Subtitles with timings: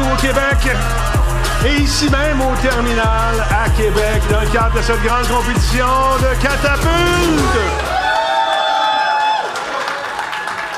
[0.00, 0.76] au Québec.
[1.66, 5.86] Et ici même au terminal à Québec, dans le cadre de cette grande compétition
[6.20, 7.94] de catapulte.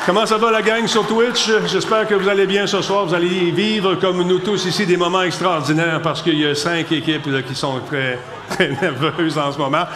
[0.07, 1.51] Comment ça va la gang sur Twitch?
[1.67, 3.07] J'espère que vous allez bien ce soir.
[3.07, 6.93] Vous allez vivre comme nous tous ici des moments extraordinaires parce qu'il y a cinq
[6.93, 7.81] équipes qui sont
[8.51, 9.87] très nerveuses en ce moment.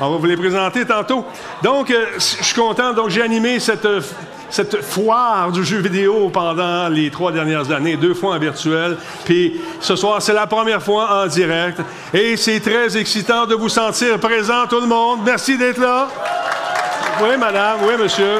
[0.00, 1.24] On va vous les présenter tantôt.
[1.62, 2.92] Donc, euh, je suis content.
[2.92, 3.88] Donc, j'ai animé cette,
[4.48, 8.96] cette foire du jeu vidéo pendant les trois dernières années, deux fois en virtuel.
[9.24, 11.80] Puis ce soir, c'est la première fois en direct.
[12.14, 15.20] Et c'est très excitant de vous sentir présent, tout le monde.
[15.24, 16.08] Merci d'être là.
[17.20, 17.78] Oui, madame.
[17.82, 18.38] Oui, monsieur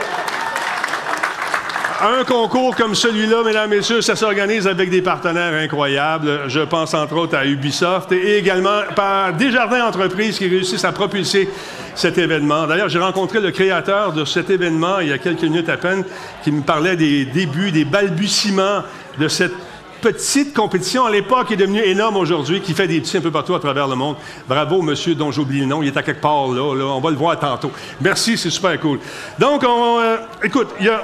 [2.00, 6.42] un concours comme celui-là, mesdames, messieurs, ça s'organise avec des partenaires incroyables.
[6.46, 11.48] Je pense entre autres à Ubisoft et également par Desjardins Entreprises qui réussissent à propulser
[11.94, 12.66] cet événement.
[12.66, 16.04] D'ailleurs, j'ai rencontré le créateur de cet événement il y a quelques minutes à peine
[16.44, 18.82] qui me parlait des débuts, des balbutiements
[19.18, 19.54] de cette
[20.00, 23.56] petite compétition à l'époque est devenue énorme aujourd'hui, qui fait des petits un peu partout
[23.56, 24.14] à travers le monde.
[24.48, 25.82] Bravo, monsieur, dont j'oublie le nom.
[25.82, 27.72] Il est à quelque part là, On va le voir tantôt.
[28.00, 29.00] Merci, c'est super cool.
[29.40, 31.02] Donc, on, euh, écoute, il y a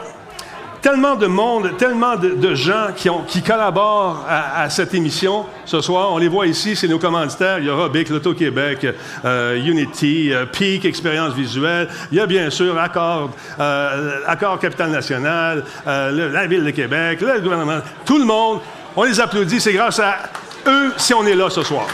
[0.85, 6.13] tellement de monde, tellement de, gens qui, ont, qui collaborent à, cette émission ce soir.
[6.13, 7.59] On les voit ici, c'est nos commanditaires.
[7.59, 8.87] Il y aura BIC, L'Auto-Québec,
[9.25, 11.89] euh, Unity, euh, Peak, Expérience visuelle.
[12.13, 17.41] Il y a bien sûr Accord, euh, Accord Capital National, la Ville de Québec, le
[17.41, 17.79] gouvernement.
[18.05, 18.61] Tout le monde,
[18.95, 19.63] on les applaudit.
[19.63, 20.19] C'est grâce à
[20.67, 21.87] eux si on est là ce soir.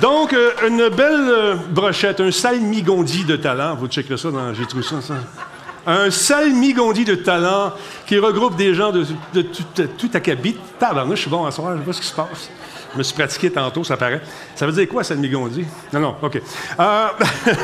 [0.00, 3.74] Donc, euh, une belle euh, brochette, un salmigondi de talent.
[3.76, 5.14] Vous checkerez ça dans J'ai trouvé ça, ça.
[5.86, 7.72] Un salmigondi de talent
[8.06, 9.04] qui regroupe des gens de,
[9.42, 10.56] tout, à cabit.
[10.78, 12.50] Pardon, je suis bon à soir, je sais pas ce qui se passe.
[12.92, 14.22] Je me suis pratiqué tantôt, ça paraît.
[14.54, 15.66] Ça veut dire quoi, salmigondi?
[15.92, 16.40] Non, non, OK.
[16.80, 17.06] Euh,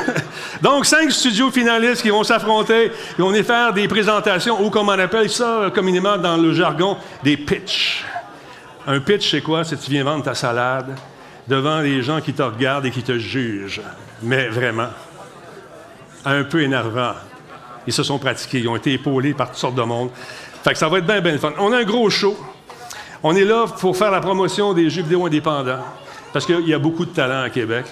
[0.61, 4.99] donc, cinq studios finalistes qui vont s'affronter, qui vont faire des présentations, ou comme on
[4.99, 8.05] appelle ça communément dans le jargon, des pitchs.
[8.85, 9.63] Un pitch, c'est quoi?
[9.63, 10.95] C'est tu viens vendre ta salade,
[11.51, 13.81] devant les gens qui te regardent et qui te jugent.
[14.23, 14.87] Mais vraiment,
[16.23, 17.11] un peu énervant.
[17.85, 20.11] Ils se sont pratiqués, ils ont été épaulés par toutes sortes de monde.
[20.63, 21.51] Fait que ça va être bien, bien fun.
[21.59, 22.37] On a un gros show.
[23.21, 25.83] On est là pour faire la promotion des jeux vidéo indépendants,
[26.31, 27.85] parce qu'il y a beaucoup de talent à Québec.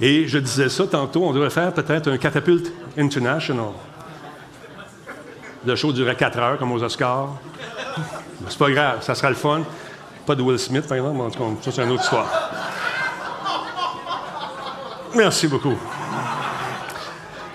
[0.00, 3.68] Et je disais ça tantôt, on devrait faire peut-être un Catapult International.
[5.64, 7.36] Le show durait quatre heures, comme aux Oscars.
[8.48, 9.60] C'est pas grave, ça sera le fun.
[10.26, 12.26] Pas de Will Smith, par exemple, en tout cas, ça, c'est une autre histoire.
[15.14, 15.76] Merci beaucoup.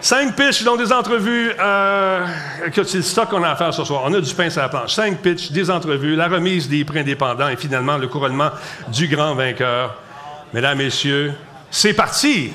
[0.02, 1.52] Cinq pitchs, dans des entrevues.
[1.60, 2.26] Euh,
[2.72, 4.04] que c'est le stock qu'on a à faire ce soir.
[4.06, 4.94] On a du pain sur la planche.
[4.94, 8.52] Cinq pitchs, des entrevues, la remise des prix indépendants et finalement le couronnement
[8.90, 9.96] du grand vainqueur.
[10.54, 11.34] Mesdames, Messieurs,
[11.72, 12.54] c'est parti!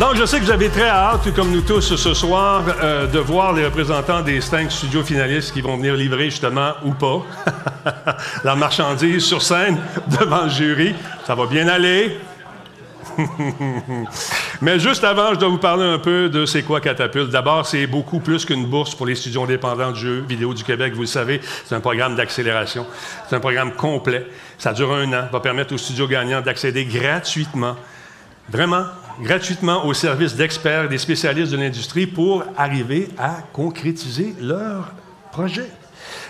[0.00, 3.18] Donc, je sais que vous avez très hâte, comme nous tous ce soir, euh, de
[3.20, 7.22] voir les représentants des cinq studios finalistes qui vont venir livrer justement ou pas
[8.44, 9.78] la marchandise sur scène
[10.18, 10.94] devant le jury.
[11.24, 12.18] Ça va bien aller.
[14.60, 17.30] Mais juste avant, je dois vous parler un peu de c'est quoi Catapulte.
[17.30, 20.94] D'abord, c'est beaucoup plus qu'une bourse pour les studios indépendants de jeux vidéo du Québec.
[20.94, 22.86] Vous le savez, c'est un programme d'accélération.
[23.28, 24.26] C'est un programme complet.
[24.58, 25.28] Ça dure un an.
[25.32, 27.76] va permettre aux studios gagnants d'accéder gratuitement,
[28.48, 28.84] vraiment
[29.20, 34.92] gratuitement au service d'experts des spécialistes de l'industrie pour arriver à concrétiser leur
[35.30, 35.70] projet.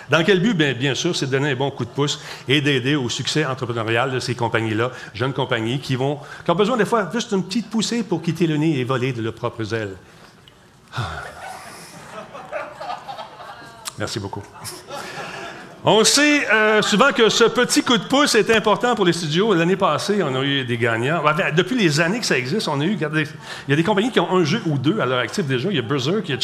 [0.09, 0.53] Dans quel but?
[0.55, 3.43] Bien, bien sûr, c'est de donner un bon coup de pouce et d'aider au succès
[3.45, 7.43] entrepreneurial de ces compagnies-là, jeunes compagnies qui, vont, qui ont besoin des fois juste une
[7.43, 9.95] petite poussée pour quitter le nez et voler de leurs propres ailes.
[10.95, 11.23] Ah.
[13.97, 14.43] Merci beaucoup.
[15.87, 19.53] On sait euh, souvent que ce petit coup de pouce est important pour les studios.
[19.53, 21.21] L'année passée, on a eu des gagnants.
[21.55, 22.97] Depuis les années que ça existe, on a eu.
[22.99, 25.69] il y a des compagnies qui ont un jeu ou deux à leur actif déjà.
[25.69, 26.41] Il y a Berserk, il y a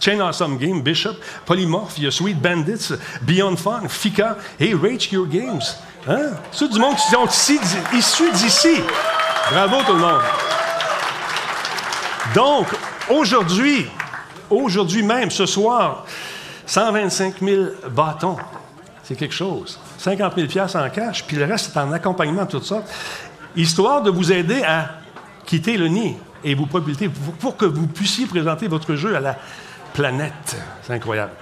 [0.00, 1.12] Chain, Awesome Game, Bishop,
[1.44, 5.60] Polymorph, il y a Sweet Bandits, Beyond Fun, Fika et Rage Cure Games.
[6.08, 6.30] Hein?
[6.72, 7.60] Du monde qui sont ici,
[7.92, 8.80] issus d'ici.
[9.50, 10.22] Bravo tout le monde.
[12.34, 12.68] Donc,
[13.10, 13.86] aujourd'hui,
[14.48, 16.06] aujourd'hui même, ce soir,
[16.66, 18.36] 125 000 bâtons.
[19.02, 19.78] C'est quelque chose.
[19.98, 22.82] 50 000 en cash, puis le reste, c'est en accompagnement, tout ça.
[23.54, 24.90] Histoire de vous aider à
[25.44, 29.36] quitter le nid et vous propulser pour, que vous puissiez présenter votre jeu à la
[29.92, 30.56] planète.
[30.82, 31.32] C'est incroyable.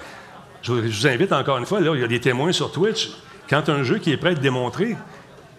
[0.62, 3.10] Je, vous invite encore une fois, là, il y a des témoins sur Twitch.
[3.48, 4.96] Quand un jeu qui est prêt à être démontré,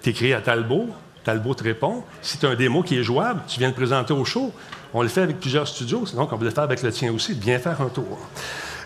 [0.01, 0.89] tu écris à Talbot,
[1.23, 2.03] Talbot te répond.
[2.21, 4.51] Si tu as un démo qui est jouable, tu viens de présenter au show.
[4.93, 7.33] On le fait avec plusieurs studios, donc on peut le faire avec le tien aussi.
[7.33, 8.19] Viens faire un tour.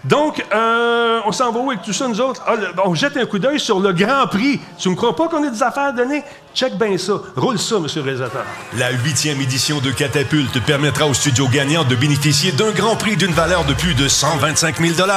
[0.07, 2.42] Donc, euh, on s'en va où avec tout ça, nous autres?
[2.48, 2.54] Ah,
[2.86, 4.62] on jette un coup d'œil sur le Grand Prix.
[4.77, 6.24] Tu me crois pas qu'on a des affaires à donner?
[6.56, 7.13] Check bien ça.
[7.36, 8.45] Roule ça, monsieur le réalisateur.
[8.77, 13.33] La huitième édition de Catapulte permettra aux studios gagnants de bénéficier d'un Grand Prix d'une
[13.33, 15.09] valeur de plus de 125 000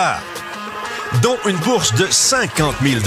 [1.22, 3.00] dont une bourse de 50 000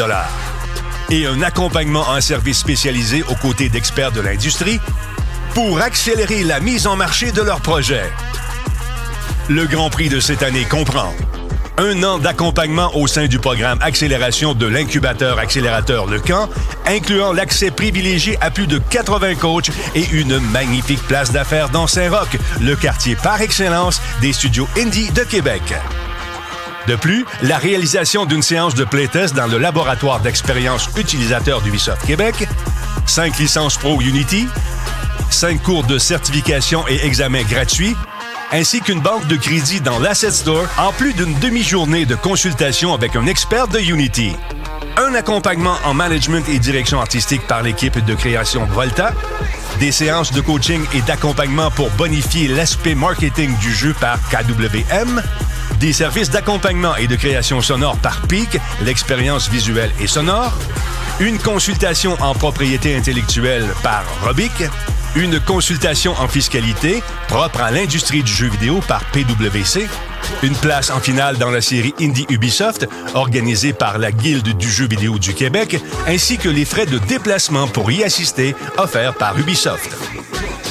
[1.09, 4.79] et un accompagnement en service spécialisé aux côtés d'experts de l'industrie
[5.53, 8.09] pour accélérer la mise en marché de leur projet.
[9.49, 11.13] Le Grand Prix de cette année comprend
[11.77, 16.49] un an d'accompagnement au sein du programme Accélération de l'incubateur Accélérateur Le Camp,
[16.85, 22.37] incluant l'accès privilégié à plus de 80 coachs et une magnifique place d'affaires dans Saint-Roch,
[22.61, 25.61] le quartier par excellence des studios Indie de Québec.
[26.87, 32.47] De plus, la réalisation d'une séance de playtest dans le laboratoire d'expérience utilisateur d'Ubisoft Québec,
[33.05, 34.47] 5 licences Pro Unity,
[35.29, 37.95] 5 cours de certification et examens gratuits,
[38.53, 43.15] ainsi qu'une banque de crédit dans l'Asset Store, en plus d'une demi-journée de consultation avec
[43.15, 44.33] un expert de Unity.
[44.95, 49.11] Un accompagnement en management et direction artistique par l'équipe de création Volta,
[49.79, 55.23] des séances de coaching et d'accompagnement pour bonifier l'aspect marketing du jeu par KWM,
[55.79, 60.53] des services d'accompagnement et de création sonore par PIC, l'expérience visuelle et sonore,
[61.19, 64.51] une consultation en propriété intellectuelle par Robic,
[65.15, 69.87] une consultation en fiscalité propre à l'industrie du jeu vidéo par PwC,
[70.41, 74.87] une place en finale dans la série Indie Ubisoft organisée par la Guilde du jeu
[74.87, 79.91] vidéo du Québec, ainsi que les frais de déplacement pour y assister offerts par Ubisoft.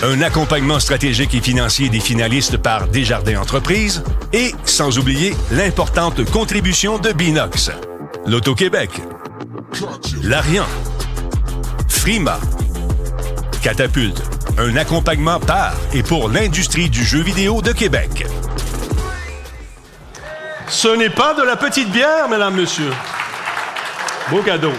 [0.02, 4.02] Un accompagnement stratégique et financier des finalistes par Desjardins Entreprises
[4.32, 7.70] et, sans oublier, l'importante contribution de Binox,
[8.26, 8.90] L'Auto-Québec,
[10.24, 10.66] L'Arian,
[11.88, 12.40] Frima,
[13.62, 14.20] Catapulte,
[14.58, 18.26] un accompagnement par et pour l'industrie du jeu vidéo de Québec.
[20.66, 22.92] Ce n'est pas de la petite bière, mesdames, messieurs.
[24.30, 24.72] Beau cadeau.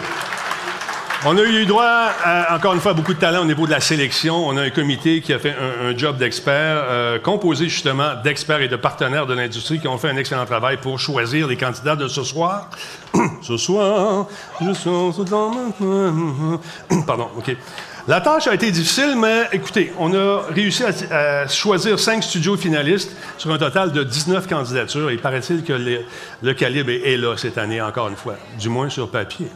[1.26, 2.10] On a eu droit,
[2.50, 4.46] encore une fois, beaucoup de talent au niveau de la sélection.
[4.46, 8.68] On a un comité qui a fait un, job d'experts, euh, composé justement d'experts et
[8.68, 12.10] de partenaires de l'industrie qui ont fait un excellent travail pour choisir les candidats de
[12.10, 12.70] ce soir.
[13.42, 14.28] ce soir,
[14.60, 14.90] je suis
[17.08, 17.56] Pardon, OK.
[18.06, 23.16] La tâche a été difficile, mais écoutez, on a réussi à, choisir cinq studios finalistes
[23.38, 25.10] sur un total de 19 candidatures.
[25.10, 26.04] Il paraît-il que
[26.42, 29.48] le calibre est là cette année, encore une fois, du moins sur papier.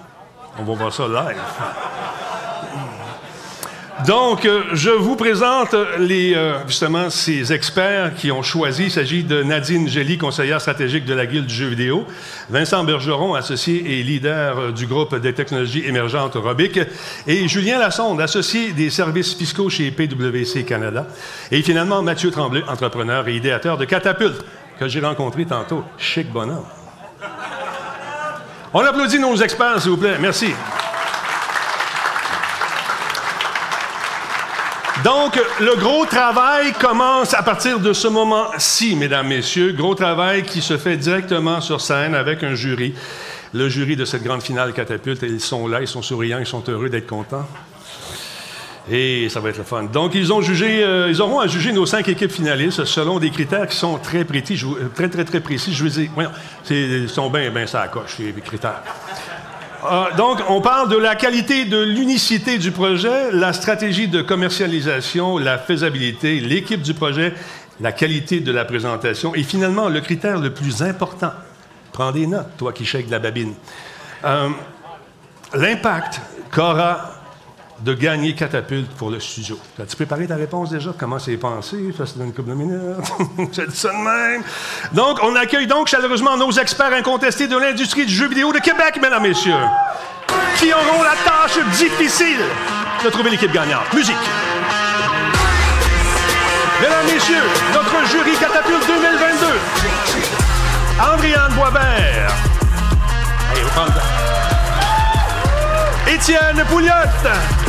[0.58, 1.38] On va voir ça live.
[4.06, 8.84] Donc, euh, je vous présente les, euh, justement ces experts qui ont choisi.
[8.84, 12.06] Il s'agit de Nadine Gély, conseillère stratégique de la Guilde du jeu vidéo,
[12.50, 16.80] Vincent Bergeron, associé et leader euh, du groupe des technologies émergentes Robic,
[17.26, 21.08] et Julien Lassonde, associé des services fiscaux chez PwC Canada,
[21.52, 24.46] et finalement Mathieu Tremblay, entrepreneur et idéateur de Catapulte,
[24.80, 25.84] que j'ai rencontré tantôt.
[25.98, 26.66] Chic bonhomme.
[28.74, 30.18] On applaudit nos experts, s'il vous plaît.
[30.20, 30.54] Merci.
[35.04, 39.72] Donc, le gros travail commence à partir de ce moment-ci, mesdames, messieurs.
[39.72, 42.96] Gros travail qui se fait directement sur scène avec un jury.
[43.54, 46.64] Le jury de cette grande finale catapulte, ils sont là, ils sont souriants, ils sont
[46.68, 47.48] heureux d'être contents.
[48.90, 49.84] Et ça va être le fun.
[49.84, 53.30] Donc, ils ont jugé, euh, ils auront à juger nos cinq équipes finalistes selon des
[53.30, 54.60] critères qui sont très précis.
[54.64, 55.74] Euh, très, très, très précis.
[55.74, 56.10] Je veux dire,
[56.70, 58.82] ils sont bien, bien ça coche, les critères.
[59.86, 65.38] Euh, donc, on parle de la qualité de l'unicité du projet, la stratégie de commercialisation,
[65.38, 67.34] la faisabilité, l'équipe du projet,
[67.80, 71.32] la qualité de la présentation et finalement, le critère le plus important.
[71.94, 73.54] Prends des notes, toi qui chèques de la babine.
[75.54, 77.17] L'impact qu'aura
[77.80, 79.60] de gagner catapulte pour le studio.
[79.82, 80.92] As-tu préparé ta réponse déjà?
[80.98, 81.94] Comment c'est pensé?
[81.98, 82.80] Ça, c'est dans une couple de minutes.
[83.52, 84.44] J'ai dit ça de même.
[84.94, 89.00] Donc, on accueille donc chaleureusement nos experts incontestés de l'industrie du jeu vidéo de Québec,
[89.02, 89.54] mesdames, messieurs,
[90.58, 92.42] qui auront la tâche difficile
[93.04, 93.94] de trouver l'équipe gagnante.
[93.94, 94.16] Musique.
[96.82, 97.44] Mesdames, messieurs,
[97.74, 99.48] notre jury catapulte 2022.
[101.14, 102.34] Andriane Boisvert.
[103.52, 103.94] Allez, vous prendre
[106.08, 107.67] Étienne Pouliot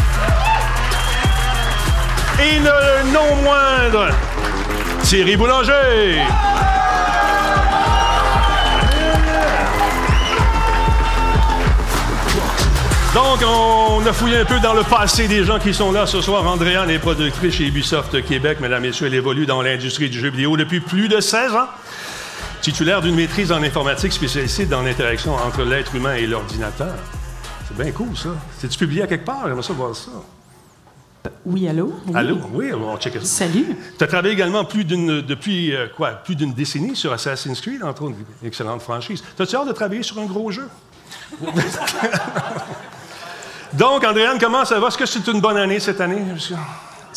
[2.40, 4.10] et le non moindre,
[5.02, 6.22] Thierry Boulanger.
[13.14, 16.20] Donc, on a fouillé un peu dans le passé des gens qui sont là ce
[16.20, 16.46] soir.
[16.46, 18.58] Andréane est productrice chez Ubisoft Québec.
[18.60, 21.68] Mesdames messieurs, elle évolue dans l'industrie du jeu vidéo depuis plus de 16 ans.
[22.60, 26.94] Titulaire d'une maîtrise en informatique spécialisée dans l'interaction entre l'être humain et l'ordinateur.
[27.66, 28.30] C'est bien cool, ça.
[28.58, 29.42] C'est-tu publié à quelque part?
[29.46, 30.10] J'aimerais ça voir ça.
[31.44, 31.92] Oui, allô?
[32.14, 32.38] Allô?
[32.52, 33.26] Oui, on va checker ça.
[33.26, 33.76] Salut.
[33.96, 36.10] Tu as travaillé également plus d'une, depuis euh, quoi?
[36.10, 39.22] Plus d'une décennie sur Assassin's Creed, entre autres, une excellente franchise.
[39.36, 40.68] T'as-tu hâte de travailler sur un gros jeu?
[43.72, 44.88] Donc, Andréane, comment ça va?
[44.88, 46.22] Est-ce que c'est une bonne année cette année?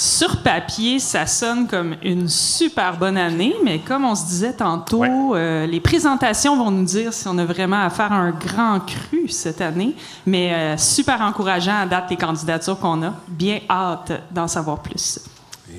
[0.03, 5.03] Sur papier, ça sonne comme une super bonne année, mais comme on se disait tantôt,
[5.05, 9.29] euh, les présentations vont nous dire si on a vraiment à faire un grand cru
[9.29, 9.96] cette année.
[10.25, 13.13] Mais euh, super encourageant à date les candidatures qu'on a.
[13.27, 15.20] Bien hâte d'en savoir plus.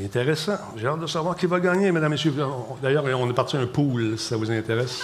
[0.04, 0.52] Intéressant.
[0.76, 2.32] J'ai hâte de savoir qui va gagner, mesdames, messieurs.
[2.80, 5.02] D'ailleurs, on est parti un pool, si ça vous intéresse.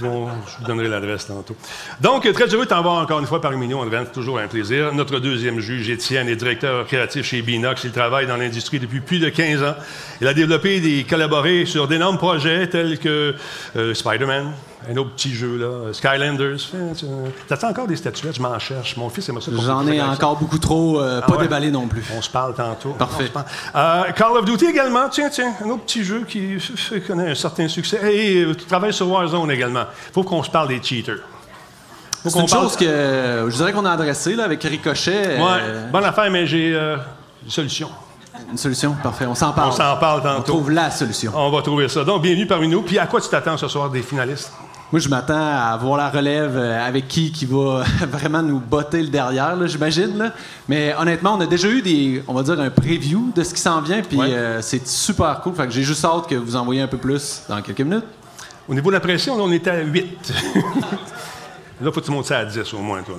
[0.00, 1.56] Je vous donnerai l'adresse tantôt.
[2.00, 3.98] Donc, très heureux de t'en encore une fois parmi nous, André.
[4.04, 4.92] C'est toujours un plaisir.
[4.94, 7.84] Notre deuxième juge, Étienne, est directeur créatif chez Binox.
[7.84, 9.74] Il travaille dans l'industrie depuis plus de 15 ans.
[10.20, 13.34] Il a développé et collaboré sur d'énormes projets tels que
[13.76, 14.52] euh, Spider-Man,
[14.86, 15.92] un autre petit jeu, là.
[15.92, 16.58] Skylanders.
[17.48, 18.36] T'as encore des statuettes?
[18.36, 18.96] Je m'en cherche.
[18.96, 19.50] Mon fils aime ça.
[19.52, 22.04] J'en ai encore beaucoup trop, euh, pas ah déballé non plus.
[22.16, 22.90] On se parle tantôt.
[22.90, 23.30] Parfait.
[23.74, 25.08] Euh, Call of Duty également.
[25.08, 26.58] Tiens, tiens, un autre petit jeu qui
[27.06, 27.98] connaît un certain succès.
[28.14, 29.84] Et tu travailles sur Warzone également.
[30.10, 31.18] Il faut qu'on se parle des cheaters.
[32.24, 35.40] C'est une chose que je dirais qu'on a adressée là, avec Ricochet.
[35.40, 37.88] Ouais, bonne affaire, mais j'ai une solution.
[38.50, 39.26] Une solution, parfait.
[39.26, 39.68] On s'en parle.
[39.68, 40.38] On s'en parle tantôt.
[40.38, 41.32] On trouve la solution.
[41.34, 42.04] On va trouver ça.
[42.04, 42.82] Donc, bienvenue parmi nous.
[42.82, 44.52] Puis, à quoi tu t'attends ce soir des finalistes?
[44.90, 49.02] Moi, je m'attends à voir la relève euh, avec qui qui va vraiment nous botter
[49.02, 50.32] le derrière, j'imagine.
[50.66, 53.60] Mais honnêtement, on a déjà eu des, on va dire, un preview de ce qui
[53.60, 55.54] s'en vient, puis euh, c'est super cool.
[55.54, 58.06] Fait que j'ai juste hâte que vous envoyiez un peu plus dans quelques minutes.
[58.66, 60.32] Au niveau de la pression, on était à 8.
[61.80, 63.14] Là, faut que tu montes ça à 10 au moins, toi.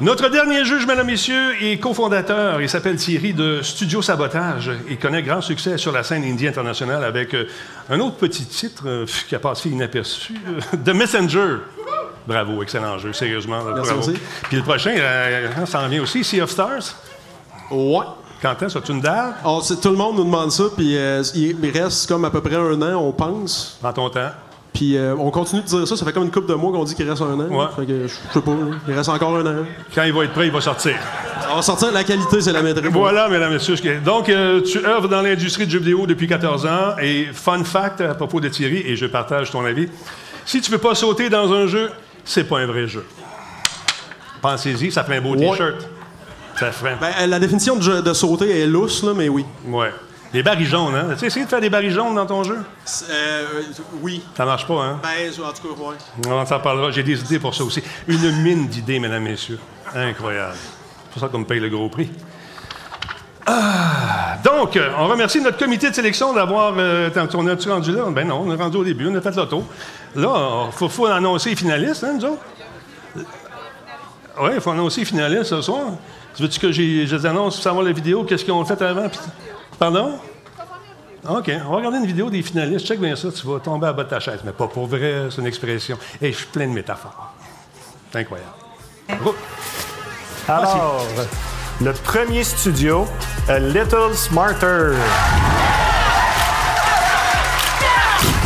[0.00, 2.60] Notre dernier juge, mesdames, messieurs, est cofondateur.
[2.60, 4.72] Il s'appelle Thierry de Studio Sabotage.
[4.88, 7.46] Il connaît grand succès sur la scène indie internationale avec euh,
[7.88, 11.58] un autre petit titre euh, qui a passé inaperçu, euh, The Messenger.
[12.26, 13.62] Bravo, excellent jeu, sérieusement.
[13.62, 14.12] bravo.
[14.48, 14.94] Puis le prochain,
[15.64, 16.96] ça en vient aussi, Sea of Stars?
[17.70, 18.04] Ouais.
[18.42, 18.78] Quand est-ce?
[18.80, 19.36] tu une date?
[19.42, 22.96] tout le monde nous demande ça, puis il reste comme à peu près un an,
[22.96, 23.78] on pense.
[23.80, 24.30] Prends ton temps.
[24.78, 25.96] Puis euh, on continue de dire ça.
[25.96, 27.48] Ça fait comme une couple de mois qu'on dit qu'il reste un an.
[27.48, 27.66] Ouais.
[27.74, 28.52] Fait que, je sais pas.
[28.86, 29.64] Il reste encore un an.
[29.92, 30.94] Quand il va être prêt, il va sortir.
[31.50, 31.90] On va sortir.
[31.90, 32.88] La qualité, c'est la maîtrise.
[32.92, 33.74] Voilà, mesdames et messieurs.
[34.04, 36.94] Donc, euh, tu œuvres dans l'industrie du jeu vidéo depuis 14 ans.
[37.02, 39.88] Et fun fact à propos de Thierry, et je partage ton avis.
[40.46, 41.90] Si tu ne veux pas sauter dans un jeu,
[42.24, 43.04] c'est pas un vrai jeu.
[44.40, 45.88] Pensez-y, ça fait un beau T-shirt.
[46.54, 46.96] Ça fait...
[47.00, 49.44] Ben, la définition de, de, sauter est lousse, là, mais oui.
[49.66, 49.90] Ouais.
[50.32, 51.10] Des barils jaunes, hein?
[51.12, 52.58] As-tu essayé de faire des barils jaunes dans ton jeu?
[53.10, 53.44] Euh,
[54.02, 54.22] oui.
[54.36, 55.00] Ça marche pas, hein?
[55.02, 55.94] Ben, en tout cas, oui.
[56.28, 56.90] On s'en parlera.
[56.90, 57.82] J'ai des idées pour ça aussi.
[58.06, 59.58] Une mine d'idées, mesdames, messieurs.
[59.94, 60.56] Incroyable.
[60.56, 62.10] C'est pour ça qu'on me paye le gros prix.
[63.50, 66.74] Ah, donc, on remercie notre comité de sélection d'avoir.
[66.76, 68.04] Euh, on est-tu rendu là?
[68.10, 69.64] Ben non, on est rendu au début, on a fait l'auto.
[70.14, 72.42] Là, il faut, annoncer les finalistes, hein, nous autres?
[74.40, 75.92] Oui, il faut annoncer les finalistes ce soir.
[76.34, 79.08] Tu veux-tu que je les annonce pour savoir la vidéo, qu'est-ce qu'ils ont fait avant?
[79.78, 80.18] Pardon?
[81.28, 81.50] OK.
[81.66, 82.86] On va regarder une vidéo des finalistes.
[82.86, 84.40] Check bien ça, tu vas tomber à bas de ta chaise.
[84.44, 85.98] Mais pas pour vrai, c'est une expression.
[86.20, 87.34] Et je suis plein de métaphores.
[88.10, 88.50] C'est incroyable.
[90.48, 91.04] Alors,
[91.80, 93.06] le premier studio,
[93.48, 94.94] A Little Smarter.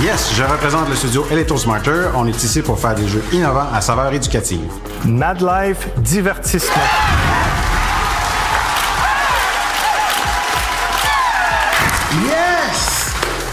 [0.00, 2.08] Yes, je représente le studio A Little Smarter.
[2.14, 4.70] On est ici pour faire des jeux innovants à saveur éducative.
[5.04, 6.82] Mad Life Divertissement.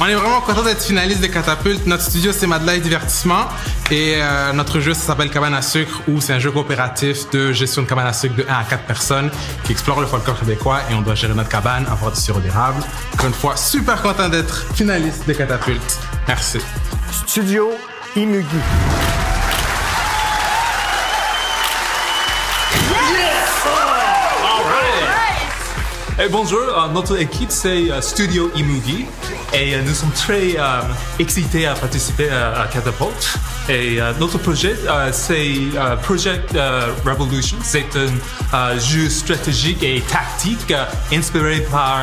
[0.02, 1.86] On est vraiment content d'être finaliste de Catapulte.
[1.86, 3.48] Notre studio, c'est Madeleine Divertissement.
[3.92, 7.82] Et euh, notre jeu, s'appelle Cabane à sucre, où c'est un jeu coopératif de gestion
[7.82, 9.30] de cabane à sucre de 1 à 4 personnes
[9.66, 12.82] qui explore le folklore québécois et on doit gérer notre cabane, avoir du sirop d'érable.
[13.14, 16.00] Encore une fois, super content d'être finaliste de Catapulte.
[16.28, 16.60] Merci.
[17.12, 17.72] Studio
[18.16, 18.46] Imugi.
[26.28, 29.06] Bonjour, euh, notre équipe c'est euh, Studio Imugi
[29.54, 30.58] et euh, nous sommes très
[31.18, 33.40] excités à participer à, Catapult.
[33.70, 34.76] Et notre projet
[35.12, 35.54] c'est
[36.04, 36.58] Project
[37.06, 37.58] Revolution.
[37.62, 37.86] C'est
[38.52, 40.74] un jeu stratégique et tactique
[41.14, 42.00] inspiré par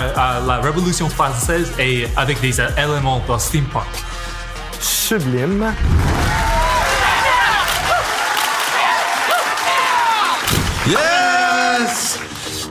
[0.46, 3.85] la Révolution française et avec des éléments de steampunk.
[4.80, 5.75] Sublime.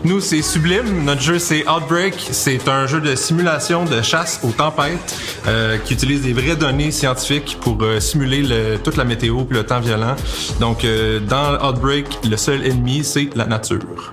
[0.05, 1.03] Nous, c'est Sublime.
[1.03, 2.13] Notre jeu, c'est Outbreak.
[2.31, 6.91] C'est un jeu de simulation de chasse aux tempêtes euh, qui utilise des vraies données
[6.91, 10.15] scientifiques pour euh, simuler toute la météo et le temps violent.
[10.59, 14.11] Donc, euh, dans Outbreak, le seul ennemi, c'est la nature.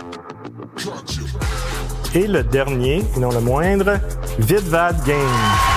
[2.14, 4.00] Et le dernier, et non le moindre,
[4.38, 5.72] Vidvad Games.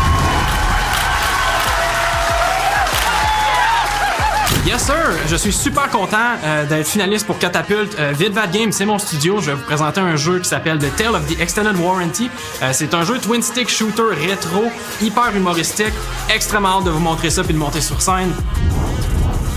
[4.65, 4.95] Yes sir,
[5.27, 7.95] je suis super content euh, d'être finaliste pour Catapult.
[8.00, 8.13] Euh,
[8.51, 9.39] Games, c'est mon studio.
[9.39, 12.31] Je vais vous présenter un jeu qui s'appelle The Tale of the Extended Warranty.
[12.63, 15.93] Euh, c'est un jeu twin stick shooter rétro, hyper humoristique.
[16.34, 18.34] Extrêmement hâte de vous montrer ça puis de monter sur scène.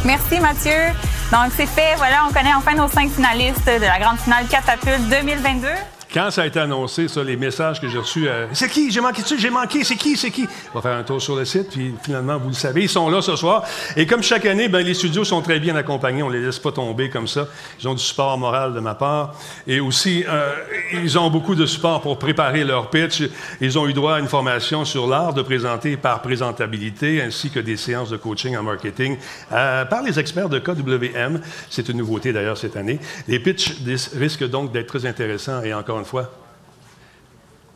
[0.05, 0.93] Merci Mathieu.
[1.33, 5.09] Donc c'est fait, voilà, on connaît enfin nos cinq finalistes de la grande finale Catapulte
[5.09, 5.69] 2022.
[6.13, 8.91] Quand ça a été annoncé, ça, les messages que j'ai reçus, euh, c'est qui?
[8.91, 10.17] J'ai manqué dessus, j'ai manqué, c'est qui?
[10.17, 10.49] C'est qui?
[10.73, 13.11] On va faire un tour sur le site, puis finalement, vous le savez, ils sont
[13.11, 13.63] là ce soir.
[13.95, 16.73] Et comme chaque année, ben, les studios sont très bien accompagnés, on les laisse pas
[16.73, 17.47] tomber comme ça.
[17.79, 19.35] Ils ont du support moral de ma part.
[19.67, 20.55] Et aussi, euh,
[20.95, 23.25] ils ont beaucoup de support pour préparer leur pitch.
[23.61, 27.61] Ils ont eu droit à une formation sur l'art de présenter par présentabilité, ainsi que
[27.61, 29.19] des séances de coaching en marketing
[29.53, 31.43] euh, par les experts de KWM.
[31.69, 32.99] C'est une nouveauté d'ailleurs cette année.
[33.27, 33.75] Les pitchs
[34.17, 36.31] risquent donc d'être très intéressants et encore une fois,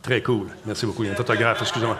[0.01, 0.47] très cool.
[0.65, 1.03] Merci beaucoup.
[1.03, 1.97] Il y a un photographe, excusez-moi.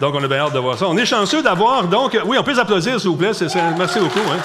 [0.00, 0.86] Donc, on a bien hâte de voir ça.
[0.88, 3.30] On est chanceux d'avoir, donc, oui, on peut les applaudir, s'il vous plaît.
[3.78, 4.18] Merci beaucoup.
[4.18, 4.38] hein.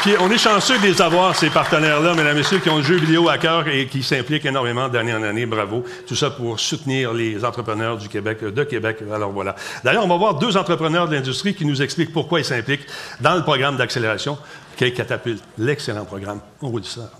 [0.00, 2.82] Puis, on est chanceux de les avoir, ces partenaires-là, mesdames et messieurs, qui ont le
[2.82, 5.44] jeu vidéo à cœur et qui s'impliquent énormément d'année en année.
[5.44, 5.84] Bravo.
[6.06, 9.00] Tout ça pour soutenir les entrepreneurs du Québec, de Québec.
[9.12, 9.54] Alors voilà.
[9.84, 12.86] D'ailleurs, on va voir deux entrepreneurs de l'industrie qui nous expliquent pourquoi ils s'impliquent
[13.20, 14.38] dans le programme d'accélération
[14.78, 15.44] qu'est Catapulte.
[15.58, 16.40] L'excellent programme.
[16.62, 17.10] On roule ça.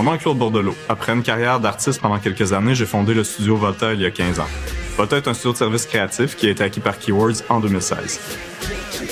[0.00, 0.74] Mon nom est Claude Bordelot.
[0.88, 4.10] Après une carrière d'artiste pendant quelques années, j'ai fondé le studio Volta il y a
[4.10, 4.46] 15 ans.
[4.96, 8.18] Volta est un studio de services créatifs qui a été acquis par Keywords en 2016.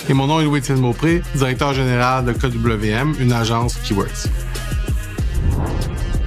[0.09, 4.31] Et mon nom est Louis-Étienne Beaupré, directeur général de KWM, une agence Keywords.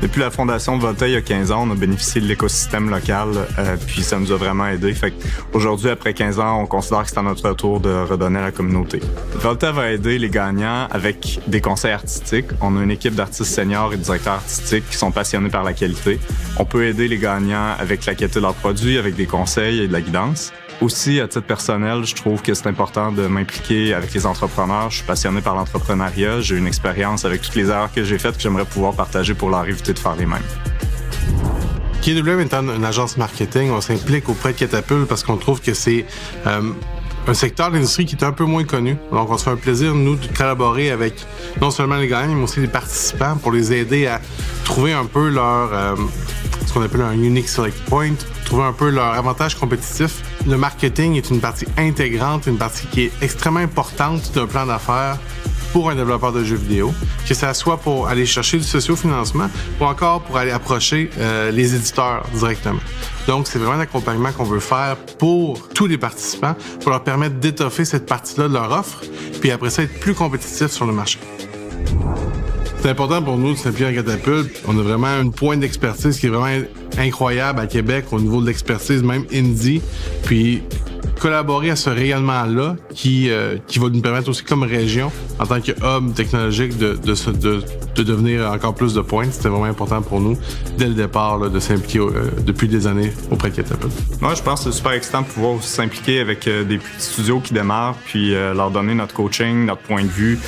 [0.01, 2.89] Depuis la fondation de Volta il y a 15 ans, on a bénéficié de l'écosystème
[2.89, 3.29] local,
[3.59, 4.93] euh, puis ça nous a vraiment aidé.
[4.95, 5.13] Fait
[5.53, 8.51] aujourd'hui, après 15 ans, on considère que c'est à notre tour de redonner à la
[8.51, 8.99] communauté.
[9.35, 12.47] Volta va aider les gagnants avec des conseils artistiques.
[12.61, 15.73] On a une équipe d'artistes seniors et de directeurs artistiques qui sont passionnés par la
[15.73, 16.19] qualité.
[16.57, 19.87] On peut aider les gagnants avec la qualité de leurs produits, avec des conseils et
[19.87, 20.51] de la guidance.
[20.81, 24.89] Aussi, à titre personnel, je trouve que c'est important de m'impliquer avec les entrepreneurs.
[24.89, 26.41] Je suis passionné par l'entrepreneuriat.
[26.41, 29.51] J'ai une expérience avec toutes les erreurs que j'ai faites que j'aimerais pouvoir partager pour
[29.51, 30.41] leur éviter de faire les mêmes.
[32.01, 36.03] KWM étant une agence marketing, on s'implique auprès de Catapulte parce qu'on trouve que c'est
[36.47, 36.71] euh,
[37.27, 38.97] un secteur de l'industrie qui est un peu moins connu.
[39.11, 41.13] Donc, on se fait un plaisir, nous, de collaborer avec
[41.61, 44.19] non seulement les gagnants, mais aussi les participants pour les aider à
[44.63, 45.95] trouver un peu leur, euh,
[46.65, 48.13] ce qu'on appelle un unique select point,
[48.45, 50.23] trouver un peu leur avantage compétitif.
[50.47, 55.19] Le marketing est une partie intégrante, une partie qui est extrêmement importante d'un plan d'affaires
[55.71, 56.93] pour un développeur de jeux vidéo,
[57.27, 59.49] que ça soit pour aller chercher du socio-financement
[59.79, 62.79] ou encore pour aller approcher euh, les éditeurs directement.
[63.27, 67.35] Donc, c'est vraiment un accompagnement qu'on veut faire pour tous les participants pour leur permettre
[67.35, 69.03] d'étoffer cette partie-là de leur offre,
[69.39, 71.19] puis après ça, être plus compétitif sur le marché.
[72.81, 74.63] C'est important pour nous de en catapulte.
[74.67, 76.65] On a vraiment une pointe d'expertise qui est vraiment
[76.97, 79.83] incroyable à Québec au niveau de l'expertise, même indie.
[80.23, 80.63] Puis
[81.19, 85.61] collaborer à ce rayonnement-là qui, euh, qui va nous permettre aussi comme région, en tant
[85.61, 87.63] que hub technologique, de, de, de,
[87.95, 89.33] de devenir encore plus de pointes.
[89.33, 90.37] C'était vraiment important pour nous,
[90.77, 93.93] dès le départ, là, de s'impliquer euh, depuis des années auprès de Catapulte.
[94.21, 97.05] Moi, je pense que c'est super excitant de pouvoir aussi s'impliquer avec euh, des petits
[97.05, 100.39] studios qui démarrent, puis leur donner notre coaching, notre point de vue,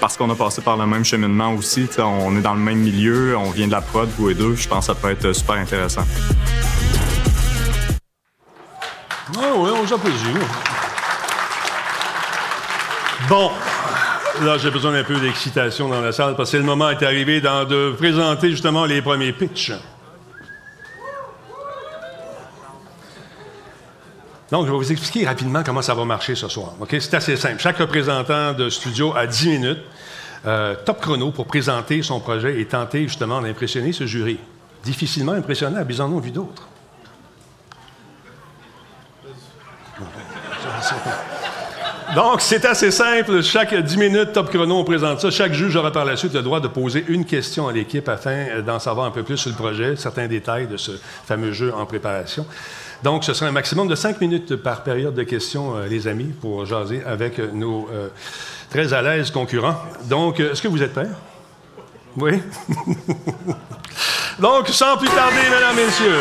[0.00, 1.86] parce qu'on a passé par le même cheminement aussi.
[1.98, 4.54] On est dans le même milieu, on vient de la prod, vous et deux.
[4.54, 6.02] Je pense que ça peut être super intéressant.
[9.34, 10.16] Oui, oui, on s'applaudit.
[13.28, 13.50] Bon.
[14.42, 17.40] Là, j'ai besoin d'un peu d'excitation dans la salle parce que le moment est arrivé
[17.40, 19.72] de présenter justement les premiers pitchs.
[24.50, 26.74] Donc, je vais vous expliquer rapidement comment ça va marcher ce soir.
[26.88, 27.58] C'est assez simple.
[27.58, 29.82] Chaque représentant de studio a 10 minutes,
[30.46, 34.38] euh, top chrono, pour présenter son projet et tenter justement d'impressionner ce jury.
[34.84, 36.68] Difficilement impressionnable, ils en ont vu d'autres.
[42.14, 43.42] Donc, c'est assez simple.
[43.42, 45.30] Chaque 10 minutes, top chrono, on présente ça.
[45.30, 48.30] Chaque juge aura par la suite le droit de poser une question à l'équipe afin
[48.30, 50.92] euh, d'en savoir un peu plus sur le projet, certains détails de ce
[51.26, 52.46] fameux jeu en préparation.
[53.02, 56.32] Donc, ce sera un maximum de 5 minutes par période de questions, euh, les amis,
[56.40, 57.88] pour jaser avec euh, nos
[58.70, 59.76] très à l'aise concurrents.
[60.04, 61.08] Donc, est-ce que vous êtes prêts?
[62.16, 62.40] Oui?
[64.38, 66.20] Donc, sans plus tarder, mesdames, messieurs,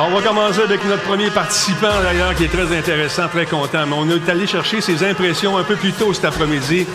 [0.00, 3.86] on va commencer avec notre premier participant, d'ailleurs, qui est très intéressant, très content.
[3.86, 6.86] Mais on est allé chercher ses impressions un peu plus tôt cet après-midi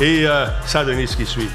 [0.00, 1.48] et euh, ça a donné ce qui suit.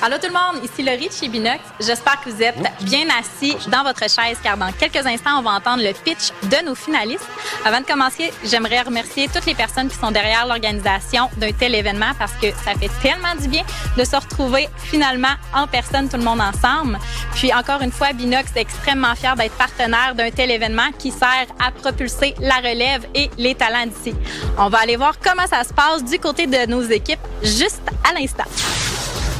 [0.00, 1.58] Allô tout le monde, ici Laurie de chez Binox.
[1.80, 5.50] J'espère que vous êtes bien assis dans votre chaise car dans quelques instants, on va
[5.50, 7.26] entendre le pitch de nos finalistes.
[7.64, 12.12] Avant de commencer, j'aimerais remercier toutes les personnes qui sont derrière l'organisation d'un tel événement
[12.16, 13.64] parce que ça fait tellement du bien
[13.96, 16.96] de se retrouver finalement en personne, tout le monde ensemble.
[17.34, 21.46] Puis encore une fois, Binox est extrêmement fier d'être partenaire d'un tel événement qui sert
[21.58, 24.14] à propulser la relève et les talents d'ici.
[24.58, 28.14] On va aller voir comment ça se passe du côté de nos équipes juste à
[28.14, 28.44] l'instant.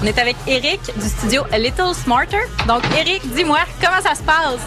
[0.03, 2.39] On est avec Eric du studio A Little Smarter.
[2.69, 4.61] Donc, Eric, dis-moi, comment ça se passe?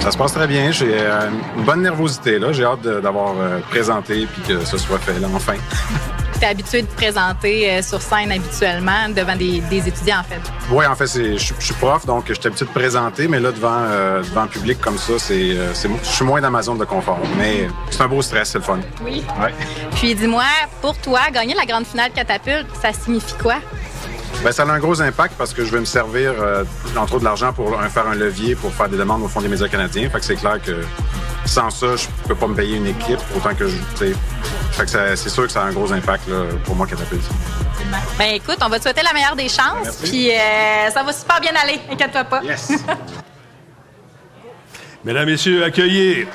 [0.00, 0.70] Ça se passe très bien.
[0.70, 2.38] J'ai euh, une bonne nervosité.
[2.38, 2.52] là.
[2.52, 5.54] J'ai hâte d'avoir euh, présenté puis que ce soit fait, là, enfin.
[6.38, 10.22] Tu es habitué de te présenter euh, sur scène habituellement devant des, des étudiants, en
[10.22, 10.40] fait.
[10.70, 13.52] Oui, en fait, je je suis prof, donc je suis habitué de présenter, mais là,
[13.52, 16.60] devant, euh, devant le public comme ça, c'est, euh, c'est- je suis moins dans ma
[16.60, 17.18] zone de confort.
[17.38, 18.80] Mais c'est un beau stress, c'est le fun.
[19.02, 19.24] Oui.
[19.40, 19.54] Ouais.
[19.94, 20.44] Puis, dis-moi,
[20.82, 23.54] pour toi, gagner la grande finale catapulte, ça signifie quoi?
[24.46, 26.62] Ben, ça a un gros impact parce que je vais me servir, euh,
[26.96, 29.40] entre autres, de l'argent pour un- faire un levier pour faire des demandes au Fonds
[29.40, 30.08] des médias canadiens.
[30.08, 30.82] Fait que c'est clair que
[31.44, 33.74] sans ça, je peux pas me payer une équipe autant que je.
[34.70, 37.24] Fait que ça- c'est sûr que ça a un gros impact là, pour moi, Catapulte.
[38.18, 39.96] Ben écoute, on va te souhaiter la meilleure des chances.
[40.04, 42.40] Puis, euh, ça va super bien aller, inquiète-toi pas.
[42.44, 42.70] Yes.
[45.04, 46.28] Mesdames, Messieurs, accueillez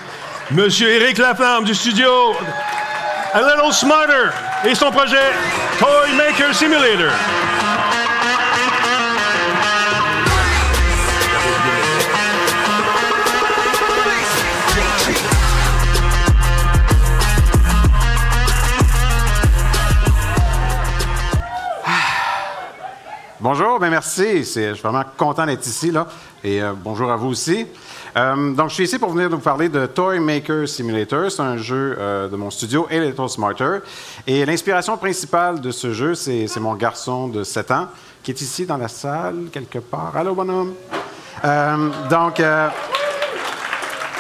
[0.51, 2.09] Monsieur Éric Laflamme du studio
[3.33, 4.31] A Little Smarter
[4.65, 5.31] et son projet
[5.79, 7.09] Toy Maker Simulator.
[23.43, 24.43] Bonjour, ben merci.
[24.43, 25.89] Je suis vraiment content d'être ici.
[25.89, 26.05] Là.
[26.43, 27.65] Et euh, bonjour à vous aussi.
[28.15, 31.31] Euh, donc, je suis ici pour venir vous parler de Toy Maker Simulator.
[31.31, 33.79] C'est un jeu euh, de mon studio A Little Smarter.
[34.27, 37.87] Et l'inspiration principale de ce jeu, c'est mon garçon de 7 ans
[38.21, 40.15] qui est ici dans la salle, quelque part.
[40.15, 40.75] Allô, bonhomme?
[42.11, 42.39] Donc,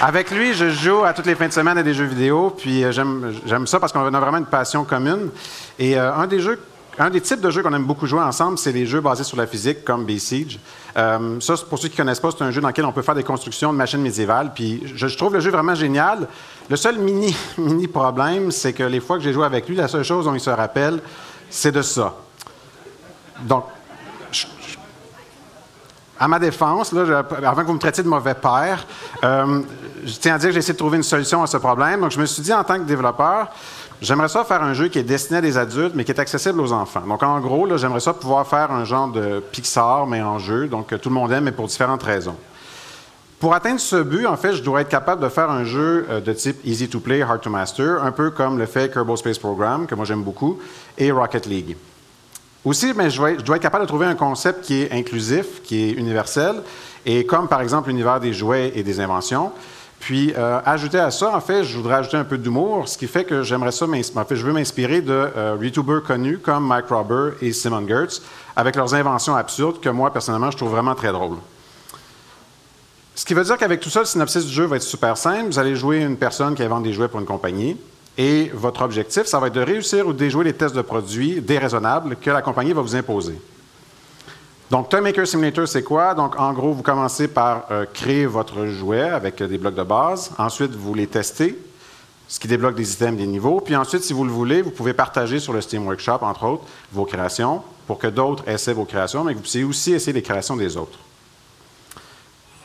[0.01, 2.83] avec lui, je joue à toutes les fins de semaine à des jeux vidéo, puis
[2.91, 5.29] j'aime ça parce qu'on a vraiment une passion commune.
[5.77, 6.59] Et un des jeux,
[6.99, 9.37] un des types de jeux qu'on aime beaucoup jouer ensemble, c'est les jeux basés sur
[9.37, 10.59] la physique, comme Besiege.
[10.97, 13.15] Euh, ça, pour ceux qui connaissent pas, c'est un jeu dans lequel on peut faire
[13.15, 14.51] des constructions de machines médiévales.
[14.53, 16.27] Puis je, trouve le jeu vraiment génial.
[16.69, 19.87] Le seul mini, mini problème, c'est que les fois que j'ai joué avec lui, la
[19.87, 21.01] seule chose dont il se rappelle,
[21.49, 22.15] c'est de ça.
[23.43, 23.65] Donc,
[26.19, 28.85] à ma défense, là, avant que vous me traitiez de mauvais père,
[29.23, 29.61] euh,
[30.05, 32.01] je tiens à dire que j'ai essayé de trouver une solution à ce problème.
[32.01, 33.47] Donc, je me suis dit, en tant que développeur,
[34.01, 36.59] j'aimerais ça faire un jeu qui est destiné à des adultes, mais qui est accessible
[36.61, 37.03] aux enfants.
[37.07, 40.67] Donc, en gros, là, j'aimerais ça pouvoir faire un genre de Pixar, mais en jeu,
[40.67, 42.35] donc que tout le monde aime, mais pour différentes raisons.
[43.39, 46.21] Pour atteindre ce but, en fait, je dois être capable de faire un jeu euh,
[46.21, 49.39] de type easy to play, hard to master, un peu comme le fait Kerbal Space
[49.39, 50.59] Program, que moi j'aime beaucoup,
[50.95, 51.75] et Rocket League.
[52.63, 55.91] Aussi, dois, je dois être capable de trouver un concept qui est inclusif, qui est
[55.93, 56.57] universel,
[57.03, 59.51] et comme par exemple l'univers des jouets et des inventions.
[60.01, 63.05] Puis, euh, ajouter à ça, en fait, je voudrais ajouter un peu d'humour, ce qui
[63.07, 66.65] fait que j'aimerais ça, m'ins- en fait, je veux m'inspirer de euh, YouTubers connus comme
[66.67, 68.19] Mike Robber et Simon Gertz,
[68.55, 71.37] avec leurs inventions absurdes que moi, personnellement, je trouve vraiment très drôles.
[73.13, 75.45] Ce qui veut dire qu'avec tout ça, le synopsis du jeu va être super simple.
[75.51, 77.77] Vous allez jouer une personne qui invente des jouets pour une compagnie.
[78.17, 81.41] Et votre objectif, ça va être de réussir ou de déjouer les tests de produits
[81.41, 83.39] déraisonnables que la compagnie va vous imposer.
[84.71, 86.13] Donc, Toy Maker Simulator, c'est quoi?
[86.13, 89.83] Donc, en gros, vous commencez par euh, créer votre jouet avec euh, des blocs de
[89.83, 90.31] base.
[90.37, 91.59] Ensuite, vous les testez,
[92.29, 93.59] ce qui débloque des items, des niveaux.
[93.59, 96.63] Puis ensuite, si vous le voulez, vous pouvez partager sur le Steam Workshop, entre autres,
[96.93, 100.21] vos créations pour que d'autres essaient vos créations, mais que vous puissiez aussi essayer les
[100.21, 100.99] créations des autres.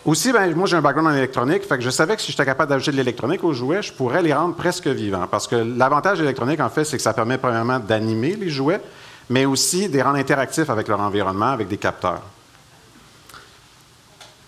[0.05, 2.45] Aussi, ben, moi, j'ai un background en électronique, fait que je savais que si j'étais
[2.45, 5.27] capable d'ajouter de l'électronique aux jouets, je pourrais les rendre presque vivants.
[5.29, 8.81] Parce que l'avantage de l'électronique, en fait, c'est que ça permet premièrement d'animer les jouets,
[9.29, 12.23] mais aussi de les rendre interactifs avec leur environnement, avec des capteurs.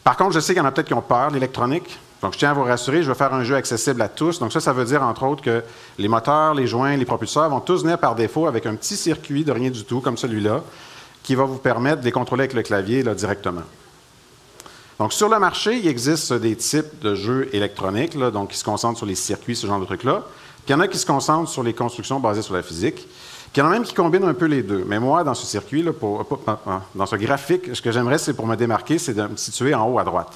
[0.05, 1.99] Par contre, je sais qu'il y en a peut-être qui ont peur l'électronique.
[2.23, 4.39] Donc, je tiens à vous rassurer, je vais faire un jeu accessible à tous.
[4.39, 5.63] Donc, ça, ça veut dire, entre autres, que
[5.99, 9.45] les moteurs, les joints, les propulseurs vont tous venir par défaut avec un petit circuit
[9.45, 10.63] de rien du tout, comme celui-là,
[11.23, 13.63] qui va vous permettre de les contrôler avec le clavier directement.
[14.99, 18.99] Donc, sur le marché, il existe des types de jeux électroniques, donc qui se concentrent
[18.99, 20.25] sur les circuits, ce genre de trucs-là.
[20.65, 23.07] Puis il y en a qui se concentrent sur les constructions basées sur la physique.
[23.55, 24.85] Il y en a même qui combinent un peu les deux.
[24.87, 25.93] Mais moi, dans ce circuit, là,
[26.95, 29.89] dans ce graphique, ce que j'aimerais, c'est pour me démarquer, c'est de me situer en
[29.89, 30.33] haut à droite.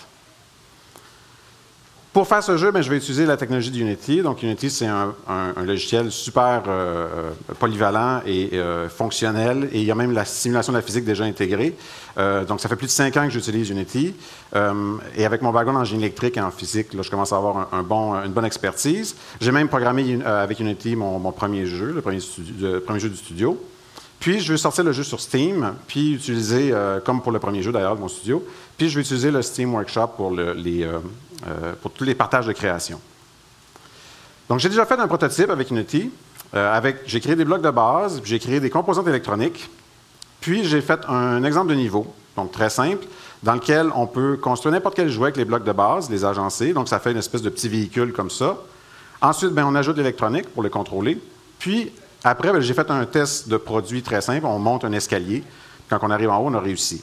[2.12, 4.20] Pour faire ce jeu, ben, je vais utiliser la technologie d'Unity.
[4.20, 7.07] Donc, Unity, c'est un, un- un logiciel super euh,
[7.48, 9.70] euh, polyvalent et euh, fonctionnel.
[9.72, 11.75] Et il y a même la simulation de la physique déjà intégrée.
[12.18, 14.14] Euh, donc, ça fait plus de cinq ans que j'utilise Unity.
[14.55, 17.37] Euh, et avec mon background en génie électrique et en physique, là, je commence à
[17.38, 19.16] avoir un, bon, une bonne expertise.
[19.40, 22.18] J'ai même programmé euh, avec Unity mon, mon premier jeu, le premier,
[22.61, 23.59] le premier jeu du studio.
[24.20, 27.62] Puis, je vais sortir le jeu sur Steam, puis utiliser, euh, comme pour le premier
[27.62, 28.44] jeu d'ailleurs de mon studio,
[28.77, 30.98] puis je vais utiliser le Steam Workshop pour, le- les, euh,
[31.46, 33.00] euh, pour tous les partages de création.
[34.48, 36.11] Donc, j'ai déjà fait un prototype avec Unity.
[36.55, 39.70] Euh, j'ai créé des blocs de base, j'ai créé des composantes électroniques,
[40.40, 43.07] puis j'ai fait un exemple de niveau, donc très simple,
[43.42, 46.72] dans lequel on peut construire n'importe quel jouet avec les blocs de base, les agencer.
[46.72, 48.57] Donc, ça fait une espèce de petit véhicule comme ça.
[49.20, 51.18] Ensuite, ben, on ajoute l'électronique pour le contrôler.
[51.59, 51.92] Puis,
[52.24, 54.46] après, ben, j'ai fait un test de produit très simple.
[54.46, 55.42] On monte un escalier.
[55.88, 57.02] Quand on arrive en haut, on a réussi.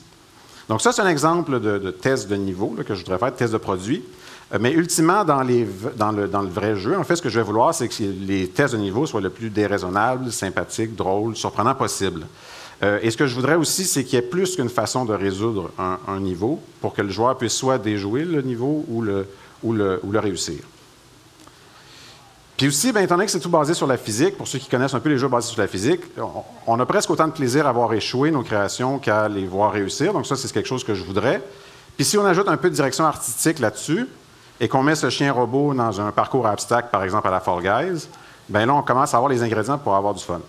[0.68, 3.52] Donc, ça, c'est un exemple de, test de niveau que je voudrais faire, de test
[3.52, 4.04] de produit.
[4.54, 7.88] Euh, Mais ultimement, dans, le, vrai jeu, en fait, ce que je vais vouloir, c'est
[7.88, 12.26] que les tests de niveau soient le plus déraisonnables, sympathiques, drôles, surprenants possible.
[12.82, 15.14] Euh, et ce que je voudrais aussi, c'est qu'il y ait plus qu'une façon de
[15.14, 20.60] résoudre un, niveau pour que le joueur puisse soit déjouer le niveau ou le, réussir.
[22.56, 24.68] Puis aussi, bien, étant donné que c'est tout basé sur la physique, pour ceux qui
[24.68, 27.34] connaissent un peu les jeux basés sur la physique, on, on a presque autant de
[27.34, 30.12] plaisir à voir échouer nos créations qu'à les voir réussir.
[30.12, 31.42] Donc ça, c'est quelque chose que je voudrais.
[31.96, 34.08] Puis si on ajoute un peu de direction artistique là-dessus
[34.60, 37.62] et qu'on met ce chien robot dans un parcours abstract, par exemple à la Fall
[37.62, 38.08] Guys,
[38.48, 40.42] bien là, on commence à avoir les ingrédients pour avoir du fun.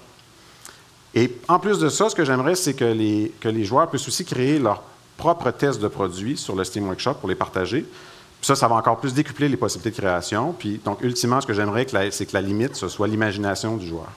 [1.15, 4.07] Et en plus de ça, ce que j'aimerais, c'est que les, que les joueurs puissent
[4.07, 4.83] aussi créer leur
[5.17, 7.83] propre test de produits sur le Steam Workshop pour les partager.
[7.83, 10.55] Puis ça, ça va encore plus décupler les possibilités de création.
[10.59, 14.09] Puis, donc, ultimement, ce que j'aimerais, c'est que la limite, ce soit l'imagination du joueur.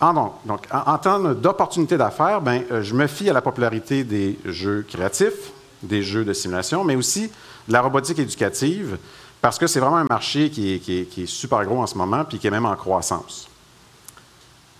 [0.00, 4.04] En, donc, donc, en termes d'opportunités d'affaires, ben, euh, je me fie à la popularité
[4.04, 7.30] des jeux créatifs, des jeux de simulation, mais aussi
[7.68, 8.98] la robotique éducative,
[9.40, 12.46] parce que c'est vraiment un marché qui est, super gros en ce moment, puis qui
[12.46, 13.48] est même en croissance.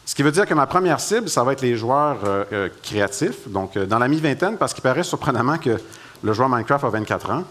[0.04, 2.68] Ce qui veut dire que ma première cible, ça va être les joueurs euh, euh,
[2.82, 5.76] créatifs, donc euh, dans la mi-vingtaine, parce qu'il paraît surprenamment que
[6.22, 7.44] le joueur Minecraft a 24 ans.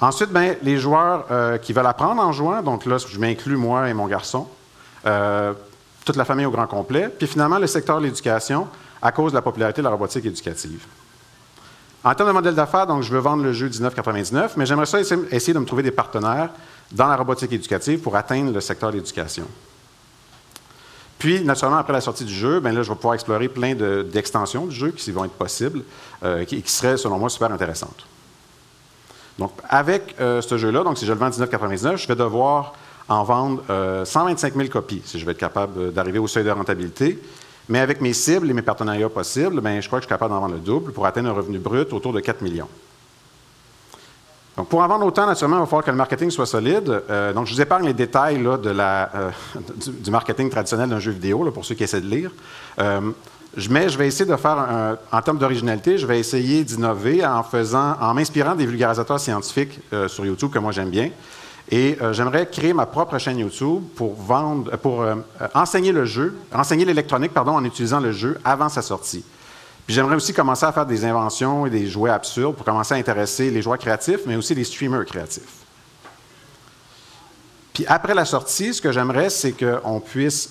[0.00, 3.94] Ensuite, ben, les joueurs qui veulent apprendre en jouant, donc là, je m'inclus moi et
[3.94, 4.48] mon garçon,
[6.04, 8.66] toute la famille au grand complet, puis finalement le secteur de l'éducation
[9.00, 10.84] à cause de la popularité de la robotique éducative.
[12.04, 15.00] En termes de modèle d'affaires, donc je veux vendre le jeu 19,99, mais j'aimerais ça
[15.00, 16.50] essayer, de me trouver des partenaires
[16.92, 19.46] dans la robotique éducative pour atteindre le secteur de l'éducation.
[21.18, 24.06] Puis, naturellement, après la sortie du jeu, ben là, je vais pouvoir explorer plein de-
[24.12, 25.82] d'extensions du jeu qui vont être possibles,
[26.22, 28.06] euh, qui, seraient, selon moi, super intéressantes.
[29.38, 32.74] Donc, avec euh, ce jeu-là, donc si je le vends à 19,99, je vais devoir
[33.08, 36.44] en vendre euh, 125 000 copies si je vais être capable euh, d'arriver au seuil
[36.44, 37.18] de rentabilité.
[37.68, 40.32] Mais avec mes cibles et mes partenariats possibles, ben, je crois que je suis capable
[40.32, 42.68] d'en vendre le double pour atteindre un revenu brut autour de 4 millions.
[44.56, 47.02] Donc, pour en vendre autant, naturellement, il va falloir que le marketing soit solide.
[47.10, 49.30] Euh, donc, je vous épargne les détails de la, euh,
[49.86, 52.30] du, marketing traditionnel d'un jeu vidéo, pour ceux qui essaient de lire.
[52.78, 53.00] Euh,
[53.70, 57.96] mais je vais essayer de faire, en termes d'originalité, je vais essayer d'innover en faisant,
[58.00, 61.10] en m'inspirant des vulgarisateurs scientifiques euh, sur YouTube que moi j'aime bien.
[61.70, 65.16] Et euh, j'aimerais créer ma propre chaîne YouTube pour vendre, euh, pour euh,
[65.54, 69.24] enseigner le jeu, enseigner l'électronique, pardon, en utilisant le jeu avant sa sortie.
[69.86, 72.96] Puis j'aimerais aussi commencer à faire des inventions et des jouets absurdes pour commencer à
[72.98, 75.64] intéresser les joueurs créatifs, mais aussi les streamers créatifs.
[77.72, 80.50] Puis après la sortie, ce que j'aimerais, c'est qu'on puisse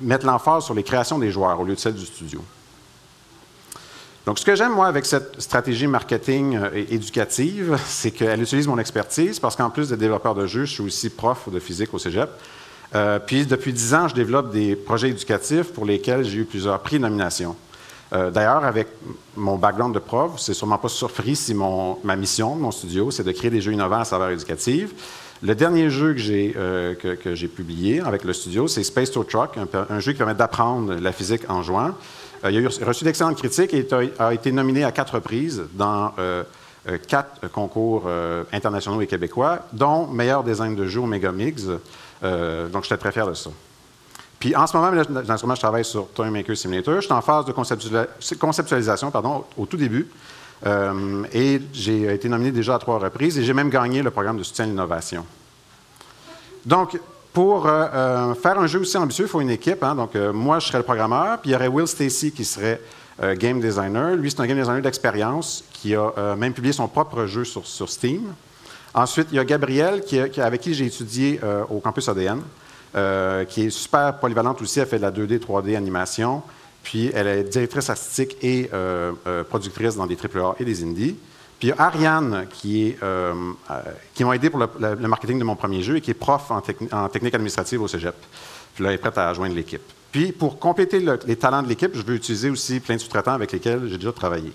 [0.00, 2.40] mettre l'emphase sur les créations des joueurs au lieu de celles du studio.
[4.28, 8.76] Donc, ce que j'aime, moi, avec cette stratégie marketing euh, éducative, c'est qu'elle utilise mon
[8.76, 11.98] expertise parce qu'en plus de développeur de jeux, je suis aussi prof de physique au
[11.98, 12.28] cégep.
[12.94, 16.78] Euh, puis, depuis dix ans, je développe des projets éducatifs pour lesquels j'ai eu plusieurs
[16.80, 17.56] prix et nominations.
[18.12, 18.88] Euh, D'ailleurs, avec
[19.34, 23.10] mon background de prof, c'est sûrement pas surpris si mon, ma mission de mon studio,
[23.10, 24.92] c'est de créer des jeux innovants à saveur éducative.
[25.42, 29.24] Le dernier jeu que j'ai euh, que, que publié avec le studio, c'est Space Tow
[29.24, 31.94] Truck, un, un jeu qui permet d'apprendre la physique en jouant.
[32.44, 33.86] Euh, il a reçu d'excellentes critiques et
[34.18, 36.44] a, été nominé à quatre reprises dans euh,
[36.88, 38.08] euh, quatre concours
[38.52, 41.64] internationaux et québécois, dont meilleur design de jeu au Megamix.
[42.22, 43.50] Donc, j'étais très fier de ça.
[44.38, 46.96] Puis en ce moment, dans ce moment, je travaille sur Toy Maker Simulator.
[46.96, 47.52] Je suis en phase de
[48.36, 50.08] conceptualisation pardon, au tout début.
[51.32, 54.44] Et j'ai été nominé déjà à trois reprises et j'ai même gagné le programme de
[54.44, 55.26] soutien à l'innovation.
[56.64, 56.98] Donc,
[57.32, 59.82] pour euh, euh, faire un jeu aussi ambitieux, il faut une équipe.
[59.82, 59.94] hein.
[59.94, 62.80] Donc, euh, moi, je serais le programmeur, puis il y aurait Will Stacy qui serait
[63.34, 64.14] game designer.
[64.14, 68.32] Lui, c'est un game designer d'expérience qui a même publié son propre jeu sur, Steam.
[68.94, 72.40] Ensuite, il y a Gabrielle, qui, avec qui j'ai étudié au campus ADN,
[73.48, 74.78] qui est super polyvalente aussi.
[74.78, 76.42] Elle fait de la 2D, 3D animation.
[76.84, 78.70] Puis, elle est directrice artistique et
[79.50, 81.16] productrice dans des AAA et des indies.
[81.58, 83.82] Puis, il Ariane, euh, euh,
[84.14, 86.60] qui m'a aidé pour le, marketing de mon premier jeu et qui est prof en,
[86.60, 88.14] techni- en technique administrative au cégep.
[88.74, 89.82] Puis là, elle est prête à joindre l'équipe.
[90.12, 93.32] Puis, pour compléter le- les talents de l'équipe, je veux utiliser aussi plein de sous-traitants
[93.32, 94.52] avec lesquels j'ai déjà travaillé.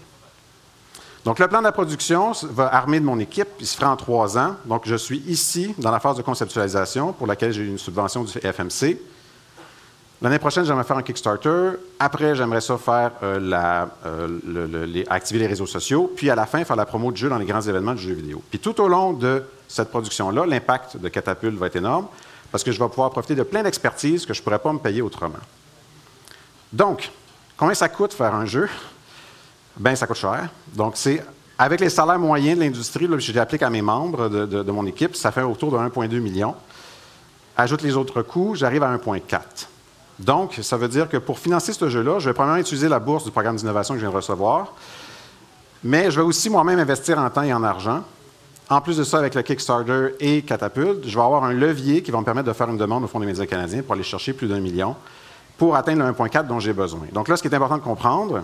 [1.26, 3.48] Donc, le plan de la production va armer de mon équipe.
[3.60, 4.56] Il se fera en trois ans.
[4.66, 8.32] Donc, je suis ici dans la phase de conceptualisation pour laquelle j'ai une subvention du
[8.32, 8.98] FMC.
[10.24, 11.72] L'année prochaine, j'aimerais faire un Kickstarter.
[12.00, 16.10] Après, j'aimerais ça faire euh, euh, activer les réseaux sociaux.
[16.16, 18.14] Puis à la fin, faire la promo de jeu dans les grands événements de jeux
[18.14, 18.42] vidéo.
[18.50, 22.08] Puis tout au long de cette production-là, l'impact de Catapulte va être énorme
[22.54, 24.80] parce que je vais pouvoir profiter de plein d'expertise que je ne pourrais pas me
[24.80, 25.44] payer autrement.
[26.72, 27.12] Donc,
[27.58, 28.70] combien ça coûte faire un jeu?
[29.76, 30.48] Ben, ça coûte cher.
[30.74, 31.22] Donc, c'est
[31.58, 35.34] avec les salaires moyens de l'industrie, je l'applique à mes membres de mon équipe, ça
[35.34, 36.56] fait autour de 1,2 million.
[37.58, 39.68] Ajoute les autres coûts, j'arrive à 1,4.
[40.26, 43.24] Donc, ça veut dire que pour financer ce jeu-là, je vais premièrement utiliser la bourse
[43.26, 44.74] du programme d'innovation que je viens de recevoir,
[45.84, 48.02] mais je vais aussi moi-même investir en temps et en argent.
[48.70, 52.12] En plus de ça, avec le Kickstarter et Catapulte, je vais avoir un levier qui
[52.12, 54.34] va me permettre de faire une demande au Fonds des médias canadiens pour aller chercher
[54.34, 54.96] plus d'un million
[55.58, 57.02] pour atteindre le 1,4 dont j'ai besoin.
[57.12, 58.44] Donc là, ce qui est important de comprendre,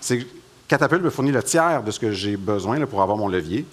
[0.00, 0.24] c'est que
[0.68, 3.64] Catapulte me fournit le tiers de ce que j'ai besoin pour avoir mon levier,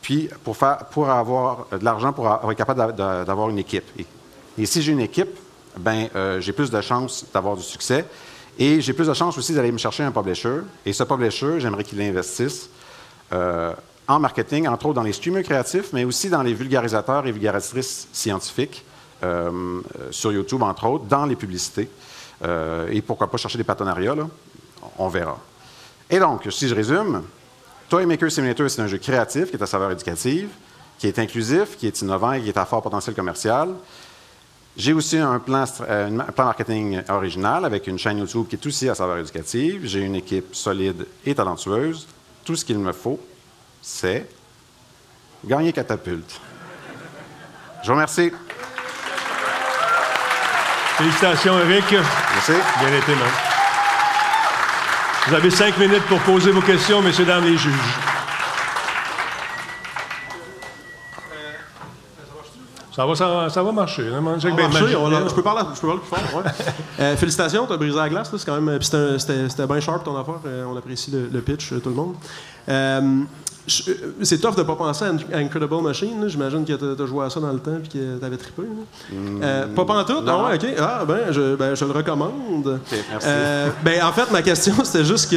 [0.00, 3.84] puis pour, faire, pour avoir de l'argent pour être capable d'a- d'a- d'avoir une équipe.
[4.56, 5.28] Et si j'ai une équipe,
[5.76, 8.04] ben, euh, j'ai plus de chances d'avoir du succès.
[8.58, 10.58] Et j'ai plus de chances aussi d'aller me chercher un publisher.
[10.84, 12.68] Et ce publisher, j'aimerais qu'il investisse
[13.32, 13.72] euh,
[14.06, 18.08] en marketing, entre autres dans les streamers créatifs, mais aussi dans les vulgarisateurs et vulgarisatrices
[18.12, 18.84] scientifiques
[19.22, 19.80] euh,
[20.10, 21.88] sur YouTube, entre autres, dans les publicités.
[22.90, 24.26] Et pourquoi pas chercher des partenariats, là?
[24.98, 25.38] on verra.
[26.10, 27.22] Et donc, si je résume,
[27.88, 30.48] Toy Maker Simulator, c'est un jeu créatif qui est à saveur éducative,
[30.98, 33.70] qui est inclusif, qui est innovant et qui est à fort potentiel commercial.
[34.76, 38.56] J'ai aussi un plan, stra- euh, un plan marketing original avec une chaîne YouTube qui
[38.56, 39.82] est aussi à saveur éducative.
[39.84, 42.06] J'ai une équipe solide et talentueuse.
[42.44, 43.20] Tout ce qu'il me faut,
[43.82, 44.26] c'est
[45.44, 46.40] gagner catapulte.
[47.82, 48.32] Je vous remercie.
[50.96, 51.84] Félicitations, Eric.
[51.92, 52.52] Merci.
[52.80, 53.12] Bien été.
[55.28, 57.72] Vous avez cinq minutes pour poser vos questions, messieurs, dames les juges.
[62.94, 64.06] Ça va, ça, va- ça va marcher.
[64.14, 64.38] hein, man.
[64.40, 66.42] Ça va bien marcher, on a- je peux parler, je peux parler plus fort.
[66.44, 66.50] ouais.
[67.00, 68.30] Euh, félicitations, tu as brisé la glace.
[68.30, 70.34] là, C'est quand même, puis c'était un- c'était c'était bien sharp ton affaire.
[70.46, 72.14] euh, on apprécie le, le pitch, euh, tout le monde.
[72.68, 73.00] Euh,
[73.88, 76.28] euh, c'est tough de ne pas penser à, Incredible Machine.
[76.28, 78.62] J'imagine que tu as joué à ça dans le temps et que tu avais trippé.
[79.12, 80.24] Euh, pas pantoute?
[80.24, 80.44] non.
[80.46, 80.66] Ah OK.
[80.80, 82.80] Ah, ben, je, ben, je le recommande.
[82.90, 83.28] merci.
[83.28, 85.36] Euh, ben, en fait, ma question, c'était juste que,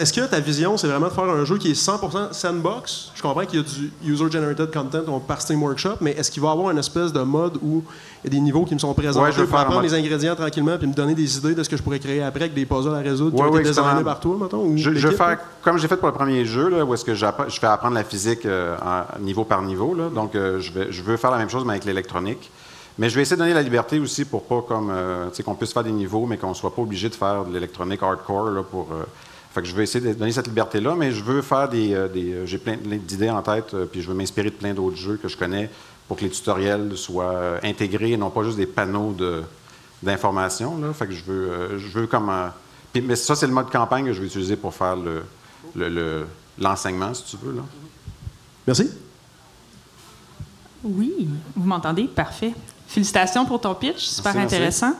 [0.00, 3.10] est-ce que ta vision, c'est vraiment de faire un jeu qui est 100% sandbox?
[3.14, 6.42] Je comprends qu'il y a du user-generated content on- par Steam Workshop, mais est-ce qu'il
[6.42, 7.82] va y avoir une espèce de mode où
[8.24, 9.94] il y a des niveaux qui me sont présentés Ouais, je faire apprendre mode- les
[9.94, 12.54] ingrédients tranquillement puis me donner des idées de ce que je pourrais créer après avec
[12.54, 14.64] des puzzles à résoudre qui Ouais, ont été designés par toi, mettons?
[14.64, 17.04] ou Je, je vais faire comme j'ai fait pour le premier jeu, là, où est-ce
[17.04, 17.26] que je
[17.60, 18.76] fais apprendre la physique euh,
[19.20, 19.94] niveau par niveau.
[19.94, 20.08] là.
[20.14, 22.50] Donc, euh, je, vais, je veux faire la même chose, mais avec l'électronique.
[22.98, 25.72] Mais je vais essayer de donner la liberté aussi pour pas comme euh, qu'on puisse
[25.72, 28.88] faire des niveaux, mais qu'on soit pas obligé de faire de l'électronique hardcore là, pour.
[28.92, 29.02] euh,
[29.54, 31.92] fait que je vais essayer de donner cette liberté-là, mais je veux faire des.
[31.94, 35.18] euh, des, j'ai plein d'idées en tête, puis je veux m'inspirer de plein d'autres jeux
[35.22, 35.70] que je connais
[36.08, 39.42] pour que les tutoriels soient euh, intégrés et non pas juste des panneaux de,
[40.80, 40.92] là.
[40.92, 42.28] Fait que je veux, euh, je veux comme.
[42.30, 42.48] euh,
[42.92, 45.22] puis- mais ça, c'est le mode campagne que je vais utiliser pour faire le,
[45.74, 46.26] le- le-
[46.58, 47.52] l'enseignement, si tu veux.
[47.54, 47.62] Là.
[48.66, 48.90] Merci.
[50.84, 52.04] Oui, vous m'entendez?
[52.04, 52.52] Parfait.
[52.88, 54.54] Félicitations pour ton pitch, super Merci, merci.
[54.56, 54.92] intéressant.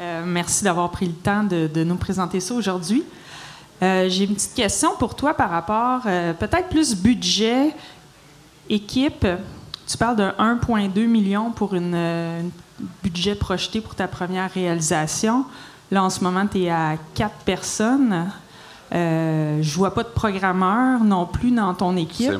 [0.00, 3.02] Euh, merci d'avoir pris le temps de, de nous présenter ça aujourd'hui.
[3.82, 7.74] Euh, J'ai une petite question pour toi par rapport, euh, peut-être plus budget,
[8.70, 9.26] équipe.
[9.86, 15.44] Tu parles de 1,2 million pour une, euh, un budget projeté pour ta première réalisation.
[15.90, 18.26] Là, en ce moment, tu es à quatre personnes.
[18.94, 22.32] Euh, je vois pas de programmeur non plus dans ton équipe.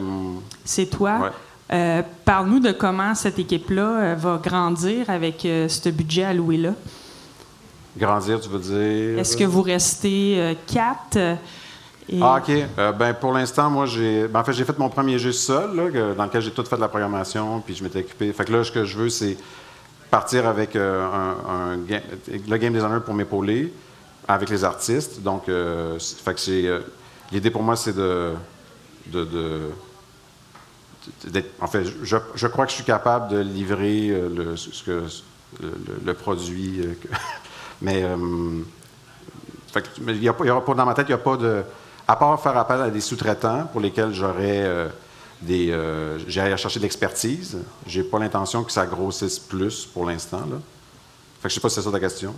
[0.64, 1.18] C'est toi.
[1.20, 1.28] Ouais.
[1.72, 6.72] Euh, Parle-nous de comment cette équipe-là euh, va grandir avec euh, ce budget alloué-là.
[7.96, 9.18] Grandir, tu veux dire?
[9.18, 11.38] Est-ce que vous restez euh, quatre?
[12.20, 12.54] Ah, OK.
[12.78, 14.28] Euh, ben, pour l'instant, moi, j'ai.
[14.28, 16.80] ben, en fait, j'ai fait mon premier jeu seul, dans lequel j'ai tout fait de
[16.80, 18.32] la programmation, puis je m'étais occupé.
[18.32, 19.36] Fait que là, ce que je veux, c'est
[20.10, 21.04] partir avec euh,
[21.48, 23.72] un, le game designer pour m'épauler,
[24.28, 25.20] avec les artistes.
[25.22, 25.98] Donc, euh,
[26.48, 26.80] euh,
[27.32, 28.34] l'idée pour moi, c'est de.
[31.60, 36.82] en fait, je, je crois que je suis capable de livrer le, produit.
[37.82, 38.04] mais.
[40.06, 41.36] il y a pas, il y aura pas- dans ma tête, il n'y a pas
[41.36, 41.64] de.
[42.08, 44.88] À part faire appel à des sous-traitants pour lesquels j'aurais euh,
[45.42, 45.70] des.
[45.72, 50.40] Euh, j'irais chercher de l'expertise, j'ai pas l'intention que ça grossisse plus pour l'instant.
[50.50, 50.56] Là.
[51.40, 52.32] Fait que je sais pas si c'est ça ta question.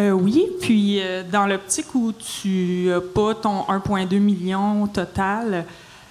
[0.00, 5.64] Euh, oui, puis euh, dans l'optique où tu n'as pas ton 1,2 million total,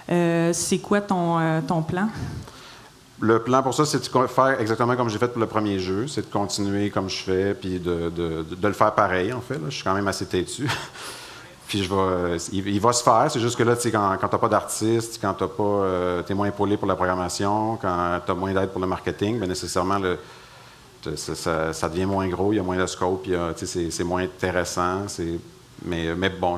[0.09, 2.07] euh, c'est quoi ton, ton plan?
[3.19, 6.07] Le plan pour ça, c'est de faire exactement comme j'ai fait pour le premier jeu,
[6.07, 9.41] c'est de continuer comme je fais, puis de, de- de- de le faire pareil, en
[9.41, 9.55] fait.
[9.55, 9.65] là.
[9.69, 10.67] Je suis quand même assez têtu.
[11.76, 15.19] euh, il, va se faire, c'est juste que là, quand, quand tu n'as pas d'artiste,
[15.21, 18.88] quand tu es moins épaulé pour la programmation, quand tu as moins d'aide pour le
[18.88, 19.99] marketing, bien nécessairement,
[21.15, 25.05] ça, devient moins gros, il y a moins de scope, c'est moins intéressant.
[25.86, 26.55] Mais, bon,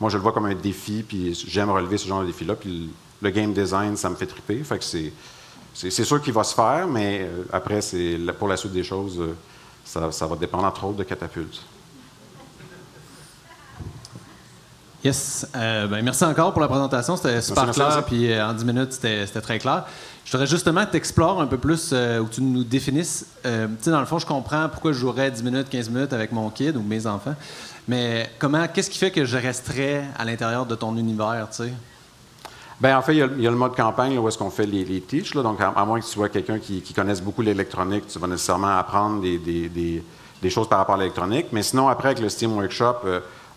[0.00, 2.56] moi, je le vois comme un défi, puis j'aime relever ce genre de défi-là.
[2.56, 4.62] Puis le, game design, ça me fait triper.
[5.74, 7.80] C'est sûr qu'il va se faire, mais euh, après,
[8.38, 11.62] pour la suite des choses, euh, ça, va dépendre entre autres de Catapulte.
[15.04, 15.46] Yes.
[15.56, 17.16] Euh, ben, merci encore pour la présentation.
[17.16, 17.88] C'était super merci, clair.
[17.96, 18.02] merci.
[18.06, 19.84] Puis euh, en 10 minutes, c'était très clair.
[20.24, 23.26] Je voudrais justement t'explore un peu plus, euh, où tu nous définisses.
[23.44, 26.12] euh, tu sais, dans le fond, je comprends pourquoi je jouerais 10 minutes, 15 minutes
[26.12, 27.34] avec mon kid ou mes enfants.
[27.88, 31.72] Mais comment, qu'est-ce qui fait que je resterais à l'intérieur de ton univers, tu sais?
[32.80, 34.38] Ben, en fait, il y, a, il y a le mode campagne là, où est-ce
[34.38, 35.02] qu'on fait les, les.
[35.34, 38.20] Là, donc, à, à moins que tu sois quelqu'un qui, qui connaisse beaucoup l'électronique, tu
[38.20, 40.04] vas nécessairement apprendre des, des- des-
[40.40, 41.46] des choses par rapport à l'électronique.
[41.52, 42.96] Mais sinon, après, avec le Steam Workshop,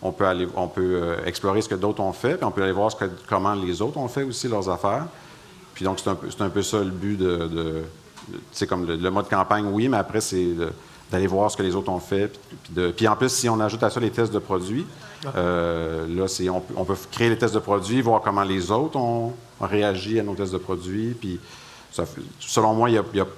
[0.08, 2.64] on peut, aller, on peut euh, explorer ce que d'autres ont fait, puis on peut
[2.64, 5.06] aller voir ce que- comment les autres ont fait aussi leurs affaires.
[5.74, 7.26] Puis donc, c'est un, peu- c'est un peu ça le but de...
[7.38, 7.84] de- de-
[8.28, 10.48] tu sais, comme le, le mode campagne, oui, mais après, c'est
[11.12, 12.28] d'aller voir ce que les autres ont fait.
[12.30, 14.86] Puis, puis de- puis en plus, si on ajoute à ça les tests de produits,
[15.36, 18.72] euh, là, c'est, on, peut- on peut créer les tests de produits, voir comment les
[18.72, 21.16] autres ont, ont réagi à nos tests de produits.
[21.20, 21.40] Puis,
[21.92, 22.04] ça
[22.40, 23.32] selon moi, il y a, il y a- tu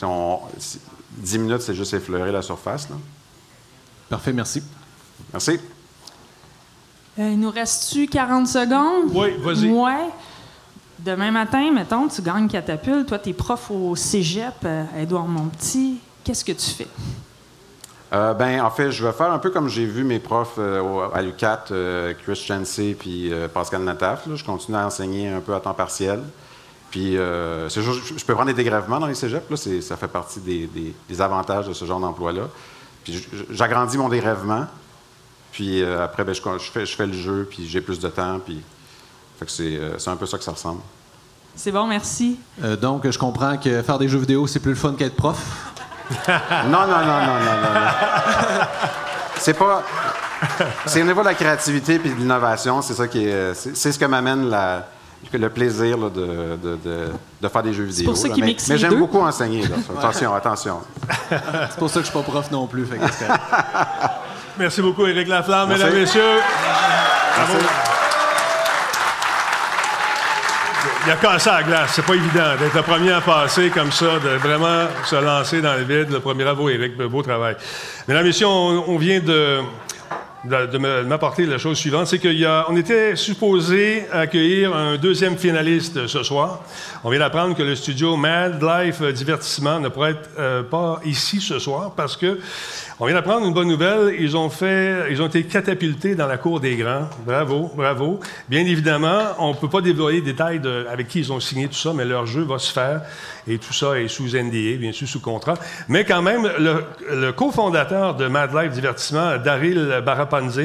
[0.00, 0.80] sais, on- si-
[1.16, 2.88] 10 minutes, c'est juste effleurer la surface.
[2.90, 2.96] Là.
[4.10, 4.62] Parfait, merci.
[5.32, 5.58] Merci.
[7.18, 9.10] Euh, il nous reste-tu 40 secondes?
[9.14, 9.70] Oui, vas-y.
[9.70, 10.08] Ouais.
[10.98, 13.08] Demain matin, mettons, tu gagnes catapulte.
[13.08, 15.98] Toi, tu es prof au cégep, euh, Édouard Monpetit.
[16.24, 16.88] Qu'est-ce que tu fais?
[18.12, 21.08] Euh, ben, en fait, je vais faire un peu comme j'ai vu mes profs euh,
[21.12, 24.26] à l'UCAT, euh, Chris Chancey puis euh, Pascal Nataf.
[24.26, 24.36] là.
[24.36, 26.20] Je continue à enseigner un peu à temps partiel.
[26.90, 29.50] Puis, euh, c'est juste- je, je peux prendre des dégrèvements dans les cégeps.
[29.50, 32.42] Là, ça fait partie des, des- des avantages de ce genre d'emploi-là.
[33.02, 34.66] Puis, j'agrandis mon dégrèvement.
[35.54, 38.08] Puis, euh, après, ben, je, je fais, je fais le jeu, puis j'ai plus de
[38.08, 38.40] temps.
[38.44, 38.60] Puis,
[39.38, 40.80] fait que c'est, euh, c'est un peu ça que ça ressemble.
[41.54, 42.40] C'est bon, merci.
[42.64, 45.38] Euh, donc, je comprends que faire des jeux vidéo, c'est plus le fun qu'être prof.
[46.28, 47.90] Non, non, non, non, non, non.
[49.38, 49.82] C'est pas.
[50.86, 53.54] C'est au niveau de la créativité et de l'innovation, c'est ça qui est.
[53.54, 54.86] C'est, c'est ce que m'amène la-
[55.32, 57.08] le plaisir là, de, de- de-
[57.40, 58.10] de faire des jeux vidéo.
[58.10, 58.34] pour ça là.
[58.34, 58.96] qu'il mais, mixe mais j'aime deux.
[58.98, 59.62] beaucoup enseigner.
[59.62, 59.76] là.
[59.98, 60.80] Attention, attention.
[61.30, 62.84] C'est pour ça que je suis pas prof non plus.
[62.84, 63.04] Fait que.
[64.56, 65.84] Merci beaucoup, Éric Laflamme, Merci.
[65.84, 66.40] mesdames, messieurs.
[67.36, 67.58] Bravo.
[71.06, 71.90] Il a cassé à la glace.
[71.94, 75.74] C'est pas évident d'être le premier à passer comme ça, de vraiment se lancer dans
[75.74, 76.10] le vide.
[76.10, 76.96] Le premier bravo, Éric.
[76.96, 77.56] Beau travail.
[78.06, 79.58] Mesdames, messieurs, on, on vient de,
[81.04, 82.06] m'apporter la chose suivante.
[82.06, 86.60] C'est qu'on était supposé accueillir un deuxième finaliste ce soir.
[87.02, 91.40] On vient d'apprendre que le studio Mad Life Divertissement ne pourrait être euh, pas ici
[91.40, 92.38] ce soir parce que
[93.04, 94.16] on vient d'apprendre une bonne nouvelle.
[94.18, 97.06] Ils ont été catapultés dans la cour des grands.
[97.26, 98.18] Bravo, bravo.
[98.48, 101.74] Bien évidemment, on ne peut pas dévoiler les détails avec qui ils ont signé tout
[101.74, 103.02] ça, mais leur jeu va se faire
[103.46, 105.58] et tout ça est sous NDA, bien sûr sous contrat.
[105.88, 106.82] Mais quand même, le,
[107.14, 110.62] le cofondateur de Mad Life Divertissement, Daryl Barapanze,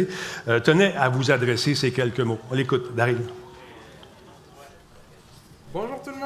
[0.47, 2.39] euh, tenait à vous adresser ces quelques mots.
[2.49, 3.17] On l'écoute, Daryl.
[5.73, 6.18] Bonjour tout le monde,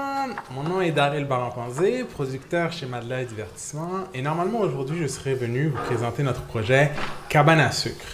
[0.51, 5.67] mon nom est Daryl Barampanzé, producteur chez Madeleine Divertissement, et normalement aujourd'hui je serais venu
[5.67, 6.91] vous présenter notre projet
[7.29, 8.05] Cabane à sucre.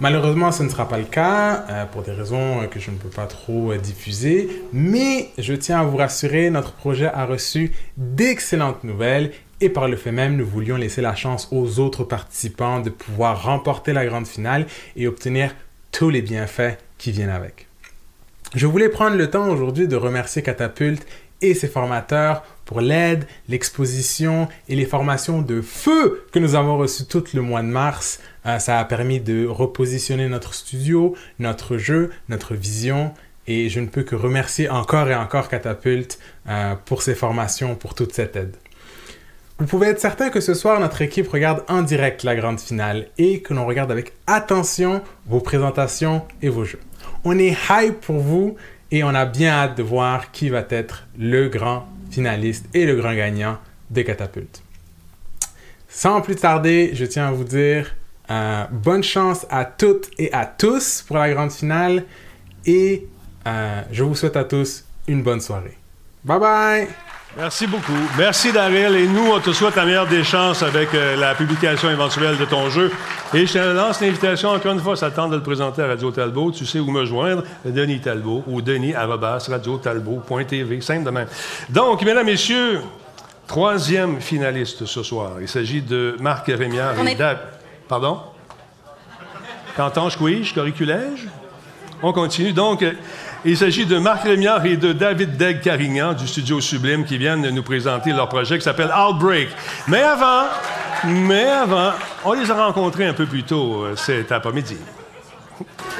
[0.00, 3.08] Malheureusement ce ne sera pas le cas, euh, pour des raisons que je ne peux
[3.08, 8.84] pas trop euh, diffuser, mais je tiens à vous rassurer, notre projet a reçu d'excellentes
[8.84, 12.90] nouvelles, et par le fait même nous voulions laisser la chance aux autres participants de
[12.90, 15.54] pouvoir remporter la grande finale et obtenir
[15.90, 17.68] tous les bienfaits qui viennent avec.
[18.54, 21.06] Je voulais prendre le temps aujourd'hui de remercier Catapulte
[21.42, 27.06] et ses formateurs pour l'aide, l'exposition et les formations de feu que nous avons reçues
[27.06, 28.20] tout le mois de mars.
[28.46, 33.14] Euh, ça a permis de repositionner notre studio, notre jeu, notre vision
[33.48, 36.18] et je ne peux que remercier encore et encore Catapulte
[36.48, 38.54] euh, pour ces formations, pour toute cette aide.
[39.58, 43.08] Vous pouvez être certain que ce soir, notre équipe regarde en direct la grande finale
[43.18, 46.78] et que l'on regarde avec attention vos présentations et vos jeux.
[47.24, 48.56] On est hype pour vous
[48.90, 52.96] et on a bien hâte de voir qui va être le grand finaliste et le
[52.96, 53.58] grand gagnant
[53.90, 54.62] des catapultes.
[55.88, 57.94] Sans plus tarder, je tiens à vous dire
[58.30, 62.04] euh, bonne chance à toutes et à tous pour la grande finale
[62.66, 63.06] et
[63.46, 65.76] euh, je vous souhaite à tous une bonne soirée.
[66.24, 67.07] Bye bye!
[67.38, 67.92] Merci beaucoup.
[68.18, 68.96] Merci, Daryl.
[68.96, 72.44] Et nous, on te souhaite la meilleure des chances avec euh, la publication éventuelle de
[72.44, 72.90] ton jeu.
[73.32, 76.10] Et je te lance l'invitation, encore une fois, ça tente de le présenter à Radio
[76.10, 76.50] Talbot.
[76.50, 80.80] Tu sais où me joindre, Denis Talbot ou denis radiotalbot.tv.
[80.80, 81.28] Simple de même.
[81.68, 82.80] Donc, mesdames, messieurs,
[83.46, 85.34] troisième finaliste ce soir.
[85.40, 87.38] Il s'agit de Marc Rémiard et est- Dab.
[87.88, 88.18] Pardon?
[89.76, 91.28] Canton, squeeze, corriculège?
[92.02, 92.52] On continue.
[92.52, 92.84] Donc,
[93.44, 97.48] il s'agit de Marc Rémiard et de David Degg Carignan du studio Sublime qui viennent
[97.48, 99.48] nous présenter leur projet qui s'appelle Outbreak.
[99.86, 100.44] Mais avant,
[101.04, 101.92] mais avant,
[102.24, 104.76] on les a rencontrés un peu plus tôt euh, cet après-midi.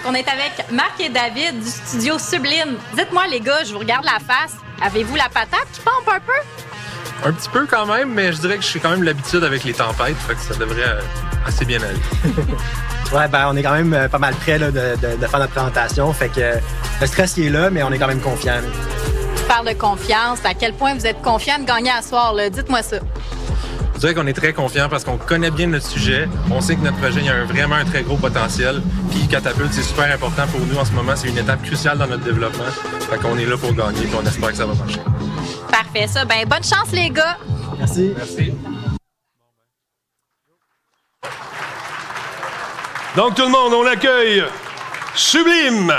[0.06, 2.76] On est avec Marc et David du studio Sublime.
[2.94, 4.56] Dites-moi, les gars, je vous regarde la face.
[4.82, 6.67] Avez-vous la patate qui pompe un peu?
[7.24, 9.72] Un petit peu quand même, mais je dirais que j'ai quand même l'habitude avec les
[9.74, 11.00] tempêtes, fait que ça devrait euh,
[11.46, 12.34] assez bien aller.
[13.10, 15.38] Ouais, ben on est quand même euh, pas mal près là, de, de- de faire
[15.40, 16.12] notre présentation.
[16.12, 16.54] Fait que euh,
[17.00, 18.56] le stress il est là, mais on est quand même confiant.
[19.34, 20.40] Tu parles de confiance.
[20.44, 22.50] À quel point vous êtes confiant de gagner à soir, là?
[22.50, 22.98] Dites-moi ça.
[23.94, 26.28] Je dirais qu'on est très confiant parce qu'on connaît bien notre sujet.
[26.50, 28.82] On sait que notre projet il a un- vraiment un très gros potentiel.
[29.10, 31.12] Puis Catapulte, c'est super important pour nous en ce moment.
[31.16, 32.64] C'est une étape cruciale dans notre développement.
[33.10, 35.00] Fait qu'on est là pour gagner puis on espère que ça va marcher.
[35.70, 36.24] Parfait, ça.
[36.24, 37.38] Ben, bonne chance, les gars.
[37.78, 38.12] Merci.
[38.16, 38.52] Merci.
[43.16, 44.44] Donc, tout le monde, on accueille
[45.14, 45.92] Sublime.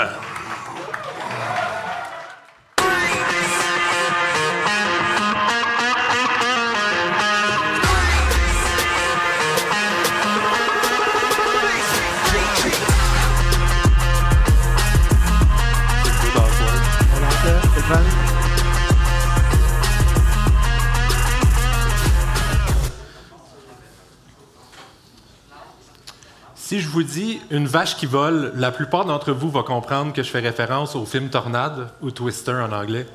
[26.80, 30.22] Si je vous dis une vache qui vole, la plupart d'entre vous vont comprendre que
[30.22, 33.06] je fais référence au film Tornade ou Twister en anglais.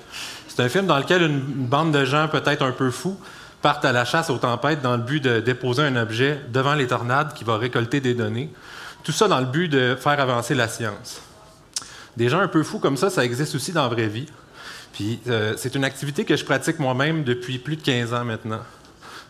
[0.48, 3.20] C'est un film dans lequel une, une bande de gens peut-être un peu fous
[3.64, 6.86] partent à la chasse aux tempêtes dans le but de déposer un objet devant les
[6.86, 8.54] tornades qui va récolter des données.
[9.04, 11.20] Tout ça dans le but de faire avancer la science.
[12.18, 14.28] Des gens un peu fous comme ça, ça existe aussi dans la vraie vie.
[14.94, 18.62] Puis euh, c'est une activité que je pratique moi-même depuis plus de 15 ans maintenant.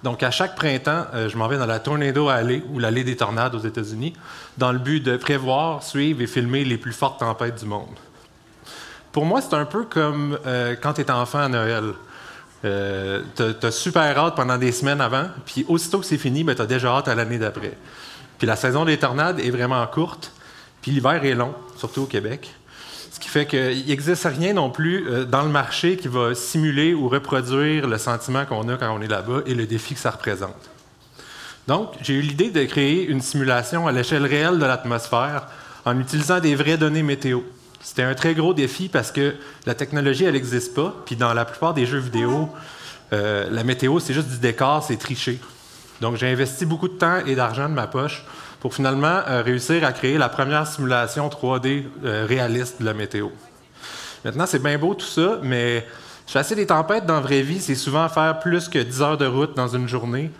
[0.05, 3.15] Donc, à chaque printemps, euh, je m'en vais dans la Tornado Alley ou l'allée des
[3.15, 4.13] tornades aux États-Unis,
[4.55, 7.95] dans le but de prévoir, suivre et filmer les plus fortes tempêtes du monde.
[9.11, 11.85] Pour moi, c'est un peu comme euh, quand tu es enfant à Noël.
[12.65, 16.53] Euh, tu as super hâte pendant des semaines avant, puis aussitôt que c'est fini, ben,
[16.53, 17.75] tu as déjà hâte à l'année d'après.
[18.37, 20.31] Puis la saison des tornades est vraiment courte,
[20.83, 22.53] puis l'hiver est long, surtout au Québec.
[23.15, 26.93] Ce qui fait qu'il n'existe rien non plus euh, dans le marché qui va simuler
[26.93, 30.11] ou reproduire le sentiment qu'on a quand on est là-bas et le défi que ça
[30.11, 30.69] représente.
[31.65, 35.47] Donc, j'ai eu l'idée de créer une simulation à l'échelle réelle de l'atmosphère
[35.85, 37.39] en utilisant des vraies données météo.
[37.81, 39.35] C'était un très gros défi parce que
[39.65, 40.93] la technologie, elle n'existe pas.
[41.05, 42.49] Puis dans la plupart des jeux vidéo,
[43.13, 45.39] euh, la météo, c'est juste du décor, c'est triché.
[46.01, 48.25] Donc, j'ai investi beaucoup de temps et d'argent de ma poche
[48.65, 53.27] pour finalement euh, réussir à créer la première simulation 3D euh, réaliste de la météo.
[54.23, 55.85] Maintenant, c'est bien beau tout ça, mais
[56.25, 59.27] chasser des tempêtes dans la vraie vie, c'est souvent faire plus que 10 heures de
[59.27, 60.31] route dans une journée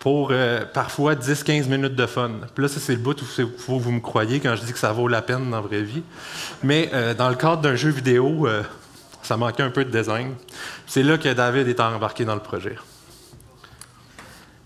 [0.00, 2.32] pour euh, parfois 10-15 minutes de fun.
[2.52, 3.16] Puis là, c'est le bout
[3.68, 5.82] où vous me croyez quand je dis que ça vaut la peine dans la vraie
[5.82, 6.02] vie.
[6.64, 8.48] Mais dans le cadre d'un jeu vidéo,
[9.22, 10.34] ça manquait un peu de design.
[10.84, 12.74] C'est là que David est embarqué dans le projet.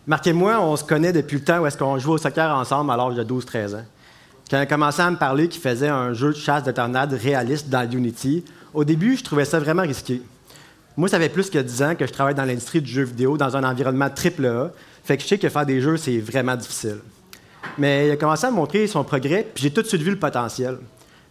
[0.05, 2.53] Marc et moi, on se connaît depuis le temps où est-ce qu'on joue au soccer
[2.53, 3.85] ensemble à l'âge de 12-13 ans.
[4.51, 7.13] Quand il a commencé à me parler qu'il faisait un jeu de chasse de tornades
[7.13, 8.45] réaliste dans Unity,
[8.75, 10.21] au début, je trouvais ça vraiment risqué.
[10.97, 13.37] Moi, ça fait plus que 10 ans que je travaille dans l'industrie du jeu vidéo
[13.37, 14.73] dans un environnement triple A,
[15.05, 16.99] fait que je sais que faire des jeux, c'est vraiment difficile.
[17.79, 20.11] Mais il a commencé à me montrer son progrès, puis j'ai tout de suite vu
[20.11, 20.79] le potentiel.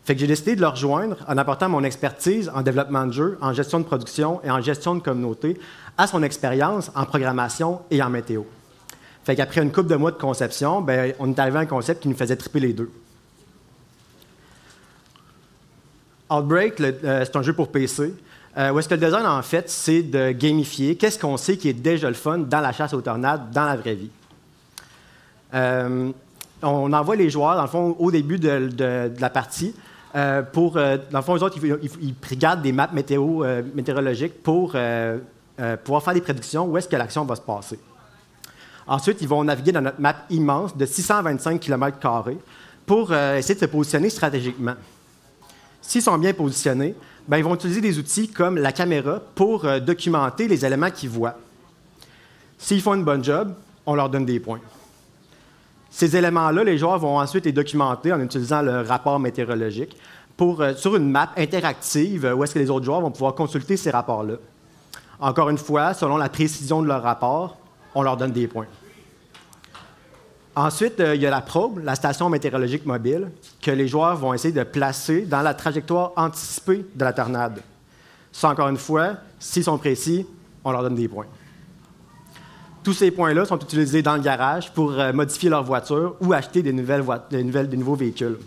[0.06, 3.38] Fait que j'ai décidé de le rejoindre en apportant mon expertise en développement de jeux,
[3.42, 5.60] en gestion de production et en gestion de communauté
[5.98, 8.44] à son expérience en programmation et en météo.
[9.24, 12.02] Fait qu'après une couple de mois de conception, ben, on est arrivé à un concept
[12.02, 12.90] qui nous faisait triper les deux.
[16.30, 18.14] Outbreak, euh, c'est un jeu pour PC.
[18.58, 21.70] euh, où est-ce que le design, en fait, c'est de gamifier qu'est-ce qu'on sait qui
[21.70, 24.10] est déjà le fun dans la chasse aux tornades, dans la vraie vie.
[25.54, 26.12] Euh,
[26.64, 29.74] on envoie les joueurs, dans le fond, au début de, la partie,
[30.54, 33.44] pour, dans le fond, eux autres, ils, ils- ils regardent des maps météo,
[33.74, 34.76] météorologiques pour
[35.84, 37.80] pouvoir faire des prédictions où est-ce que l'action va se passer.
[38.92, 41.98] Ensuite, ils vont naviguer dans notre map immense de 625 km
[42.86, 44.74] pour euh, essayer de se positionner stratégiquement.
[45.82, 46.94] S'ils sont bien positionnés,
[47.26, 51.08] ben, ils vont utiliser des outils comme la caméra pour euh, documenter les éléments qu'ils
[51.08, 51.38] voient.
[52.58, 53.54] S'ils font une bonne job,
[53.86, 54.60] on leur donne des points.
[55.90, 59.96] Ces éléments-là, les joueurs vont ensuite les documenter en utilisant le rapport météorologique
[60.36, 63.78] pour, euh, sur une map interactive où est-ce que les autres joueurs vont pouvoir consulter
[63.78, 64.34] ces rapports-là.
[65.22, 67.56] Encore une fois, selon la précision de leur rapport,
[67.96, 68.68] on leur donne des points.
[70.56, 73.30] Ensuite, euh, il y a la probe, la station météorologique mobile,
[73.62, 77.62] que les joueurs vont essayer de placer dans la trajectoire anticipée de la tornade.
[78.34, 80.26] Ça, encore une fois, s'ils sont précis,
[80.64, 81.28] on leur donne des points.
[82.84, 86.62] Tous ces points-là sont utilisés dans le garage pour euh, modifier leur voiture ou acheter
[86.62, 88.38] des, nouvelles des nouveaux véhicules.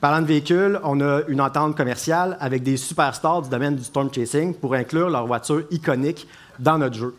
[0.00, 4.08] Parlant de véhicules, on a une entente commerciale avec des superstars du domaine du storm
[4.14, 6.28] chasing pour inclure leurs voitures iconiques
[6.58, 7.14] dans notre jeu.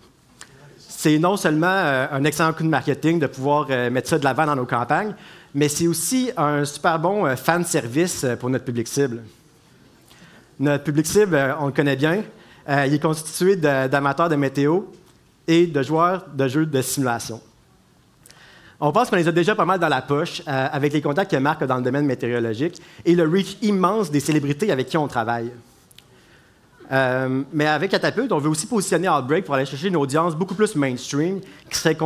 [1.02, 4.24] C'est non seulement euh, un excellent coup de marketing de pouvoir euh, mettre ça de
[4.26, 5.16] l'avant dans nos campagnes,
[5.56, 9.24] mais c'est aussi un super bon euh, fan service pour notre public cible.
[10.60, 12.22] Notre public cible, on le connaît bien.
[12.68, 14.82] Il est constitué d'amateurs de météo
[15.48, 17.40] et de joueurs de jeux de simulation.
[18.82, 21.38] On pense qu'on les a déjà pas mal dans la poche avec les contacts que
[21.38, 25.08] Marc a dans le domaine météorologique et le reach immense des célébrités avec qui on
[25.08, 25.50] travaille.
[26.92, 30.56] Euh, mais avec Catapult, on veut aussi positionner Outbreak pour aller chercher une audience beaucoup
[30.56, 31.98] plus mainstream qui serait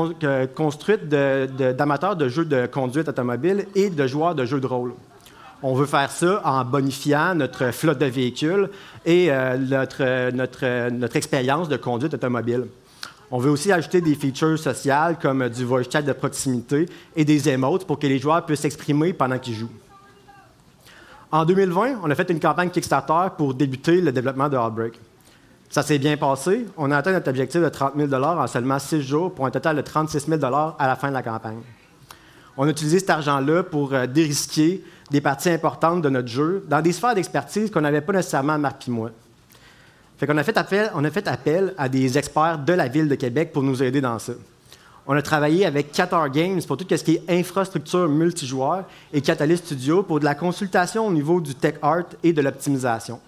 [0.54, 4.94] construite d'amateurs de, jeux de conduite automobile et de joueurs de jeux de rôle.
[5.62, 8.70] On veut faire ça en bonifiant notre flotte de véhicules
[9.06, 12.66] et euh, notre, notre, notre expérience de conduite automobile.
[13.32, 17.48] On veut aussi ajouter des features sociales comme du voice chat de proximité et des
[17.48, 19.72] emotes pour que les joueurs puissent s'exprimer pendant qu'ils jouent.
[21.34, 25.00] En 2020, on a fait une campagne Kickstarter pour débuter le développement de Outbreak.
[25.68, 26.68] Ça s'est bien passé.
[26.78, 29.76] On a atteint notre objectif de 30 000 en seulement 6 jours pour un total
[29.76, 31.62] de 36 000 à la fin de la campagne.
[32.56, 36.82] On a utilisé cet argent-là pour euh, dérisquer des parties importantes de notre jeu dans
[36.82, 39.10] des sphères d'expertise qu'on n'avait pas nécessairement Marc et moi.
[40.30, 44.02] On a fait appel à des experts de la ville de Québec pour nous aider
[44.02, 44.34] dans ça.
[45.06, 49.66] On a travaillé avec Qatar Games pour tout ce qui est infrastructure multijoueur et Catalyst
[49.66, 53.20] Studio pour de la consultation au niveau du tech art et de l'optimisation.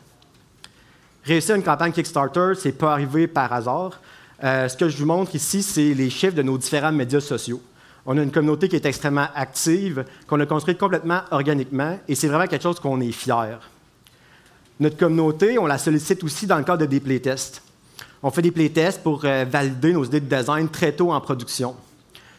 [1.26, 4.00] Réussir une campagne Kickstarter, c'est pas arrivé par hasard.
[4.44, 7.62] Euh, ce que je vous montre ici, c'est les chiffres de nos différents médias sociaux.
[8.06, 12.28] On a une communauté qui est extrêmement active, qu'on a construite complètement organiquement, et c'est
[12.28, 13.60] vraiment quelque chose qu'on est fier.
[14.80, 17.64] Notre communauté, on la sollicite aussi dans le cadre de des playtests.
[18.28, 21.76] On fait des playtests pour euh, valider nos idées de design très tôt en production.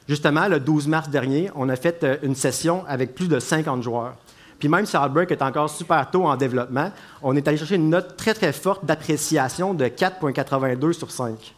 [0.09, 3.84] Justement, le 12 mars dernier, on a fait euh, une session avec plus de 50
[3.84, 4.16] joueurs.
[4.59, 6.91] Puis même si Outbreak est encore super tôt en développement,
[7.22, 11.55] on est allé chercher une note très très forte d'appréciation de 4,82 sur 5.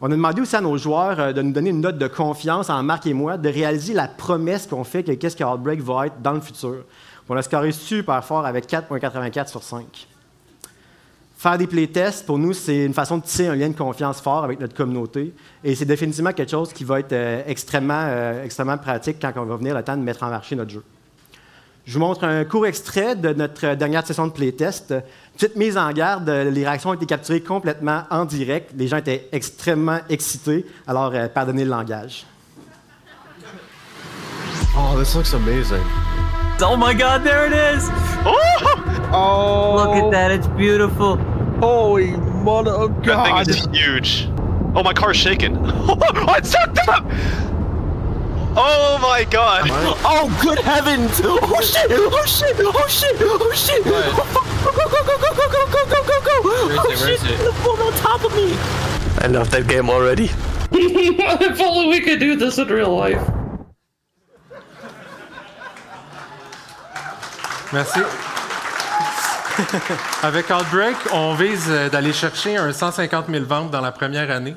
[0.00, 2.70] On a demandé aussi à nos joueurs euh, de nous donner une note de confiance
[2.70, 6.08] en Marc et moi, de réaliser la promesse qu'on fait que qu'est-ce que Outbreak va
[6.08, 6.78] être dans le futur.
[7.28, 10.08] On a scoré super fort avec 4,84 sur 5.
[11.36, 14.44] Faire des playtests, pour nous, c'est une façon de tisser un lien de confiance fort
[14.44, 15.34] avec notre communauté.
[15.62, 19.44] Et c'est définitivement quelque chose qui va être euh, extrêmement, euh, extrêmement pratique quand on
[19.44, 20.82] va venir le temps de mettre en marché notre jeu.
[21.86, 24.92] Je vous montre un court extrait de notre dernière session de playtest.
[25.34, 28.72] Petite mise en garde, euh, les réactions ont été capturées complètement en direct.
[28.76, 32.26] Les gens étaient extrêmement excités, alors euh, pardonnez le langage.
[34.76, 36.15] Oh, this looks amazing.
[36.58, 37.84] Oh my god, there it is!
[38.24, 39.10] Oh!
[39.12, 39.74] Oh.
[39.76, 40.10] Look at oh.
[40.10, 41.16] that, it's beautiful.
[41.60, 44.28] Holy mother of That thing is huge.
[44.74, 45.56] Oh, my car's shaking.
[45.64, 47.04] oh, it sucked up!
[48.58, 49.68] Oh my god!
[49.70, 51.20] Oh, good heavens!
[51.22, 51.90] Oh shit!
[51.90, 52.56] Oh shit!
[52.58, 53.16] Oh shit!
[53.20, 53.84] Oh shit!
[53.84, 54.02] Go,
[54.72, 56.42] go, go, go, go, go, go, go, go, go, go!
[56.42, 57.00] Where is Oh it?
[57.00, 57.30] Where is shit!
[57.32, 57.40] it?
[57.40, 58.54] It's on top of me!
[59.18, 60.24] I love that game already.
[60.72, 63.45] if only we could do this in real life.
[67.72, 68.00] Merci.
[70.22, 74.54] Avec Outbreak, on vise euh, d'aller chercher un 150 000 ventes dans la première année.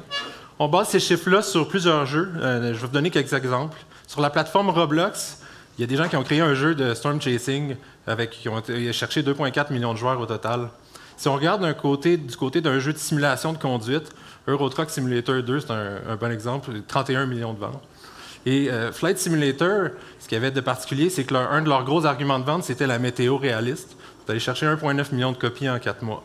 [0.60, 2.32] On base ces chiffres-là sur plusieurs jeux.
[2.38, 3.78] Euh, je vais vous donner quelques exemples.
[4.08, 5.40] Sur la plateforme Roblox,
[5.78, 8.50] il y a des gens qui ont créé un jeu de storm chasing avec qui
[8.50, 10.70] ont été cherché 2,4 millions de joueurs au total.
[11.18, 14.12] Si on regarde du côté d'un jeu de simulation de conduite,
[14.48, 17.82] Euro Truck Simulator 2, c'est un bon exemple, 31 millions de ventes.
[18.46, 21.84] Et euh, Flight Simulator, ce qu'il y avait de particulier, c'est que un de leurs
[21.84, 23.96] gros arguments de vente, c'était la météo réaliste.
[24.26, 26.24] Vous allez chercher 1,9 million de copies en quatre mois.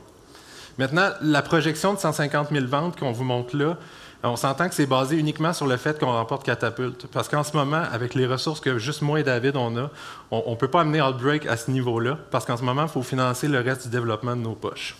[0.79, 3.77] Maintenant, la projection de 150 000 ventes qu'on vous montre là,
[4.25, 7.07] on s'entend que c'est basé uniquement sur le fait qu'on remporte Catapulte.
[7.09, 9.91] Parce qu'en ce moment, avec les ressources que juste moi et David on a,
[10.31, 13.03] on ne peut pas amener Outbreak à ce niveau-là, parce qu'en ce moment, il faut
[13.03, 14.97] financer le reste du développement de nos poches.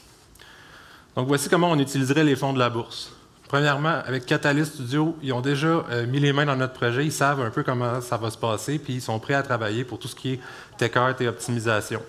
[1.17, 3.13] Donc voici comment on utiliserait les fonds de la bourse.
[3.49, 7.13] Premièrement, avec Catalyst Studio, ils ont déjà euh, mis les mains dans notre projet, ils
[7.13, 9.99] savent un peu comment ça va se passer, puis ils sont prêts à travailler pour
[9.99, 10.41] tout ce qui est
[10.79, 12.01] tech art et optimisation.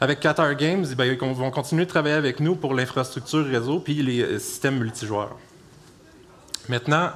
[0.00, 3.94] Avec Qatar Games, ben, ils vont continuer de travailler avec nous pour l'infrastructure réseau puis
[4.02, 5.36] les euh, systèmes multijoueurs.
[6.68, 7.10] Maintenant,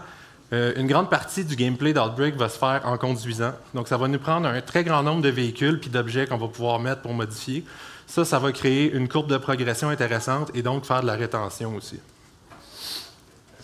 [0.53, 3.53] euh, une grande partie du gameplay d'Outbreak va se faire en conduisant.
[3.75, 6.49] Donc, ça va nous prendre un très grand nombre de véhicules puis d'objets qu'on va
[6.49, 7.65] pouvoir mettre pour modifier.
[8.07, 11.75] Ça, ça va créer une courbe de progression intéressante et donc faire de la rétention
[11.75, 12.01] aussi.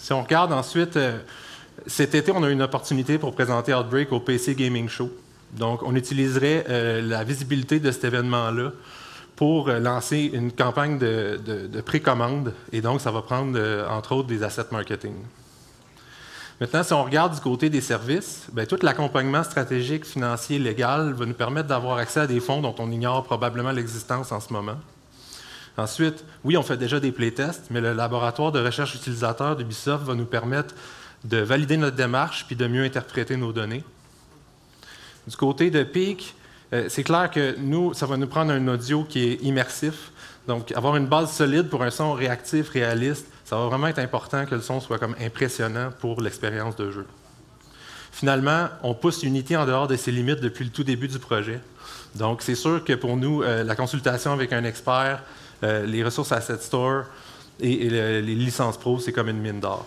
[0.05, 1.17] Si on regarde ensuite, euh,
[1.87, 5.11] cet été, on a eu une opportunité pour présenter Outbreak au PC Gaming Show.
[5.53, 8.73] Donc, on utiliserait euh, la visibilité de cet événement-là
[9.35, 12.53] pour euh, lancer une campagne de, de- de précommande.
[12.71, 15.15] Et donc, ça va prendre, entre autres, des assets marketing.
[16.61, 21.25] Maintenant, si on regarde du côté des services, bien, tout l'accompagnement stratégique, financier, légal va
[21.25, 24.77] nous permettre d'avoir accès à des fonds dont on ignore probablement l'existence en ce moment.
[25.77, 30.14] Ensuite, oui, on fait déjà des playtests, mais le laboratoire de recherche utilisateur d'Ubisoft va
[30.14, 30.75] nous permettre
[31.25, 33.83] de valider notre démarche puis de mieux interpréter nos données.
[35.27, 36.35] Du côté de Peak,
[36.72, 40.12] euh, c'est clair que nous, ça va nous prendre un audio qui est immersif.
[40.47, 44.45] Donc, avoir une base solide pour un son réactif, réaliste, ça va vraiment être important
[44.45, 47.07] que le son soit comme impressionnant pour l'expérience de jeu.
[48.12, 51.61] Finalement, on pousse Unity en dehors de ses limites depuis le tout début du projet.
[52.14, 55.22] Donc, c'est sûr que pour nous, euh, la consultation avec un expert,
[55.63, 57.05] euh, les ressources Asset Store
[57.61, 59.87] et, et le- les licences pro, c'est comme une mine d'or.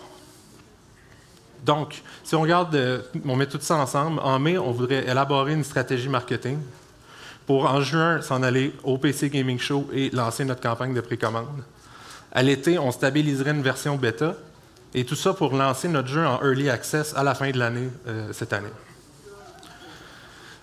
[1.64, 5.52] Donc, si on regarde, euh, on met tout ça ensemble, en mai, on voudrait élaborer
[5.54, 6.58] une stratégie marketing
[7.46, 11.62] pour en juin s'en aller au PC Gaming Show et lancer notre campagne de précommande.
[12.32, 14.34] À l'été, on stabiliserait une version bêta
[14.94, 17.88] et tout ça pour lancer notre jeu en early access à la fin de l'année
[18.06, 18.68] euh, cette année.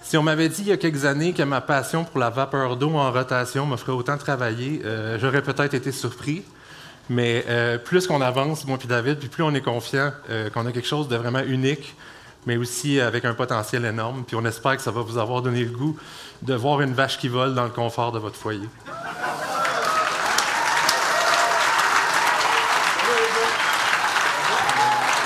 [0.06, 2.78] Si on m'avait dit il y a quelques années que ma passion pour la vapeur
[2.78, 6.44] d'eau en rotation me ferait autant travailler, euh, j'aurais peut-être été surpris.
[7.10, 10.68] Mais euh, plus qu'on avance, moi puis David, puis plus on est confiant euh, qu'on
[10.68, 11.96] a quelque chose de vraiment unique,
[12.46, 14.26] mais aussi avec un potentiel énorme.
[14.28, 15.98] Puis on espère que ça va vous avoir donné le goût
[16.44, 18.70] de voir une vache qui vole dans le confort de votre foyer.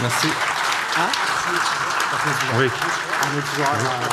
[0.01, 0.27] Merci.
[2.57, 2.69] Oui.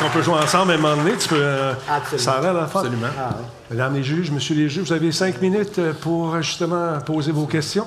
[0.04, 1.16] On peut jouer ensemble à un moment donné.
[1.16, 1.72] Tu peux, euh,
[2.16, 2.80] ça a l'air la fun.
[2.80, 3.06] Absolument.
[3.18, 3.44] Ah, ouais.
[3.70, 7.32] Mesdames les juges, messieurs les juges, vous avez cinq minutes euh, pour euh, justement poser
[7.32, 7.86] vos questions.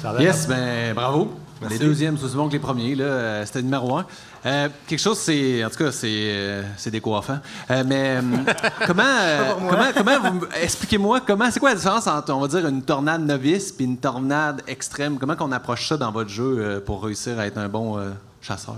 [0.00, 1.32] Ça a l'air Yes, ben bravo.
[1.70, 2.94] Les deuxièmes, c'est aussi bon que les premiers.
[2.94, 4.04] Là, Euh, c'était numéro un.
[4.44, 5.64] Euh, quelque chose, c'est.
[5.64, 7.38] En tout cas, c'est, euh, c'est décoiffant.
[7.70, 8.20] Euh, mais euh,
[8.86, 9.02] comment.
[9.02, 12.82] euh, comment, comment vous- expliquez-moi, comment, c'est quoi la différence entre, on va dire, une
[12.82, 15.16] tornade novice puis une tornade extrême?
[15.18, 18.10] Comment qu'on approche ça dans votre jeu euh, pour réussir à être un bon euh,
[18.44, 18.76] chasseur?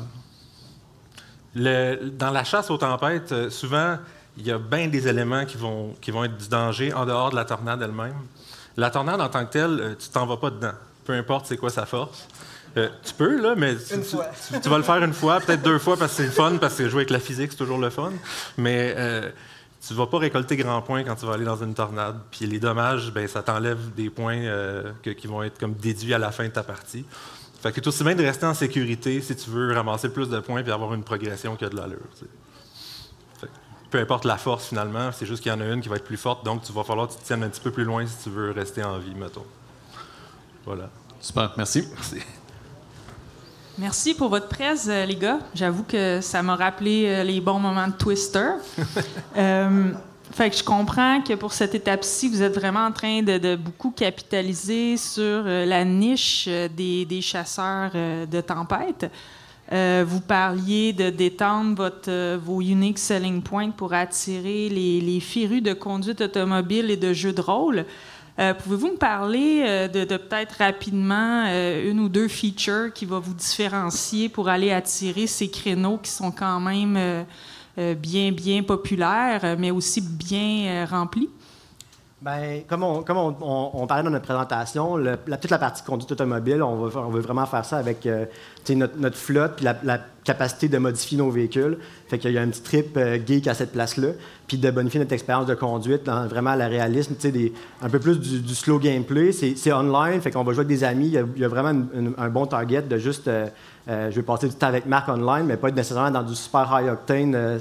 [1.54, 3.96] Le- dans la chasse aux tempêtes, euh, souvent,
[4.36, 7.30] il y a bien des éléments qui vont, qui vont être du danger en dehors
[7.30, 8.14] de la tornade elle-même.
[8.76, 10.72] La tornade en tant que telle, euh, tu t'en vas pas dedans.
[11.04, 12.28] Peu importe c'est quoi sa force.
[12.76, 14.16] Euh, tu peux, là, mais tu, tu-
[14.52, 16.56] tu- tu vas le faire une fois, peut-être deux fois parce que c'est le fun,
[16.60, 18.12] parce que jouer avec la physique, c'est toujours le fun.
[18.58, 19.30] Mais euh,
[19.86, 22.16] tu vas pas récolter grand points quand tu vas aller dans une tornade.
[22.30, 26.12] Puis les dommages, ben, ça t'enlève des points euh, que- qui vont être comme déduits
[26.12, 27.06] à la fin de ta partie.
[27.66, 30.38] Fait que c'est aussi bien de rester en sécurité si tu veux ramasser plus de
[30.38, 31.98] points et avoir une progression qui a de l'allure.
[33.40, 33.52] Fait que
[33.90, 36.04] peu importe la force finalement, c'est juste qu'il y en a une qui va être
[36.04, 38.06] plus forte, donc tu vas falloir que tu te tiennes un petit peu plus loin
[38.06, 39.44] si tu veux rester en vie, mettons.
[40.64, 40.90] Voilà.
[41.20, 41.88] Super, merci.
[41.92, 42.18] Merci.
[43.78, 45.40] Merci pour votre presse, euh, les gars.
[45.52, 48.50] J'avoue que ça m'a rappelé euh, les bons moments de Twister.
[49.36, 49.92] Euh,
[50.36, 53.90] fait que je comprends que pour cette étape-ci, vous êtes vraiment en train de, beaucoup
[53.90, 59.10] capitaliser sur euh, la niche euh, des, chasseurs euh, de tempête.
[59.72, 65.72] Vous parliez de d'étendre votre, vos unique selling points pour attirer les, les férus de
[65.72, 67.84] conduite automobile et de jeux de rôle.
[68.36, 74.28] Pouvez-vous me parler de, peut-être rapidement euh, une ou deux features qui va vous différencier
[74.28, 77.24] pour aller attirer ces créneaux qui sont quand même
[77.76, 81.28] bien, bien populaires, euh, mais aussi bien euh, remplis?
[82.22, 86.62] Ben, comme on, comme on, parlait dans notre présentation, la, toute la partie conduite automobile,
[86.62, 88.24] on on veut vraiment faire ça avec euh,
[88.70, 91.78] notre, notre flotte puis la, capacité de modifier nos véhicules.
[92.08, 94.08] Fait qu'il y a un petit trip euh, geek à cette place-là,
[94.48, 98.18] puis de bonifier notre expérience de conduite dans vraiment le réalisme, des- un peu plus
[98.18, 99.30] du, slow gameplay.
[99.30, 101.06] C'est online, fait qu'on va jouer avec des amis.
[101.06, 101.80] Il y a, vraiment
[102.18, 103.50] un bon target de juste, euh, euh,
[103.86, 106.68] je vais passer du temps avec Marc online, mais pas être nécessairement dans du super
[106.72, 107.34] high octane.
[107.34, 107.58] euh,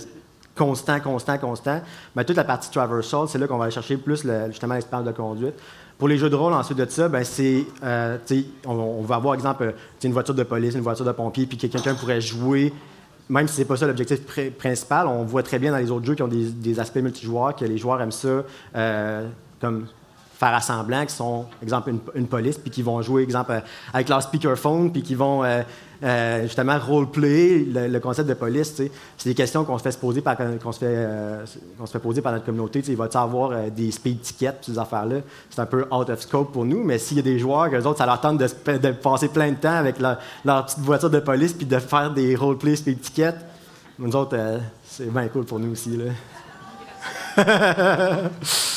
[0.56, 1.82] constant, constant, constant.
[2.16, 5.12] Mais toute la partie traversal, c'est là qu'on va aller chercher plus justement l'expérience de
[5.12, 5.56] conduite.
[5.98, 8.18] Pour les jeux de rôle, ensuite de ça, ben, c'est, euh,
[8.66, 9.72] on, va avoir, exemple, euh,
[10.04, 12.74] une voiture de police, une voiture de pompier, puis que quelqu'un pourrait jouer,
[13.30, 16.06] même si c'est pas ça l'objectif pr- principal, on voit très bien dans les autres
[16.06, 18.44] jeux qui ont des, aspects multijoueurs que les joueurs aiment ça,
[18.76, 19.28] euh,
[19.62, 19.88] comme
[20.54, 23.60] assemblant, qui sont, exemple, une, police, puis qui vont jouer, exemple, euh,
[23.94, 25.62] avec leur speakerphone, puis qui vont euh,
[26.04, 28.74] euh, justement roleplay le, le concept de police.
[29.18, 30.72] C'est des questions qu'on se fait se poser par, qu'on
[32.32, 32.84] notre communauté.
[32.88, 35.18] Il va-tu avoir des speed tickets, ces affaires-là?
[35.50, 37.86] C'est un peu out of scope pour nous, mais s'il y a des joueurs, eux
[37.88, 40.18] autres, ça leur tente de, se- de passer plein de temps avec leur,
[40.66, 43.38] petite voiture de police, puis de faire des roleplay speed tickets,
[43.98, 44.38] nous autres,
[44.86, 45.98] c'est bien cool pour nous aussi.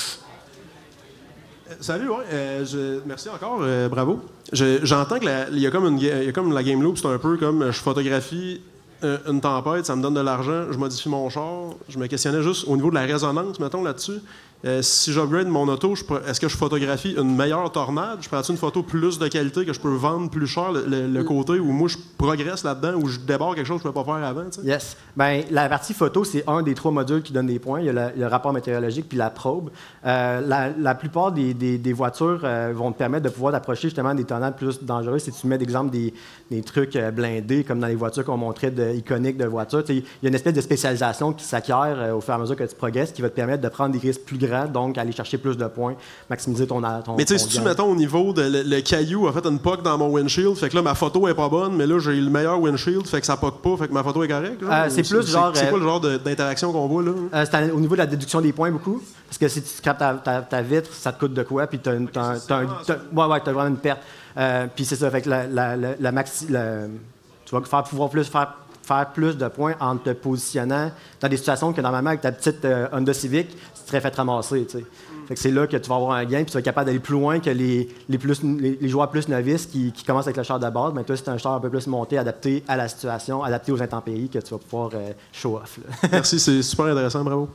[1.80, 2.16] Salut, ouais.
[2.32, 4.20] euh, merci encore, euh, bravo.
[4.52, 7.36] Je- J'entends qu'il y a comme y a comme la game loop, c'est un peu
[7.36, 8.60] comme euh, je photographie
[9.04, 11.74] euh, une tempête, ça me donne de l'argent, je modifie mon char.
[11.88, 14.18] Je me questionnais juste au niveau de la résonance, mettons là-dessus.
[14.64, 15.94] Euh, si j'upgrade mon auto,
[16.26, 18.18] est-ce que je photographie une meilleure tornade?
[18.20, 21.06] Je prends une photo plus de qualité que je peux vendre plus cher, le, le-
[21.06, 23.92] le côté où moi je progresse là-dedans, où je débarque quelque chose que je ne
[23.92, 24.44] pouvais pas faire avant?
[24.50, 24.66] tu sais?
[24.66, 24.96] Yes.
[25.16, 27.80] Ben, la partie photo, c'est un des trois modules qui donne des points.
[27.80, 29.70] Il y a le, le rapport météorologique puis la probe.
[30.04, 33.82] Euh, la, la plupart des, des- des voitures euh, vont te permettre de pouvoir t'approcher
[33.88, 35.22] justement des tornades plus dangereuses.
[35.22, 36.12] Si tu mets d'exemple des,
[36.50, 40.26] des trucs blindés, comme dans les voitures qu'on montrait de, iconiques de voitures, il y
[40.26, 43.12] a une espèce de spécialisation qui s'acquiert au fur et à mesure que tu progresses,
[43.12, 45.66] qui va te permettre de prendre des risques plus grands, donc aller chercher plus de
[45.66, 45.94] points,
[46.30, 49.28] maximiser ton, ton Mais tu sais, si tu mettons au niveau de le, le caillou
[49.28, 51.74] a fait une poque dans mon windshield, fait que là ma photo est pas bonne,
[51.76, 54.22] mais là j'ai le meilleur windshield, fait que ça poque pas, fait que ma photo
[54.24, 54.62] est correcte.
[54.62, 57.12] Euh, c'est plus genre, C'est euh, quoi le genre d'interaction qu'on voit là?
[57.34, 59.02] Euh, c'est au niveau de la déduction des points, beaucoup.
[59.28, 61.66] Parce que si tu scrapes ta, ta- ta vitre, ça te coûte de quoi?
[61.66, 64.00] Puis tu as, ouais, ouais, t'as vraiment une perte.
[64.36, 68.08] Euh, puis c'est ça, fait que la, la- la- la maxi- tu vas faire, pouvoir
[68.10, 70.90] plus faire, faire plus de points en te positionnant
[71.20, 73.48] dans des situations que normalement, avec ta petite euh, Honda Civic,
[73.88, 74.64] serais fait ramasser.
[74.66, 74.84] tu sais.
[75.26, 76.86] Fait que c'est là que tu vas avoir un gain, puis tu vas être capable
[76.86, 80.26] d'aller plus loin que les, les, plus, les, les joueurs plus novices qui, qui commencent
[80.26, 80.92] avec le char de base.
[80.94, 83.82] Mais toi, c'est un char un peu plus monté, adapté à la situation, adapté aux
[83.82, 85.78] intempéries que tu vas pouvoir euh, show off.
[85.78, 86.08] là.
[86.12, 87.48] Merci, c'est super intéressant, bravo.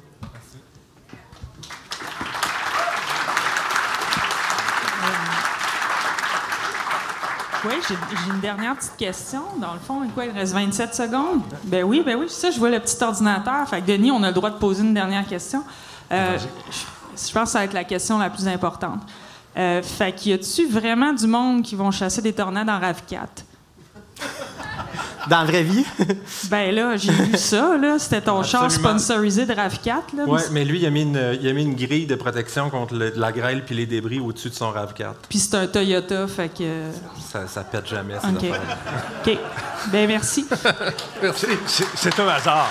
[7.65, 9.41] Oui, j'ai j'ai une dernière petite question.
[9.61, 11.41] Dans le fond, quoi, il reste 27 secondes?
[11.63, 13.67] Ben oui, ben oui, ça, je vois le petit ordinateur.
[13.69, 15.63] Fait que Denis, on a le droit de poser une dernière question.
[16.13, 19.01] Euh, je, je pense que ça va être la question la plus importante.
[19.55, 23.27] Euh, fait qu'il y a-tu vraiment du monde qui vont chasser des tornades en RAV4?
[25.29, 25.85] Dans la vraie vie?
[26.49, 27.97] ben là, j'ai vu ça, là.
[27.97, 30.23] C'était ton char sponsorisé de RAV4, là.
[30.25, 32.93] Ouais, mais lui, il a mis une, il a mis une grille de protection contre
[32.95, 35.13] le- la grêle puis les débris au-dessus de son RAV4.
[35.29, 36.63] Puis c'est un Toyota, fait que...
[37.31, 38.53] Ça, ça pète jamais, ces OK.
[39.25, 39.37] OK.
[39.91, 40.45] Ben merci.
[41.21, 41.47] Merci.
[41.67, 42.69] C'est c'est un hasard.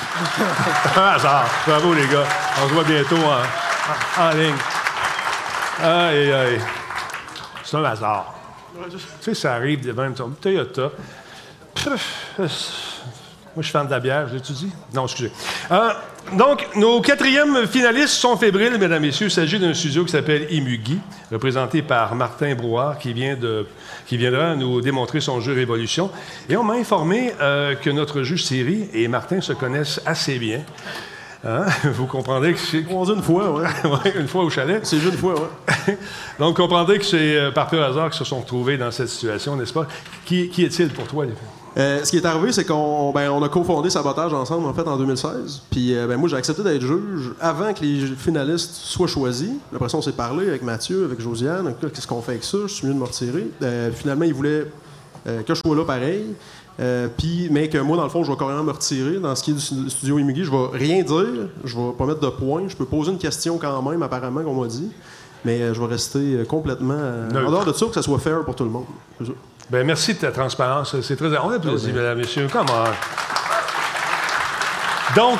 [0.97, 1.47] un hasard.
[1.67, 2.25] Bravo, les gars.
[2.63, 4.55] On se voit bientôt en, en- en ligne.
[5.83, 6.61] Aïe, aïe.
[7.65, 8.35] C'est un hasard.
[8.91, 10.15] Tu sais, ça arrive de même.
[10.41, 10.91] Toyota.
[13.55, 14.71] Moi, je suis fan de la bière, je l'ai-tu dit?
[14.95, 15.31] Non, excusez.
[15.71, 15.91] Euh,
[16.39, 19.27] donc, nos quatrièmes finalistes sont fébriles, mesdames, messieurs.
[19.27, 20.99] Il s'agit d'un studio qui s'appelle Imugi,
[21.31, 23.67] représenté par Martin Brouard, qui, vient de,
[24.07, 26.11] qui viendra nous démontrer son jeu Révolution.
[26.49, 30.63] Et on m'a informé euh, que notre juge Siri et Martin se connaissent assez bien.
[31.45, 31.67] Hein?
[31.93, 32.87] Vous comprendrez que c'est.
[32.89, 33.69] On dit une fois, ouais.
[33.85, 34.81] Ouais, une fois au chalet.
[34.87, 35.99] C'est juste une fois, ouais.
[36.39, 39.09] Donc, vous comprendrez que c'est euh, par pur hasard qu'ils se sont retrouvés dans cette
[39.09, 39.87] situation, n'est-ce pas?
[40.25, 41.33] Qui, qui est-il pour toi, les
[41.77, 44.87] Euh, ce qui est arrivé, c'est qu'on ben, on a cofondé Sabotage ensemble en fait
[44.87, 45.63] en 2016.
[45.71, 49.53] Puis euh, ben, moi, j'ai accepté d'être juge avant que les finalistes soient choisis.
[49.75, 51.75] Après ça, on s'est parlé avec Mathieu, avec Josiane.
[51.81, 52.59] Qu'est-ce qu'on fait avec ça?
[52.67, 53.47] Je suis mieux de me retirer.
[53.63, 54.67] Euh, finalement, ils voulaient
[55.25, 56.35] que je sois là pareil.
[57.17, 59.19] Puis, mais que moi, dans le fond, je vais carrément me retirer.
[59.19, 61.49] Dans ce qui est du studio Imugi, je vais rien dire.
[61.65, 62.65] Je vais pas mettre de points.
[62.67, 64.91] Je peux poser une question quand même, apparemment, qu'on m'a dit.
[65.45, 66.99] Mais je vais rester complètement
[67.33, 68.87] en dehors de ça, que ça soit fair pour tout le monde.
[69.73, 71.01] Ben, merci de ta transparence.
[71.01, 71.35] C'est très.
[71.39, 72.47] On applaudit, mesdames, messieurs.
[72.53, 72.85] Comment?
[75.17, 75.39] Donc,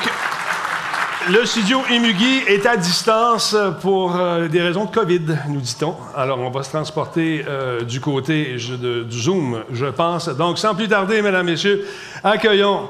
[1.29, 5.95] le studio Imugi est à distance pour euh, des raisons de COVID, nous dit-on.
[6.15, 10.29] Alors, on va se transporter euh, du côté je- de- du Zoom, je pense.
[10.29, 11.87] Donc, sans plus tarder, mesdames, messieurs,
[12.23, 12.89] accueillons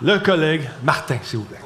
[0.00, 1.58] le collègue Martin, s'il vous plaît.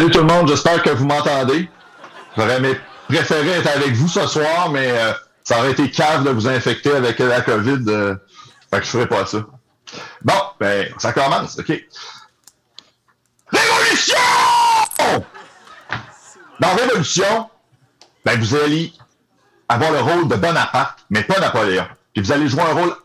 [0.00, 1.68] Salut tout le monde, j'espère que vous m'entendez.
[2.34, 2.58] J'aurais
[3.06, 5.12] préféré être avec vous ce soir, mais euh,
[5.44, 7.84] ça aurait été cave de vous infecter avec la COVID.
[7.86, 8.16] euh,
[8.72, 9.44] fait que je ferai pas ça.
[10.22, 11.84] Bon, ben, ça commence, OK.
[13.48, 14.16] Révolution!
[16.60, 17.50] Dans Révolution,
[18.24, 18.94] ben, vous allez
[19.68, 21.86] avoir le rôle de Bonaparte, mais pas Napoléon.
[22.14, 22.96] Puis vous allez jouer un rôle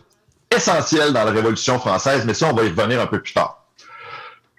[0.50, 3.55] essentiel dans la Révolution française, mais ça, on va y revenir un peu plus tard.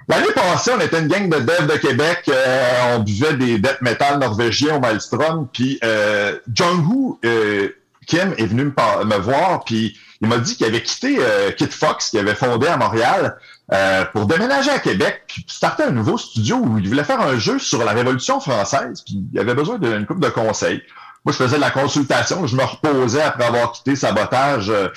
[0.09, 2.25] L'année passée, on était une gang de devs de Québec.
[2.29, 5.49] euh, on buvait des death metal norvégiens au Maelstrom.
[5.53, 7.71] Puis euh, Jung-Hoo euh,
[8.07, 9.65] Kim est venu me, voir.
[9.65, 13.37] Puis il m'a dit qu'il avait quitté euh, Kid Fox, qu'il avait fondé à Montréal,
[13.73, 15.23] euh, pour déménager à Québec.
[15.27, 19.03] Puis starter un nouveau studio où il voulait faire un jeu sur la Révolution française.
[19.05, 20.83] Puis il avait besoin d'une couple de conseils.
[21.25, 22.47] Moi, je faisais de la consultation.
[22.47, 24.71] Je me reposais après avoir quitté Sabotage.
[24.71, 24.89] euh,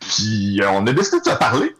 [0.00, 1.74] puis on a décidé de se parler.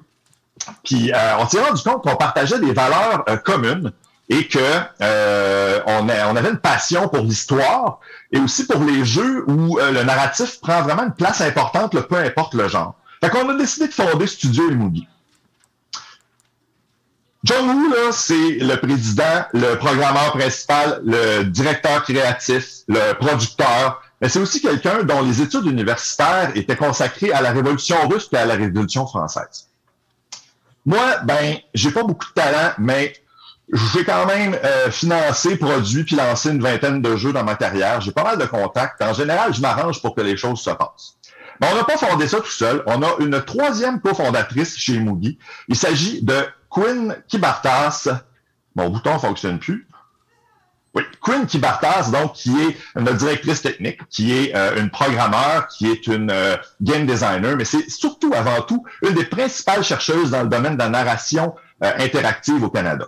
[0.84, 3.92] Puis euh, on s'est rendu compte qu'on partageait des valeurs euh, communes.
[4.28, 4.58] et que
[5.00, 7.98] euh, on, on avait une passion pour l'histoire
[8.30, 12.02] et aussi pour les jeux où euh, le narratif prend vraiment une place importante, là,
[12.02, 12.94] peu importe le genre.
[13.22, 15.08] Fait qu'on a décidé de fonder Studio Imugi.
[17.44, 24.28] John Woo, là, c'est le président, le programmeur principal, le directeur créatif, le producteur, mais
[24.28, 28.44] c'est aussi quelqu'un dont les études universitaires étaient consacrées à la Révolution russe et à
[28.44, 29.67] la Révolution française.
[30.86, 33.12] Moi, ben, j'ai pas beaucoup de talent, mais
[33.72, 38.00] j'ai quand même euh, financé, produit puis lancé une vingtaine de jeux dans ma carrière.
[38.00, 39.02] J'ai pas mal de contacts.
[39.02, 41.16] En général, je m'arrange pour que les choses se passent.
[41.60, 42.82] Mais on n'a pas fondé ça tout seul.
[42.86, 45.38] On a une troisième cofondatrice chez Mugi.
[45.66, 48.08] Il s'agit de Quinn Kibartas.
[48.76, 49.87] Mon bouton fonctionne plus.
[50.94, 55.86] Oui, Quinn Kibartas, donc, qui est notre directrice technique, qui est euh, une programmeur, qui
[55.86, 60.42] est une euh, game designer, mais c'est surtout, avant tout, une des principales chercheuses dans
[60.42, 63.06] le domaine de la narration euh, interactive au Canada.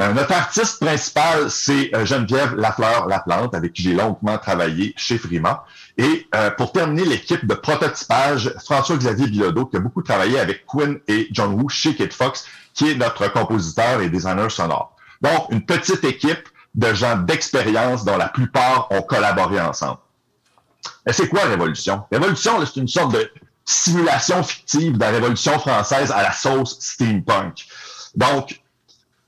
[0.00, 5.18] Euh, notre artiste principal, c'est euh, Geneviève Lafleur Laplante, avec qui j'ai longuement travaillé chez
[5.18, 5.64] Frima.
[5.96, 10.98] Et euh, pour terminer l'équipe de prototypage, François-Xavier Bilodeau, qui a beaucoup travaillé avec Quinn
[11.06, 14.96] et John Woo chez Kid Fox, qui est notre compositeur et designer sonore.
[15.22, 19.98] Donc, une petite équipe de gens d'expérience dont la plupart ont collaboré ensemble.
[21.06, 22.04] Et c'est quoi Révolution?
[22.10, 23.30] Révolution, c'est une sorte de
[23.64, 27.64] simulation fictive de la Révolution française à la sauce steampunk.
[28.14, 28.60] Donc,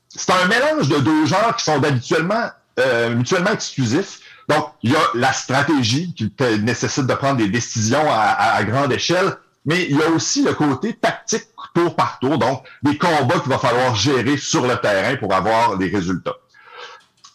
[0.09, 4.19] c'est un mélange de deux genres qui sont habituellement euh, mutuellement exclusifs.
[4.47, 8.55] Donc, il y a la stratégie qui te nécessite de prendre des décisions à, à-
[8.55, 9.35] à grande échelle,
[9.65, 13.51] mais il y a aussi le côté tactique tour par tour, donc des combats qu'il
[13.51, 16.35] va falloir gérer sur le terrain pour avoir des résultats.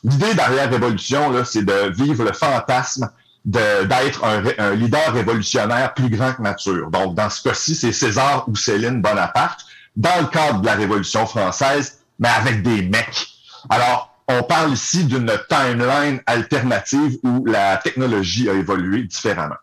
[0.05, 3.11] L'idée derrière Révolution, c'est de vivre le fantasme
[3.45, 6.91] d'être un, leader révolutionnaire plus grand que nature.
[6.91, 9.61] Donc, dans ce cas-ci, c'est César ou Céline Bonaparte,
[9.97, 13.29] dans le cadre de la Révolution française, mais avec des mecs.
[13.69, 19.57] Alors, on parle ici d'une timeline alternative où la technologie a évolué différemment.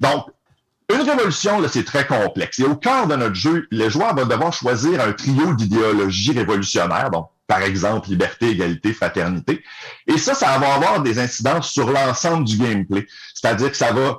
[0.00, 0.26] Donc,
[0.92, 2.58] une révolution, c'est très complexe.
[2.60, 7.10] Et au cœur de notre jeu, le joueur va devoir choisir un trio d'idéologies révolutionnaires,
[7.10, 9.62] donc par exemple liberté, égalité, fraternité.
[10.06, 13.06] Et ça, ça va avoir des incidences sur l'ensemble du gameplay.
[13.34, 14.18] C'est-à-dire que ça va,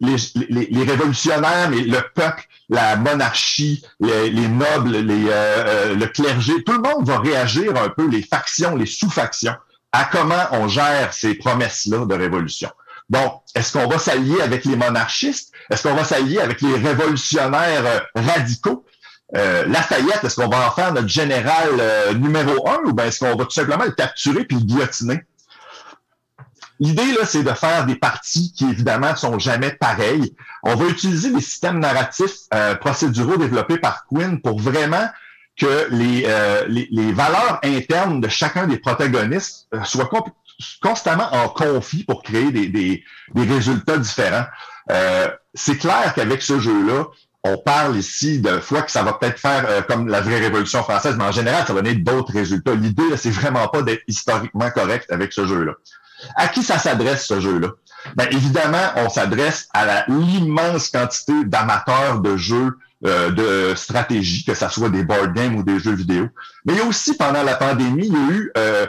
[0.00, 0.16] les,
[0.50, 5.30] les- les révolutionnaires, mais le peuple, la monarchie, les, les nobles, les, euh,
[5.66, 9.54] euh, le clergé, tout le monde va réagir un peu, les factions, les sous-factions,
[9.92, 12.70] à comment on gère ces promesses-là de révolution.
[13.08, 15.52] Donc, est-ce qu'on va s'allier avec les monarchistes?
[15.70, 18.84] Est-ce qu'on va s'allier avec les révolutionnaires euh, radicaux?
[19.34, 23.20] Euh, Lafayette, est-ce qu'on va en faire notre général euh, numéro un ou bien est-ce
[23.20, 25.24] qu'on va tout simplement le capturer puis le guillotiner?
[26.78, 30.36] L'idée, là, c'est de faire des parties qui, évidemment, sont jamais pareilles.
[30.62, 35.08] On va utiliser des systèmes narratifs euh, procéduraux développés par Quinn pour vraiment
[35.58, 40.10] que les, euh, les, les valeurs internes de chacun des protagonistes euh, soient
[40.82, 43.02] constamment en conflit pour créer des, des,
[43.34, 44.46] des résultats différents.
[44.90, 47.06] Euh, c'est clair qu'avec ce jeu-là,
[47.52, 50.82] on parle ici de fois que ça va peut-être faire euh, comme la vraie Révolution
[50.82, 52.74] française, mais en général, ça va donner d'autres résultats.
[52.74, 55.72] L'idée, c'est vraiment pas d'être historiquement correct avec ce jeu-là.
[56.34, 57.68] À qui ça s'adresse, ce jeu-là?
[58.14, 64.68] Ben, évidemment, on s'adresse à l'immense quantité d'amateurs de jeux euh, de stratégie, que ce
[64.68, 66.28] soit des board games ou des jeux vidéo.
[66.64, 68.52] Mais il y a aussi, pendant la pandémie, il y a eu...
[68.56, 68.86] euh,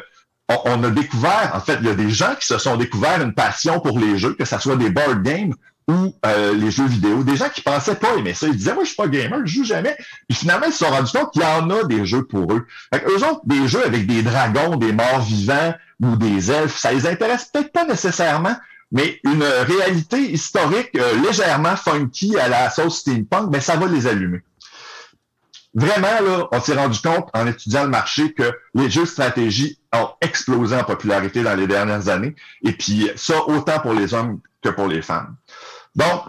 [0.49, 3.21] on, on a découvert, en fait, il y a des gens qui se sont découvert
[3.21, 5.53] une passion pour les jeux, que ce soit des board games
[5.87, 7.23] ou euh, les jeux vidéo.
[7.23, 8.47] Des gens qui pensaient pas aimer ça.
[8.47, 9.95] Ils disaient, moi, je suis pas gamer, je joue jamais.
[10.27, 12.65] Puis finalement, ils se sont rendus compte qu'il y en a des jeux pour eux.
[12.93, 16.91] Fait eux autres, des jeux avec des dragons, des morts vivants ou des elfes, ça
[16.91, 18.55] les intéresse peut-être pas nécessairement,
[18.91, 24.07] mais une réalité historique euh, légèrement funky à la sauce steampunk, ben, ça va les
[24.07, 24.41] allumer.
[25.73, 30.09] Vraiment, là, on s'est rendu compte en étudiant le marché que les jeux stratégie ont
[30.21, 32.35] explosé en popularité dans les dernières années.
[32.63, 35.35] Et puis, ça, autant pour les hommes que pour les femmes.
[35.97, 36.23] Donc,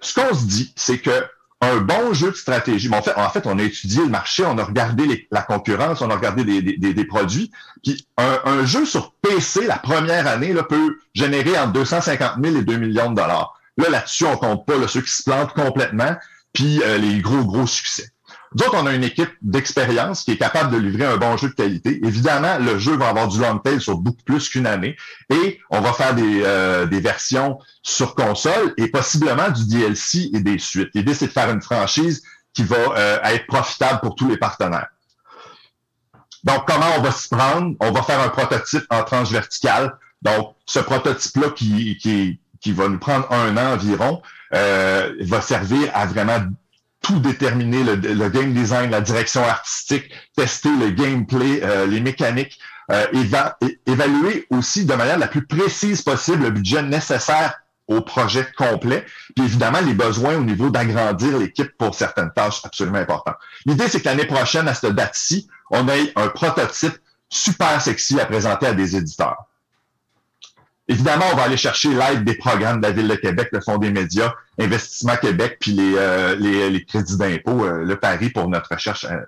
[0.00, 1.24] ce qu'on se dit, c'est que
[1.62, 4.64] un bon jeu de stratégie, mais en fait, on a étudié le marché, on a
[4.64, 7.52] regardé la concurrence, on a regardé des, produits.
[7.84, 12.62] Puis un, jeu sur PC, la première année, là, peut générer entre 250 000 et
[12.62, 13.54] 2 millions de dollars.
[13.76, 16.16] Là, là-dessus, on compte pas ceux qui se plantent complètement,
[16.52, 18.10] puis euh, les gros, gros succès.
[18.54, 21.48] Nous autres, on a une équipe d'expérience qui est capable de livrer un bon jeu
[21.48, 22.00] de qualité.
[22.04, 24.96] Évidemment, le jeu va avoir du long tail sur beaucoup plus qu'une année
[25.30, 30.40] et on va faire des, euh, des versions sur console et possiblement du DLC et
[30.40, 30.90] des suites.
[30.94, 32.22] L'idée, c'est de faire une franchise
[32.52, 34.88] qui va euh, être profitable pour tous les partenaires.
[36.44, 37.74] Donc, comment on va s'y prendre?
[37.80, 39.96] On va faire un prototype en tranche verticale.
[40.20, 44.22] Donc, ce prototype-là qui, qui, qui va nous prendre un an environ
[44.54, 46.38] euh, va servir à vraiment
[47.02, 52.58] tout déterminer, le, game design, la direction artistique, tester le gameplay, euh, les mécaniques,
[52.90, 53.06] euh,
[53.86, 57.54] évaluer aussi de manière la plus précise possible le budget nécessaire
[57.88, 62.98] au projet complet, puis évidemment les besoins au niveau d'agrandir l'équipe pour certaines tâches absolument
[62.98, 63.36] importantes.
[63.66, 66.96] L'idée, c'est que l'année prochaine, à cette date-ci, on ait un prototype
[67.28, 69.46] super sexy à présenter à des éditeurs.
[70.88, 73.78] Évidemment, on va aller chercher l'aide des programmes de la Ville de Québec, le Fonds
[73.78, 78.48] des médias, Investissement Québec, puis les, euh, les, les crédits d'impôt, euh, le pari pour
[78.48, 79.04] notre recherche.
[79.04, 79.20] euh.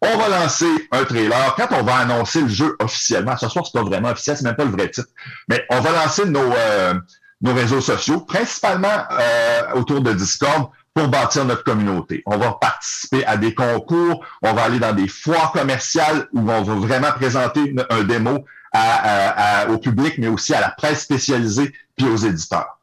[0.00, 1.54] On va lancer un trailer.
[1.56, 4.56] Quand on va annoncer le jeu officiellement, ce soir, c'est pas vraiment officiel, c'est même
[4.56, 5.08] pas le vrai titre,
[5.48, 6.94] mais on va lancer nos, euh,
[7.42, 12.22] nos réseaux sociaux, principalement euh, autour de Discord, pour bâtir notre communauté.
[12.24, 16.62] On va participer à des concours, on va aller dans des foires commerciales où on
[16.62, 21.72] va vraiment présenter un démo à- à- au public, mais aussi à la presse spécialisée
[21.96, 22.78] puis aux éditeurs.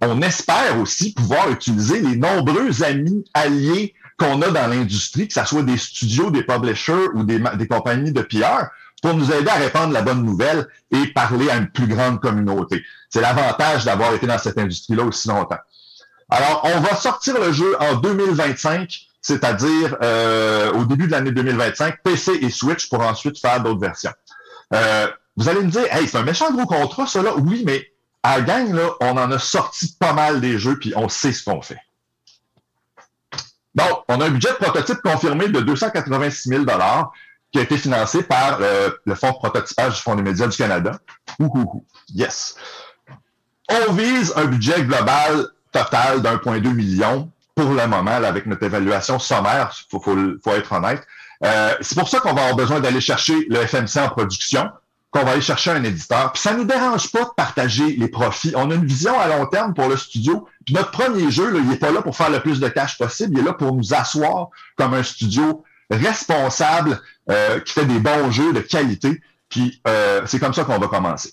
[0.00, 5.44] On espère aussi pouvoir utiliser les nombreux amis alliés qu'on a dans l'industrie, que ce
[5.44, 8.68] soit des studios, des publishers ou des, des compagnies de PR,
[9.02, 12.82] pour nous aider à répandre la bonne nouvelle et parler à une plus grande communauté.
[13.10, 15.58] C'est l'avantage d'avoir été dans cette industrie-là aussi longtemps.
[16.30, 22.02] Alors, on va sortir le jeu en 2025, c'est-à-dire euh, au début de l'année 2025,
[22.02, 24.12] PC et Switch pour ensuite faire d'autres versions.
[24.74, 25.06] Euh,
[25.36, 27.34] vous allez me dire, hey, c'est un méchant gros contrat, ça là.
[27.36, 27.86] Oui, mais
[28.22, 31.32] à la gang, là, on en a sorti pas mal des jeux, puis on sait
[31.32, 31.78] ce qu'on fait.
[33.74, 36.64] Donc, on a un budget de prototype confirmé de 286 000
[37.52, 40.56] qui a été financé par euh, le Fonds de prototypage du Fonds des médias du
[40.56, 40.98] Canada.
[41.38, 41.84] Ouhouhou.
[42.08, 42.56] Yes.
[43.68, 49.18] On vise un budget global total d'1,2 million pour le moment, là, avec notre évaluation
[49.18, 51.06] sommaire, il faut, faut, faut être honnête.
[51.44, 54.70] Euh, c'est pour ça qu'on va avoir besoin d'aller chercher le FMC en production,
[55.10, 56.32] qu'on va aller chercher un éditeur.
[56.32, 58.52] Puis ça ne nous dérange pas de partager les profits.
[58.56, 60.46] On a une vision à long terme pour le studio.
[60.64, 62.98] Puis notre premier jeu, là, il n'est pas là pour faire le plus de cash
[62.98, 68.00] possible, il est là pour nous asseoir comme un studio responsable euh, qui fait des
[68.00, 69.20] bons jeux de qualité.
[69.48, 71.32] Puis euh, c'est comme ça qu'on va commencer.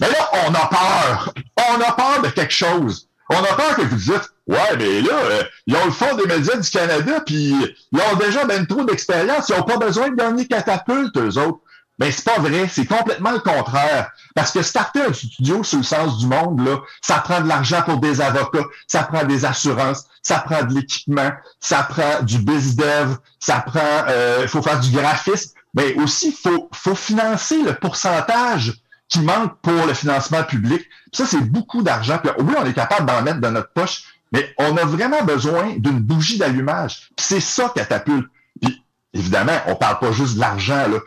[0.00, 1.34] Mais là, on a peur.
[1.56, 3.08] On a peur de quelque chose.
[3.30, 6.26] On a peur que vous dites, ouais, mais là, euh, ils ont le Fonds des
[6.26, 7.54] médias du Canada, puis
[7.92, 11.60] ils ont déjà ben trop d'expérience, ils n'ont pas besoin de gagner catapulte, eux autres.
[11.98, 14.10] Mais c'est pas vrai, c'est complètement le contraire.
[14.34, 17.82] Parce que starter un studio sur le sens du monde, là, ça prend de l'argent
[17.82, 22.76] pour des avocats, ça prend des assurances, ça prend de l'équipement, ça prend du biz
[22.76, 27.74] dev, ça prend, euh, il faut faire du graphisme, mais aussi faut, faut financer le
[27.74, 28.81] pourcentage
[29.12, 30.88] qui manque pour le financement public.
[31.12, 32.18] Puis ça, c'est beaucoup d'argent.
[32.18, 35.74] Puis oui, on est capable d'en mettre dans notre poche, mais on a vraiment besoin
[35.76, 37.10] d'une bougie d'allumage.
[37.14, 38.26] Puis c'est ça catapulte.
[38.60, 38.82] Puis
[39.12, 40.88] évidemment, on parle pas juste de l'argent.
[40.88, 40.98] Là.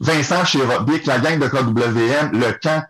[0.00, 2.84] Vincent Chérobic, la gang de KWM, le camp,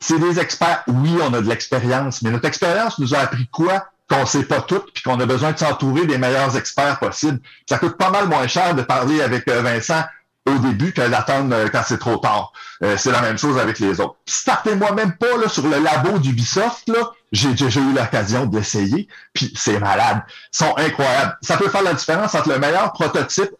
[0.00, 0.84] c'est des experts.
[0.86, 3.86] Oui, on a de l'expérience, mais notre expérience nous a appris quoi?
[4.06, 7.40] Qu'on sait pas tout, puis qu'on a besoin de s'entourer des meilleurs experts possibles.
[7.66, 10.04] Ça coûte pas mal moins cher de parler avec euh, Vincent
[10.46, 12.52] au début que d'attendre euh, quand c'est trop tard.
[12.82, 14.16] Euh, c'est la même chose avec les autres.
[14.26, 17.12] Startez-moi même pas là, sur le labo d'Ubisoft, là.
[17.32, 20.22] J'ai déjà eu l'occasion de l'essayer, puis c'est malade.
[20.28, 21.36] Ils sont incroyables.
[21.42, 23.50] Ça peut faire la différence entre le meilleur prototype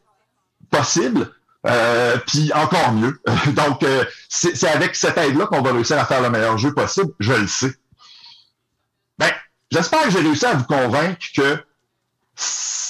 [0.70, 1.32] possible
[1.66, 3.20] euh, puis encore mieux.
[3.52, 7.12] Donc, euh, c'est avec cette aide-là qu'on va réussir à faire le meilleur jeu possible.
[7.20, 7.74] Je le sais.
[9.18, 9.30] Ben,
[9.70, 11.64] j'espère que j'ai réussi à vous convaincre que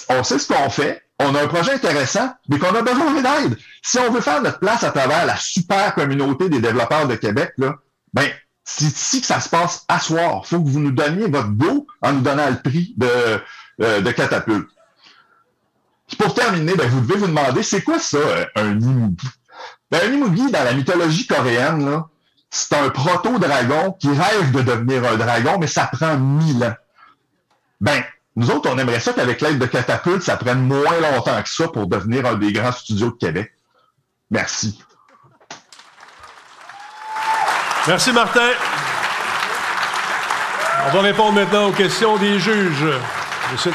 [0.08, 3.56] on sait ce qu'on fait, on a un projet intéressant, mais qu'on a besoin d'aide.
[3.82, 7.52] Si on veut faire notre place à travers la super communauté des développeurs de Québec,
[7.58, 7.76] là,
[8.12, 8.28] ben,
[8.64, 10.42] c'est ici que ça se passe à soir.
[10.44, 13.40] Il faut que vous nous donniez votre go en nous donnant le prix de,
[13.82, 14.68] euh, de catapulte.
[16.18, 19.28] Pour terminer, ben, vous devez vous demander, c'est quoi ça, euh, un Imugi?
[19.90, 22.02] Ben, un Imugi, dans la mythologie coréenne,
[22.50, 26.74] c'est un proto-dragon qui rêve de devenir un dragon, mais ça prend mille ans.
[27.80, 28.02] Ben,
[28.36, 31.68] nous autres, on aimerait ça qu'avec l'aide de Catapulte, ça prenne moins longtemps que ça
[31.68, 33.52] pour devenir un des grands studios de Québec.
[34.30, 34.78] Merci.
[37.86, 38.50] Merci, Martin.
[40.86, 42.84] On va répondre maintenant aux questions des juges.
[43.52, 43.70] Je sais-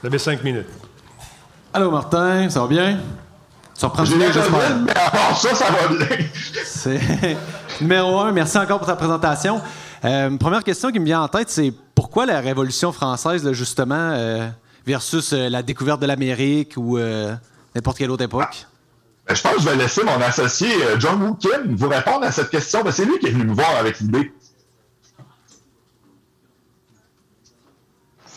[0.00, 0.66] Vous avez cinq minutes.
[1.72, 2.98] Allô, Martin, ça va bien?
[3.78, 4.76] Tu reprends la j'espère.
[4.84, 6.16] Mais à part ça, ça va bien.
[6.64, 6.98] C'est
[7.80, 8.32] numéro un.
[8.32, 9.60] Merci encore pour ta présentation.
[10.04, 14.12] Euh, première question qui me vient en tête, c'est pourquoi la Révolution française, là, justement,
[14.12, 14.46] euh,
[14.86, 17.34] versus euh, la découverte de l'Amérique ou euh,
[17.74, 18.66] n'importe quelle autre époque?
[19.26, 20.68] Ben, je pense que je vais laisser mon associé
[21.00, 22.84] John Woo Kim vous répondre à cette question.
[22.84, 24.32] Ben, c'est lui qui est venu me voir avec l'idée.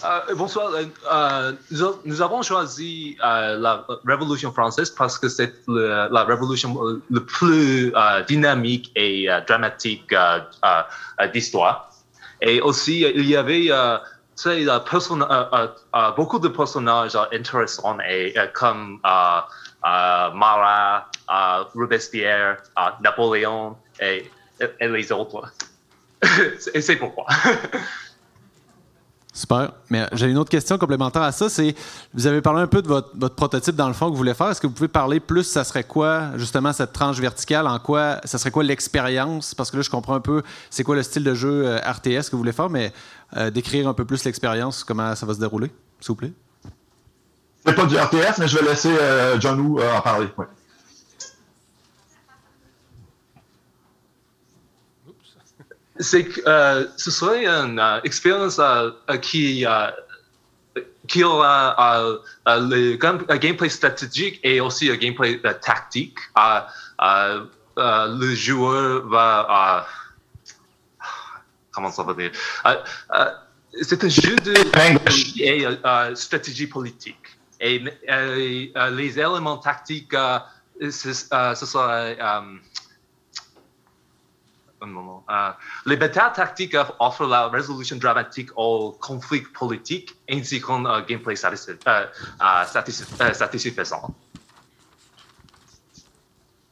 [0.04, 0.72] Euh, bonsoir.
[0.74, 7.00] Euh, nous, a- nous avons choisi euh, la Révolution française parce que c'est la révolution
[7.12, 10.82] le plus euh, dynamique et euh, dramatique euh, euh,
[11.22, 11.91] euh, d'histoire.
[12.42, 13.98] Et aussi, il y avait euh,
[14.48, 17.98] euh, euh, beaucoup de personnages intéressants
[18.54, 19.00] comme
[19.84, 21.08] Marat,
[21.76, 22.58] Robespierre,
[23.02, 24.30] Napoléon et,
[24.80, 25.54] et les autres.
[26.74, 27.26] et c'est pourquoi.
[29.34, 29.72] Super.
[29.90, 31.48] Mais j'ai une autre question complémentaire à ça.
[31.50, 31.74] C'est,
[32.14, 34.50] vous avez parlé un peu de votre, prototype dans le fond que vous voulez faire.
[34.50, 37.66] Est-ce que vous pouvez parler plus, ça serait quoi, justement, cette tranche verticale?
[37.66, 39.56] En quoi, ça serait quoi l'expérience?
[39.56, 42.26] Parce que là, je comprends un peu c'est quoi le style de jeu euh, RTS
[42.26, 42.92] que vous voulez faire, mais
[43.38, 45.72] euh, décrire un peu plus l'expérience, comment ça va se dérouler,
[46.02, 46.34] s'il vous plaît?
[47.66, 50.28] C'est pas du RTS, mais je vais laisser euh, John Woo euh, en parler.
[50.38, 50.46] ouais.
[56.02, 58.92] C'est que euh, ce serait une euh, expérience euh,
[59.22, 59.66] qui,
[61.08, 62.04] qui aura
[62.46, 62.96] le
[63.38, 66.18] gameplay stratégique et aussi un gameplay tactique.
[67.78, 69.88] Le joueur va...
[71.72, 72.32] comment ça va dire?
[73.82, 75.68] C'est un jeu de stratégie et
[76.16, 77.38] stratégie politique.
[77.60, 80.16] Et les éléments tactiques,
[80.82, 82.42] ce, euh,
[84.82, 85.24] un moment.
[85.30, 85.52] Euh,
[85.86, 91.78] les batailles tactiques offrent la résolution dramatique aux conflits politiques ainsi qu'un euh, gameplay satisfa-
[91.88, 92.06] euh,
[92.42, 94.14] euh, satisfa- euh, satisfaisant.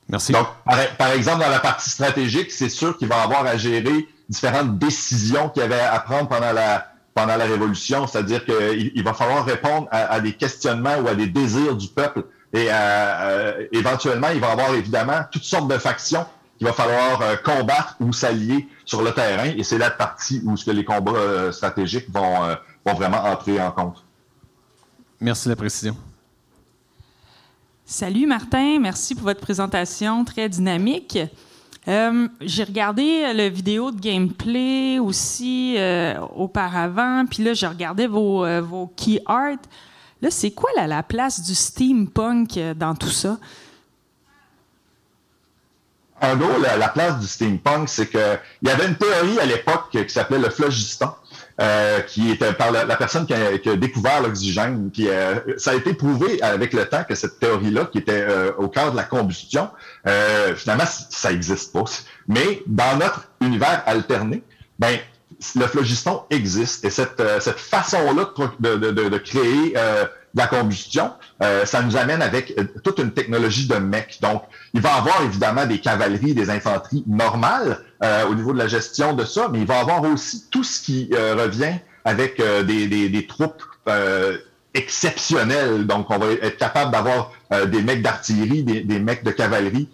[0.07, 0.31] Merci.
[0.31, 4.07] Donc, par, par exemple, dans la partie stratégique, c'est sûr qu'il va avoir à gérer
[4.27, 8.07] différentes décisions qu'il y avait à prendre pendant la, pendant la Révolution.
[8.07, 11.88] C'est-à-dire qu'il il va falloir répondre à, à des questionnements ou à des désirs du
[11.90, 12.23] peuple.
[12.53, 16.26] Et euh, euh, éventuellement, il va y avoir évidemment toutes sortes de factions
[16.60, 19.45] qu'il va falloir euh, combattre ou s'allier sur le terrain.
[19.57, 22.56] Et c'est la partie où ce que les combats euh, stratégiques vont, euh,
[22.86, 24.03] vont vraiment entrer en compte.
[25.22, 25.95] Merci de la précision.
[27.86, 31.18] Salut Martin, merci pour votre présentation très dynamique.
[31.88, 38.45] Euh, J'ai regardé la vidéo de gameplay aussi euh, auparavant, puis là, je regardais vos,
[38.45, 39.57] euh, vos key art.
[40.22, 43.38] Là, c'est quoi la, la place du steampunk dans tout ça?
[46.22, 49.46] En gros, la, la place du steampunk, c'est que il y avait une théorie à
[49.46, 51.12] l'époque qui s'appelait le phlogiston,
[51.62, 54.90] euh, qui était par la, la personne qui a, qui a découvert l'oxygène.
[54.91, 58.52] Puis euh, ça a été prouvé avec le temps que cette théorie-là, qui était euh,
[58.58, 59.70] au cœur de la combustion,
[60.08, 61.84] euh, finalement, ça n'existe pas.
[62.28, 64.44] Mais dans notre univers alterné,
[64.78, 64.98] ben
[65.56, 66.84] le phlogiston existe.
[66.86, 68.30] Et cette, euh, cette façon-là
[68.60, 70.03] de de, de- de- créer euh,
[70.34, 71.11] de la combustion,
[71.41, 74.20] euh, ça nous amène avec euh, toute une technologie de mech.
[74.22, 74.44] Donc,
[74.74, 79.14] il va avoir évidemment des cavaleries, des infanteries normales euh, au niveau de la gestion
[79.14, 83.10] de ça, mais il va avoir aussi tout ce qui euh, revient avec des, des-
[83.10, 83.64] des troupes
[84.74, 85.86] exceptionnelles.
[85.86, 87.32] Donc, on va être capable d'avoir
[87.68, 89.90] des mecs d'artillerie, des, des mecs de cavalerie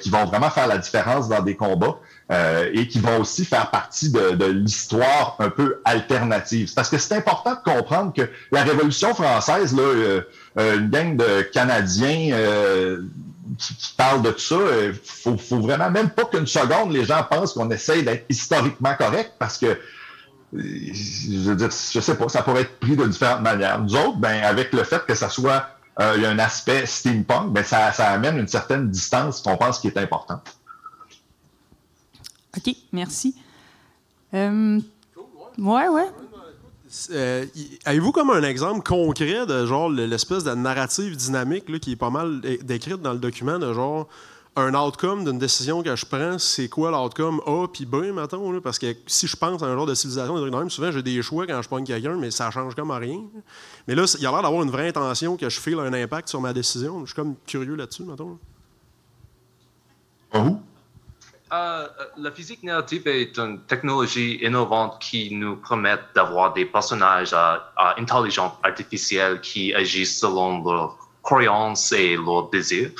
[0.00, 1.96] qui vont vraiment faire la différence dans des combats
[2.30, 6.72] euh, et qui vont aussi faire partie de, de l'histoire un peu alternative.
[6.74, 10.20] Parce que c'est important de comprendre que la Révolution française, là, euh,
[10.58, 13.02] euh, une gang de Canadiens euh,
[13.58, 17.06] qui, qui parlent de tout ça, euh, faut, faut vraiment même pas qu'une seconde les
[17.06, 19.76] gens pensent qu'on essaye d'être historiquement correct parce que euh,
[20.52, 23.80] je veux dire, je sais pas, ça pourrait être pris de différentes manières.
[23.80, 25.66] Nous autres, ben, avec le fait que ça soit
[26.14, 29.80] il y a un aspect steampunk, ben, ça, ça amène une certaine distance qu'on pense
[29.80, 30.57] qui est importante.
[32.58, 33.34] OK, merci.
[34.34, 34.78] Euh,
[35.58, 36.08] ouais, ouais.
[37.10, 37.44] Euh,
[37.84, 41.96] Avez-vous comme un exemple concret de genre le- l'espèce de narrative dynamique là, qui est
[41.96, 44.06] pas mal décrite dans le document de genre
[44.56, 48.60] un outcome d'une décision que je prends, c'est quoi l'outcome A puis B, mettons, là,
[48.60, 50.90] parce que si je pense à un genre de civilisation, des trucs de même, souvent
[50.90, 53.20] j'ai des choix quand je pogne quelqu'un, mais ça change comme à rien.
[53.86, 56.28] Mais là, il y a l'air d'avoir une vraie intention que je file un impact
[56.28, 57.00] sur ma décision.
[57.02, 58.36] Je suis comme curieux là-dessus, mettons.
[60.34, 60.50] Euh,
[61.52, 67.56] euh, la physique narrative est une technologie innovante qui nous permet d'avoir des personnages euh,
[67.56, 72.90] euh, intelligents artificiels qui agissent selon leurs croyances et leurs désirs.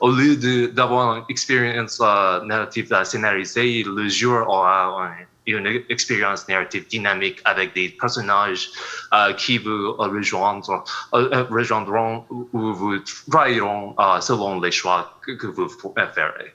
[0.00, 0.36] Au lieu
[0.68, 5.12] d'avoir une expérience euh, narrative euh, scénarisée, le joueur aura un-
[5.46, 8.68] une expérience narrative dynamique avec des personnages
[9.14, 10.82] euh, qui vous rejoindront,
[11.14, 12.98] euh, euh, ou, ou vous
[13.30, 16.52] trahiront euh, selon les choix que, que vous ferez.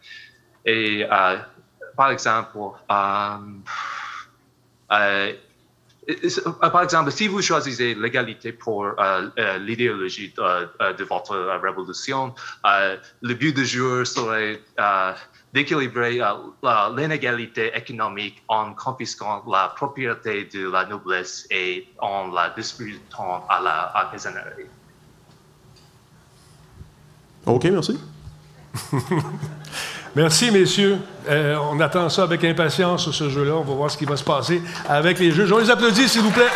[0.66, 1.38] Et euh,
[1.96, 2.58] par exemple,
[2.92, 3.38] euh,
[4.92, 5.34] euh,
[6.60, 12.34] par exemple, si vous choisissez l'égalité pour euh, euh, l'idéologie de, de votre révolution,
[12.66, 15.14] euh, le but du jeu serait euh,
[15.54, 16.34] d'équilibrer euh,
[16.96, 23.92] l'inégalité économique en confisquant la propriété de la noblesse et en la distribuant à la
[23.96, 24.68] artisanerie.
[27.46, 28.00] OK, merci.
[30.16, 31.00] Merci, messieurs.
[31.28, 33.54] Euh, on attend ça avec impatience, ce jeu-là.
[33.56, 35.48] On va voir ce qui va se passer avec les jeux.
[35.48, 36.52] Je les applaudis, s'il vous plaît.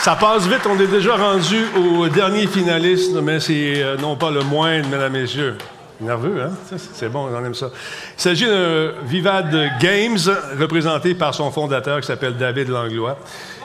[0.00, 4.30] Ça passe vite, on est déjà rendu au dernier finaliste, mais c'est euh, non pas
[4.30, 5.56] le moindre, mesdames messieurs.
[6.00, 6.76] Nerveux, hein?
[6.94, 7.70] C'est bon, on aime ça.
[8.16, 10.18] Il s'agit de Vivad Games,
[10.58, 13.18] représenté par son fondateur qui s'appelle David Langlois.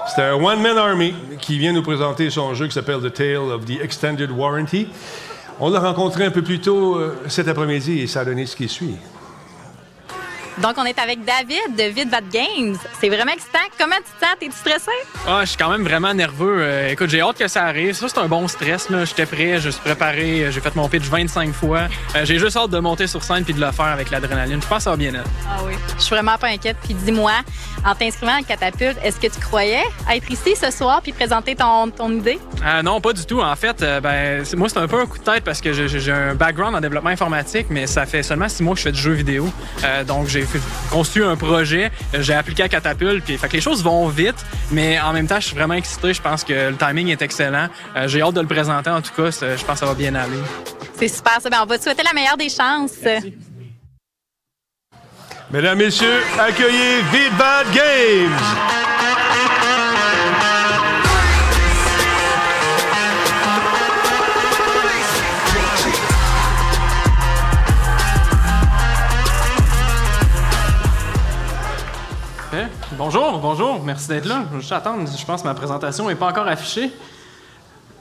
[0.08, 3.66] C'est un one-man army qui vient nous présenter son jeu qui s'appelle The Tale of
[3.66, 4.88] the Extended Warranty.
[5.60, 8.56] On l'a rencontré un peu plus tôt euh, cet après-midi et ça a donné ce
[8.56, 8.96] qui suit.
[10.60, 12.78] Donc, on est avec David de Vidvat Games.
[13.02, 13.60] C'est vraiment excitant.
[13.78, 14.36] Comment tu te sens?
[14.40, 14.92] T'es-tu stressé?
[15.28, 16.58] Ah, je suis quand même vraiment nerveux.
[16.60, 17.94] Euh, écoute, j'ai hâte que ça arrive.
[17.94, 18.88] Ça, c'est un bon stress.
[18.90, 20.50] J'étais prêt, je suis préparé.
[20.52, 21.88] J'ai fait mon pitch 25 fois.
[22.16, 24.62] Euh, j'ai juste hâte de monter sur scène puis de le faire avec l'adrénaline.
[24.62, 25.30] Je pense que ça va bien être.
[25.46, 25.74] Ah oui.
[25.98, 26.78] Je suis vraiment pas inquiète.
[26.84, 27.34] Puis dis-moi,
[27.86, 31.90] en t'inscrivant à Catapulte, est-ce que tu croyais être ici ce soir puis présenter ton,
[31.92, 32.40] ton idée?
[32.66, 33.42] Euh, non, pas du tout.
[33.42, 36.12] En fait, euh, ben, moi, c'est un peu un coup de tête parce que j'ai-
[36.12, 39.00] un background en développement informatique, mais ça fait seulement six mois que je fais du
[39.00, 39.48] jeu vidéo.
[39.84, 40.46] Euh, donc, j'ai
[40.92, 44.36] conçu un projet, j'ai appliqué à Catapulte, puis fait que les choses vont vite,
[44.72, 46.14] mais en même temps, je suis vraiment excité.
[46.14, 47.68] Je pense que le timing est excellent.
[48.08, 49.30] J'ai hâte de le présenter, en tout cas.
[49.32, 50.38] Je pense que ça va bien aller.
[50.98, 51.50] C'est super ça.
[51.50, 52.94] Ben, on va te souhaiter la meilleure des chances.
[55.52, 58.32] Mesdames, Messieurs, accueillez Vidvad Games!
[72.52, 72.68] Hein?
[72.94, 74.46] Bonjour, bonjour, merci d'être là.
[74.60, 76.92] Je attendre, je pense que ma présentation n'est pas encore affichée.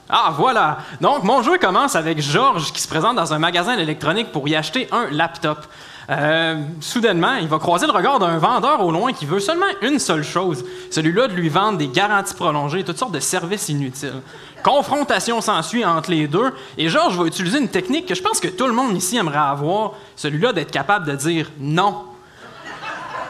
[0.09, 0.79] Ah, voilà!
[0.99, 4.55] Donc, mon jeu commence avec Georges qui se présente dans un magasin d'électronique pour y
[4.55, 5.67] acheter un laptop.
[6.09, 9.97] Euh, soudainement, il va croiser le regard d'un vendeur au loin qui veut seulement une
[9.97, 14.21] seule chose, celui-là de lui vendre des garanties prolongées toutes sortes de services inutiles.
[14.63, 18.47] Confrontation s'ensuit entre les deux, et Georges va utiliser une technique que je pense que
[18.47, 22.03] tout le monde ici aimerait avoir, celui-là d'être capable de dire non.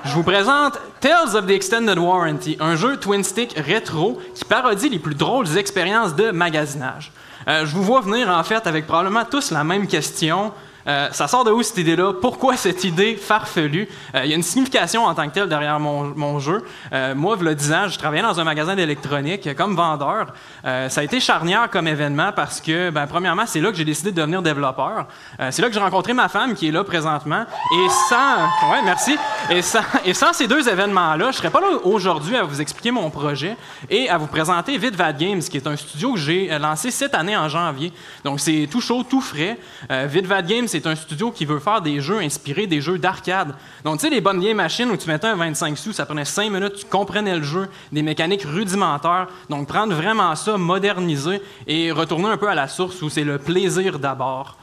[0.03, 4.89] Je vous présente Tales of the Extended Warranty, un jeu twin stick rétro qui parodie
[4.89, 7.11] les plus drôles expériences de magasinage.
[7.47, 10.51] Euh, je vous vois venir en fait avec probablement tous la même question.
[10.87, 12.13] Euh, ça sort de où cette idée-là?
[12.21, 13.87] Pourquoi cette idée farfelue?
[14.13, 16.63] Euh, Il y a une signification en tant que telle derrière mon, mon jeu.
[16.93, 20.27] Euh, moi, a 10 ans, je travaillais dans un magasin d'électronique euh, comme vendeur.
[20.63, 24.11] Ça a été charnière comme événement parce que, ben, premièrement, c'est là que j'ai décidé
[24.11, 25.07] de devenir développeur.
[25.51, 27.45] C'est là que j'ai rencontré ma femme qui est là présentement.
[27.73, 28.71] Et sans...
[28.71, 29.17] Ouais, merci.
[29.49, 32.91] Et sans, et sans ces deux événements-là, je serais pas là aujourd'hui à vous expliquer
[32.91, 33.57] mon projet
[33.89, 37.37] et à vous présenter Vidvad Games, qui est un studio que j'ai lancé cette année
[37.37, 37.93] en janvier.
[38.23, 39.57] Donc, c'est tout chaud, tout frais.
[39.91, 43.55] Euh, Vidvad Games, c'est un studio qui veut faire des jeux inspirés des jeux d'arcade.
[43.83, 46.25] Donc, tu sais, les bonnes vieilles machines où tu mettais un 25 sous, ça prenait
[46.25, 49.27] 5 minutes, tu comprenais le jeu, des mécaniques rudimentaires.
[49.49, 53.37] Donc, prendre vraiment ça, moderniser et retourner un peu à la source où c'est le
[53.37, 54.57] plaisir d'abord.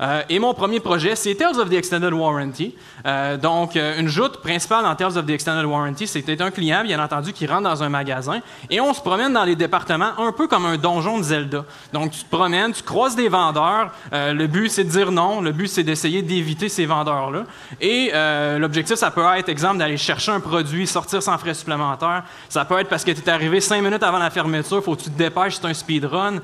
[0.00, 2.74] Euh, et mon premier projet, c'est Tales of the Extended Warranty.
[3.06, 6.84] Euh, donc, euh, une joute principale dans Tales of the Extended Warranty, c'était un client,
[6.84, 10.32] bien entendu, qui rentre dans un magasin et on se promène dans les départements un
[10.32, 11.64] peu comme un donjon de Zelda.
[11.92, 13.90] Donc, tu te promènes, tu croises des vendeurs.
[14.12, 15.40] Le but, c'est de dire non.
[15.40, 17.44] Le but, c'est d'essayer d'éviter ces vendeurs-là.
[17.80, 18.12] Et
[18.58, 22.24] l'objectif, ça peut être, exemple, d'aller chercher un produit, sortir sans frais supplémentaires.
[22.48, 25.02] Ça peut être parce que tu es arrivé cinq minutes avant la fermeture, faut que
[25.02, 26.40] tu te dépêches, c'est un speedrun.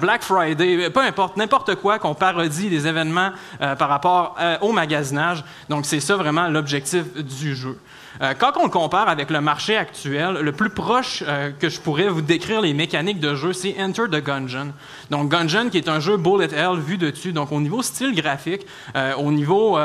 [0.00, 4.72] Black Friday, peu importe, n'importe quoi qu'on parodie des événements euh, par rapport euh, au
[4.72, 5.44] magasinage.
[5.68, 7.78] Donc, c'est ça vraiment l'objectif du jeu.
[8.22, 11.80] Euh, quand on le compare avec le marché actuel, le plus proche euh, que je
[11.80, 14.72] pourrais vous décrire les mécaniques de jeu, c'est Enter the Gungeon.
[15.10, 17.32] Donc, Gungeon, qui est un jeu bullet hell vu de dessus.
[17.32, 18.66] Donc, au niveau style graphique,
[18.96, 19.78] euh, au niveau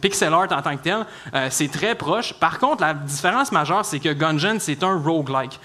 [0.00, 1.06] pixel art en tant que tel,
[1.50, 2.32] c'est très proche.
[2.34, 5.60] Par contre, la différence majeure, c'est que Gungeon, c'est un roguelike.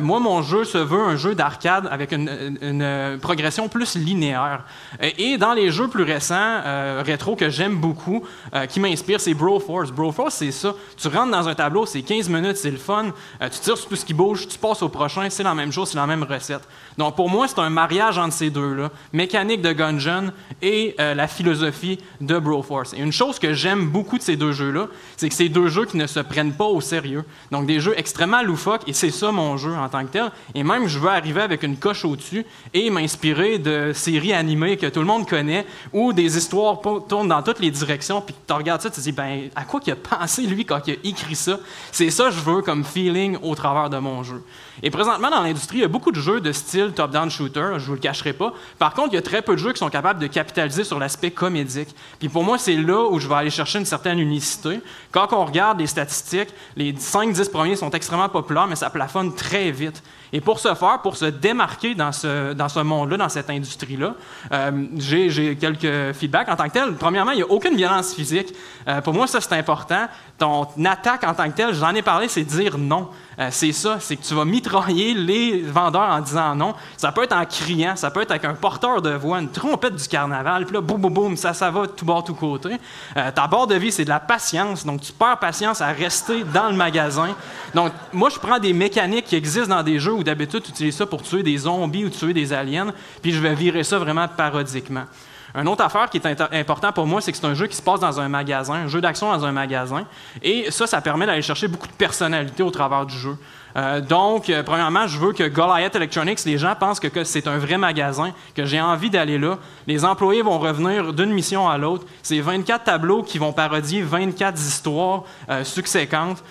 [0.00, 4.64] Moi, mon jeu se veut un jeu d'arcade avec une, progression plus linéaire.
[5.02, 6.62] Et, dans les jeux plus récents,
[7.04, 8.24] rétro, que j'aime beaucoup,
[8.68, 9.90] qui m'inspire, c'est Broforce.
[9.90, 10.74] Broforce, c'est ça.
[10.96, 13.12] Tu rentres dans un tableau, c'est 15 minutes, c'est le fun.
[13.40, 15.70] Euh, tu tires sur tout ce qui bouge, tu passes au prochain, c'est la même
[15.70, 16.62] chose, c'est la même recette.
[16.96, 18.90] Donc, pour moi, c'est un mariage entre ces deux-là.
[19.12, 20.32] Mécanique de Gungeon
[20.62, 22.94] et euh, la philosophie de Broforce.
[22.94, 25.84] Et une chose que j'aime beaucoup de ces deux jeux-là, c'est que c'est deux jeux
[25.84, 27.24] qui ne se prennent pas au sérieux.
[27.50, 30.30] Donc, des jeux extrêmement loufoques, et c'est ça mon jeu en tant que tel.
[30.54, 32.44] Et même, je veux arriver avec une coche au-dessus
[32.74, 37.42] et m'inspirer de séries animées que tout le monde connaît, où des histoires tournent dans
[37.42, 39.96] toutes les directions, puis tu regardes ça, tu te dis, ben, à quoi qu'il a
[40.18, 43.90] pensé, lui, quand il a écrit C'est ça que je veux comme feeling au travers
[43.90, 44.42] de mon jeu.
[44.82, 47.86] Et présentement, dans l'industrie, il y a beaucoup de jeux de style top-down shooter, je
[47.86, 48.52] vous le cacherai pas.
[48.78, 50.98] Par contre, il y a très peu de jeux qui sont capables de capitaliser sur
[50.98, 51.94] l'aspect comédique.
[52.18, 54.80] Puis pour moi, c'est là où je vais aller chercher une certaine unicité.
[55.12, 59.70] Quand on regarde les statistiques, les 5-10 premiers sont extrêmement populaires, mais ça plafonne très
[59.70, 60.02] vite.
[60.32, 64.14] Et pour ce faire, pour se démarquer dans ce, dans ce monde-là, dans cette industrie-là,
[64.52, 68.14] euh, j'ai quelques le feedback en tant que tel, premièrement, il n'y a aucune violence
[68.14, 68.54] physique.
[68.86, 70.06] Euh, pour moi, ça, c'est important.
[70.38, 73.08] Ton attaque en tant que tel, j'en ai parlé, c'est dire non.
[73.38, 76.74] Euh, c'est ça, c'est que tu vas mitrailler les vendeurs en disant non.
[76.96, 79.94] Ça peut être en criant, ça peut être avec un porteur de voix, une trompette
[79.94, 82.76] du carnaval, puis là, boum, boum, boum, ça, ça va de tout bord, tout côté.
[83.16, 84.84] Euh, ta barre de vie, c'est de la patience.
[84.84, 87.34] Donc, tu perds patience à rester dans le magasin.
[87.74, 90.96] Donc, moi, je prends des mécaniques qui existent dans des jeux où d'habitude, tu utilises
[90.96, 92.92] ça pour tuer des zombies ou tuer des aliens,
[93.22, 95.04] puis je vais virer ça vraiment parodiquement.
[95.54, 97.82] Une autre affaire qui est important pour moi, c'est que c'est un jeu qui se
[97.82, 100.04] passe dans un magasin, un jeu d'action dans un magasin.
[100.42, 103.36] Et ça, ça permet d'aller chercher beaucoup de personnalité au travers du jeu.
[103.76, 107.58] Euh, donc, euh, premièrement, je veux que Goliath Electronics, les gens pensent que, c'est un
[107.58, 109.58] vrai magasin, que j'ai envie d'aller là.
[109.86, 112.04] Les employés vont revenir d'une mission à l'autre.
[112.22, 116.42] C'est 24 tableaux qui vont parodier 24 histoires euh, succédentes.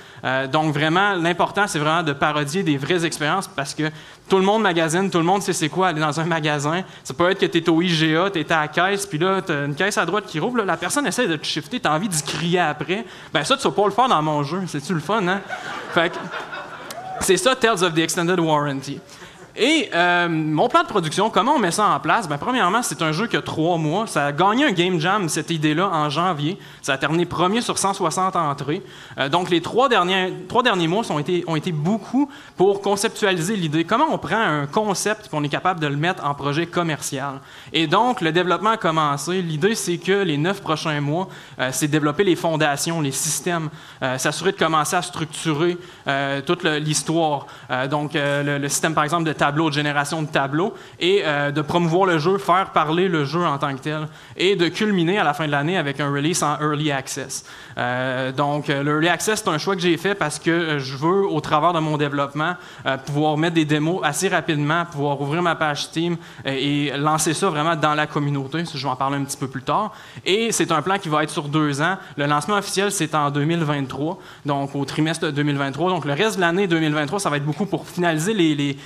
[0.52, 3.84] donc, vraiment, l'important, c'est vraiment de parodier des vraies expériences parce que
[4.28, 6.84] tout le monde magasine, tout le monde sait c'est quoi aller dans un magasin.
[7.04, 9.42] Ça peut être que tu es au IGA, tu es à la caisse, puis là,
[9.42, 10.62] tu as une caisse à droite qui rouvre.
[10.64, 13.06] la personne essaie de te shifter, tu as envie d'y crier après.
[13.34, 14.62] Ben ça, tu vas pas le faire dans mon jeu.
[14.68, 15.42] C'est-tu le fun, hein?
[15.94, 16.12] Fait
[17.20, 19.00] c'est ça, Tales of the Extended Warranty.
[19.60, 22.30] Et euh, mon plan de production, comment on met ça en place?
[22.30, 24.06] Ben, premièrement, c'est un jeu qui a trois mois.
[24.06, 26.60] Ça a gagné un Game Jam, cette idée-là, en janvier.
[26.84, 28.84] Ça a terminé premier sur 160 entrées.
[29.18, 33.56] Euh, donc, les trois derniers, trois derniers mois ont été, ont été beaucoup pour conceptualiser
[33.56, 33.84] l'idée.
[33.84, 37.40] Comment on prend un concept et on est capable de le mettre en projet commercial?
[37.74, 39.42] Et donc, le développement a commencé.
[39.42, 43.70] L'idée, c'est que les neuf prochains mois, euh, c'est développer les fondations, les systèmes,
[44.18, 45.78] s'assurer de commencer à structurer
[46.46, 47.48] toute l'histoire.
[47.90, 52.06] donc, le, le, système, par exemple, de de génération de tableaux, et euh, de promouvoir
[52.06, 55.34] le jeu, faire parler le jeu en tant que tel, et de culminer à la
[55.34, 57.46] fin de l'année avec un release en Early Access.
[57.78, 60.98] Euh, donc, euh, le Early Access, c'est un choix que j'ai fait parce que je
[60.98, 62.56] veux, au travers de mon développement,
[63.06, 67.76] pouvoir mettre des démos assez rapidement, pouvoir ouvrir ma page Steam et lancer ça vraiment
[67.76, 68.64] dans la communauté.
[68.74, 69.94] Je vais en parler un petit peu plus tard.
[70.26, 71.98] Et c'est un plan qui va être sur deux ans.
[72.16, 75.90] Le lancement officiel, c'est en 2023, donc au trimestre de 2023.
[75.90, 78.78] Donc, le reste de l'année 2023, ça va être beaucoup pour finaliser les,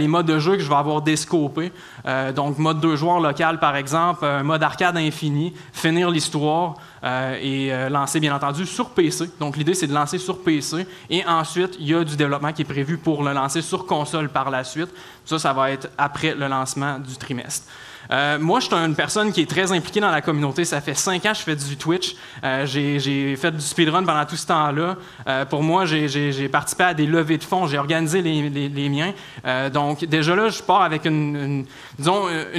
[0.00, 1.72] les modes de jeu que je vais avoir descopés.
[2.06, 6.74] Euh, donc, mode deux joueurs local, par exemple, un mode arcade infini, finir l'histoire
[7.04, 9.30] euh, et euh, lancer, bien entendu, sur PC.
[9.38, 10.86] Donc, l'idée, c'est de lancer sur PC.
[11.08, 14.28] Et ensuite, il y a du développement qui est prévu pour le lancer sur console
[14.30, 14.88] par la suite.
[15.24, 17.66] Ça, ça va être après le lancement du trimestre.
[18.12, 20.64] Euh, moi, je suis une personne qui est très impliquée dans la communauté.
[20.64, 22.16] Ça fait cinq ans que je fais du Twitch.
[22.42, 24.96] Euh, j'ai fait du speedrun pendant tout ce temps-là.
[25.28, 27.66] Euh, pour moi, j'ai participé à des levées de fonds.
[27.66, 29.12] J'ai organisé les, miens.
[29.72, 31.66] donc, déjà là, je pars avec une,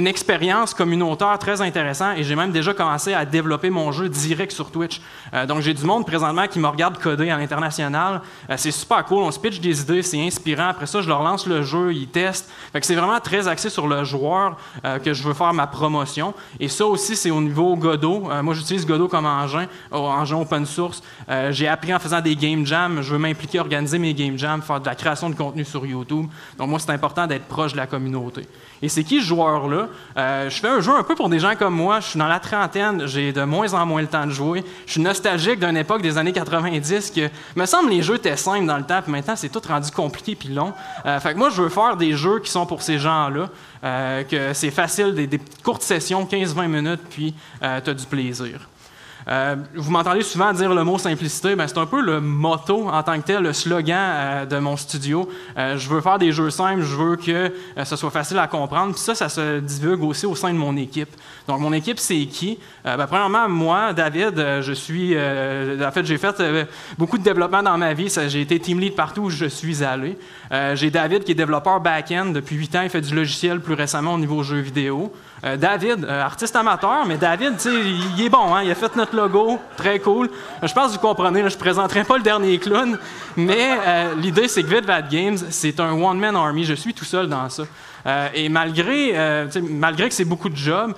[0.06, 4.70] expérience communautaire très intéressante et j'ai même déjà commencé à développer mon jeu direct sur
[4.70, 5.00] Twitch.
[5.48, 8.22] donc, j'ai du monde présentement qui me regarde coder à l'international.
[8.56, 9.22] c'est super cool.
[9.22, 10.68] On se pitch des idées, c'est inspirant.
[10.68, 12.50] Après ça, je leur lance le jeu, ils testent.
[12.80, 14.56] c'est vraiment très axé sur le joueur
[15.04, 16.34] que je veux faire ma promotion.
[16.60, 18.28] Et ça aussi, c'est au niveau Godot.
[18.30, 21.02] Euh, moi, j'utilise Godot comme engin, euh, engin open source.
[21.28, 23.00] Euh, j'ai appris en faisant des game jams.
[23.02, 26.26] Je veux m'impliquer, organiser mes game jams, faire de la création de contenu sur YouTube.
[26.58, 28.46] Donc, moi, c'est important d'être proche de la communauté.
[28.82, 29.88] Et c'est qui ce joueur-là?
[30.16, 32.00] je fais un jeu un peu pour des gens comme moi.
[32.00, 34.64] Je suis dans la trentaine, j'ai de moins en moins le temps de jouer.
[34.86, 38.66] Je suis nostalgique d'une époque des années 90 que, me semble, les jeux étaient simples
[38.66, 40.72] dans le temps, puis maintenant, c'est tout rendu compliqué puis long.
[41.04, 43.48] fait que moi, je veux faire des jeux qui sont pour ces gens-là.
[43.84, 48.68] Euh, que c'est facile, des, courtes sessions, 15-20 minutes, puis euh, tu as du plaisir.
[49.28, 53.02] Euh, vous m'entendez souvent dire le mot simplicité, ben c'est un peu le motto en
[53.02, 55.28] tant que tel, le slogan euh, de mon studio.
[55.56, 57.52] Euh, je veux faire des jeux simples, je veux que
[57.84, 58.92] ce soit facile à comprendre.
[58.92, 61.10] Puis ça, ça se divulgue aussi au sein de mon équipe.
[61.46, 62.58] Donc, mon équipe, c'est qui?
[62.84, 65.16] Ben, premièrement, moi, David, je suis.
[65.16, 66.42] en fait, j'ai fait
[66.98, 68.12] beaucoup de développement dans ma vie.
[68.28, 70.18] J'ai été team lead partout où je suis allé.
[70.74, 72.82] j'ai David qui est développeur back-end depuis 8 ans.
[72.82, 75.12] Il fait du logiciel plus récemment au niveau jeux vidéo.
[75.42, 78.62] David, artiste amateur, mais David, sais, il est bon, hein?
[78.62, 80.30] il a fait notre logo, très cool.
[80.62, 82.98] Je pense que vous comprenez, je ne présenterai pas le dernier clown,
[83.36, 86.64] mais euh, l'idée, c'est que VidVad Games, c'est un one-man army.
[86.64, 87.64] Je suis tout seul dans ça.
[88.04, 90.92] Euh, et malgré, euh, malgré que c'est beaucoup de jobs,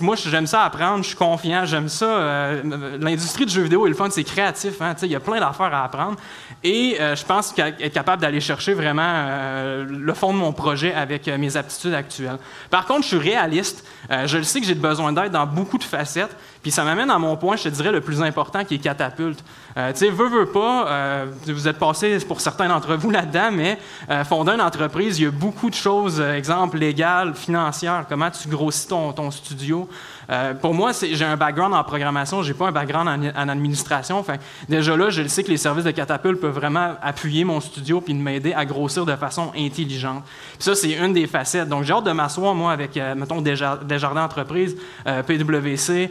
[0.00, 2.52] moi, j'aime ça apprendre, je suis confiant, j'aime ça.
[3.00, 4.80] L'industrie du jeu vidéo et le fun, c'est créatif.
[4.80, 6.16] Hein, il y a plein d'affaires à apprendre.
[6.66, 11.58] Et je pense qu'être capable d'aller chercher vraiment le fond de mon projet avec mes
[11.58, 12.38] aptitudes actuelles.
[12.70, 13.86] Par contre, je suis réaliste.
[14.10, 16.34] je le sais que j'ai besoin d'aide dans beaucoup de facettes.
[16.62, 19.44] Puis ça m'amène à mon point, je te dirais, le plus important qui est catapulte.
[19.76, 23.50] Euh, tu sais, veux, veux pas, euh, vous êtes passé pour certains d'entre vous là-dedans,
[23.52, 23.76] mais
[24.08, 28.30] euh, fonder une entreprise, il y a beaucoup de choses, euh, exemple légales, financières, comment
[28.30, 29.88] tu grossis ton, studio.
[30.30, 34.24] Euh, pour moi, j'ai un background en programmation, j'ai pas un background en, administration.
[34.68, 38.00] Déjà là, je le sais que les services de Catapulte peuvent vraiment appuyer mon studio
[38.00, 40.22] puis m'aider à grossir de façon intelligente.
[40.60, 41.68] Ça, c'est une des facettes.
[41.68, 46.10] Donc, j'ai hâte de m'asseoir, moi, avec, mettons, Desja- Desjardins Entreprises, PWC,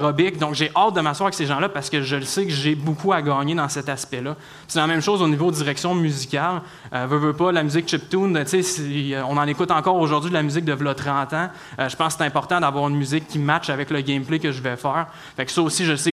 [0.00, 0.38] Robic.
[0.38, 2.74] Donc, j'ai hâte de m'asseoir avec ces gens-là parce que je le sais que j'ai
[2.74, 4.36] beaucoup à gagner dans cet aspect-là.
[4.68, 6.62] C'est la même chose au niveau direction musicale.
[6.94, 10.42] Euh, veux, veux pas, la musique chiptune, c'est- on en écoute encore aujourd'hui de la
[10.42, 11.48] musique de v'là 30 ans.
[11.78, 14.52] Euh, je pense que c'est important d'avoir une musique qui matche avec le gameplay que
[14.52, 15.06] je vais faire.
[15.36, 16.11] Fait que ça aussi, je sais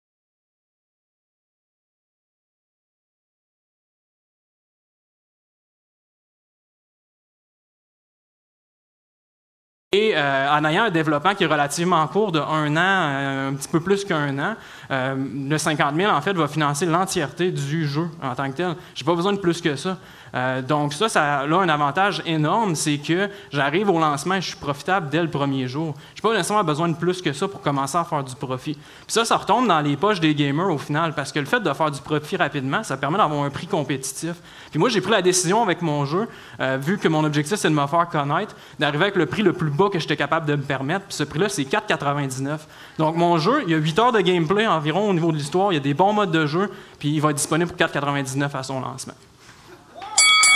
[10.17, 13.69] euh, en ayant un développement qui est relativement court de un an, euh, un petit
[13.69, 14.55] peu plus qu'un an,
[14.91, 15.15] euh,
[15.49, 18.75] le 50 000, en fait, va financer l'entièreté du jeu en tant que tel.
[18.95, 19.99] Je n'ai pas besoin de plus que ça.
[20.37, 24.49] Euh, donc ça, ça a un avantage énorme, c'est que j'arrive au lancement et je
[24.49, 25.95] suis profitable dès le premier jour.
[26.15, 28.75] Je n'ai pas nécessairement besoin de plus que ça pour commencer à faire du profit.
[28.75, 31.61] Puis ça, ça retombe dans les poches des gamers au final, parce que le fait
[31.61, 34.35] de faire du profit rapidement, ça permet d'avoir un prix compétitif.
[34.71, 36.29] Puis moi, j'ai pris la décision avec mon jeu,
[36.61, 39.55] euh, vu que mon objectif, c'est de me faire connaître, d'arriver avec le prix le
[39.55, 41.07] plus bas que j'étais capable de me permettre.
[41.07, 42.59] Puis ce prix-là, c'est 4,99.
[42.99, 45.73] Donc mon jeu, il y a 8 heures de gameplay environ au niveau de l'histoire,
[45.73, 48.55] il y a des bons modes de jeu, puis il va être disponible pour 4,99
[48.55, 49.15] à son lancement.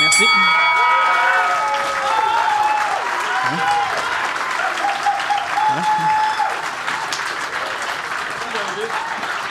[0.00, 0.24] Merci.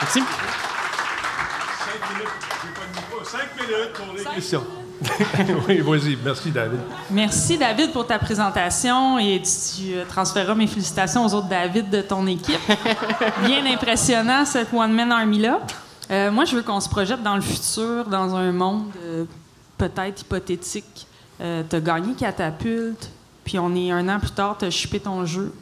[0.00, 0.20] Merci.
[3.24, 4.64] Cinq minutes pour les questions.
[5.68, 6.18] oui, vas-y.
[6.22, 6.80] Merci, David.
[7.10, 12.02] Merci, David, pour ta présentation et tu euh, transféreras mes félicitations aux autres David de
[12.02, 12.60] ton équipe.
[13.46, 15.60] Bien impressionnant, cette One Man Army-là.
[16.10, 19.24] Euh, moi, je veux qu'on se projette dans le futur, dans un monde euh,
[19.80, 21.06] peut-être hypothétique.
[21.40, 23.08] Euh, tu as gagné Catapulte,
[23.44, 25.54] puis on est un an plus tard, tu as shippé ton jeu.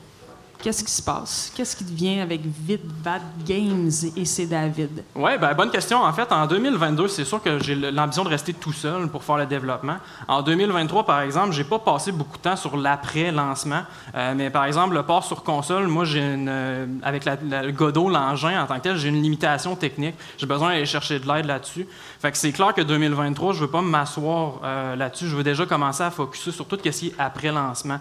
[0.60, 1.52] Qu'est-ce qui se passe?
[1.54, 5.04] Qu'est-ce qui devient avec VidVad Games et c'est David?
[5.14, 6.02] Oui, ben, bonne question.
[6.02, 9.36] En fait, en 2022, c'est sûr que j'ai l'ambition de rester tout seul pour faire
[9.36, 9.98] le développement.
[10.26, 13.82] En 2023, par exemple, j'ai pas passé beaucoup de temps sur l'après-lancement.
[14.16, 18.08] Euh, mais par exemple, le port sur console, moi, euh, avec la, la- le Godot,
[18.10, 20.16] l'engin en tant que tel, j'ai une limitation technique.
[20.38, 21.86] J'ai besoin d'aller chercher de l'aide là-dessus.
[22.20, 25.28] Fait que c'est clair que 2023, je veux pas m'asseoir euh, là-dessus.
[25.28, 28.00] Je veux déjà commencer à focuser sur tout ce qui est après-lancement.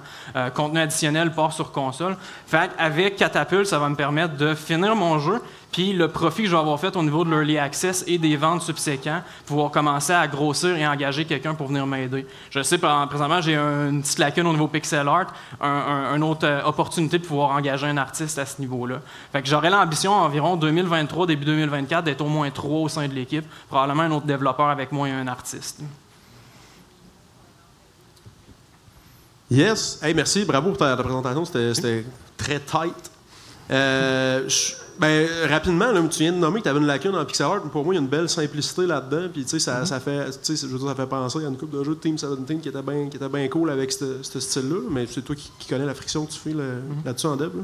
[0.56, 2.18] Contenu additionnel, port sur console.
[2.48, 5.42] Fait avec Catapult, ça va me permettre de finir mon jeu,
[5.74, 8.38] puis le profit que je vais avoir fait au niveau de l'early access et des
[8.38, 12.26] ventes subséquentes, pouvoir commencer à grossir et engager quelqu'un pour venir m'aider.
[12.50, 15.28] Je sais, présentement, j'ai un- une petite lacune au niveau pixel art,
[15.60, 19.02] un, un- une autre euh, opportunité de pouvoir engager un artiste à ce niveau-là.
[19.34, 23.46] Fait j'aurai l'ambition environ 2023, début 2024, d'être au moins trois au sein de l'équipe,
[23.68, 25.82] probablement un autre développeur avec moi et un artiste.
[29.50, 30.00] Yes.
[30.04, 30.44] Hey, merci.
[30.46, 31.46] Bravo pour ta, ta présentation.
[31.46, 32.06] C'était
[32.38, 32.94] très tight.
[33.70, 34.48] Euh,
[35.00, 37.62] ben, rapidement, là, tu viens de nommer que tu avais une lacune en pixel art.
[37.64, 39.28] Pour moi, il y a une belle simplicité là-dedans.
[39.32, 41.48] Puis, tu sais, ça, ça fait, tu sais, je veux dire, ça fait penser à
[41.48, 43.92] une coupe de jeux de Team 17 qui était bien qui était bien cool avec
[43.92, 44.82] ce style-là.
[44.90, 46.64] Mais c'est toi qui, qui connais la friction que tu fais là-
[47.06, 47.52] là-dessus en dev.
[47.56, 47.64] là.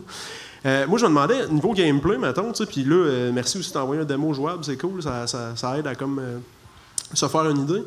[0.65, 3.73] Euh, moi, je me demandais, niveau gameplay, mettons, tu sais, puis là, euh, merci aussi
[3.73, 6.22] d'envoyer un démo jouable, c'est cool, ça, ça- ça aide à comme
[7.14, 7.84] se faire une idée.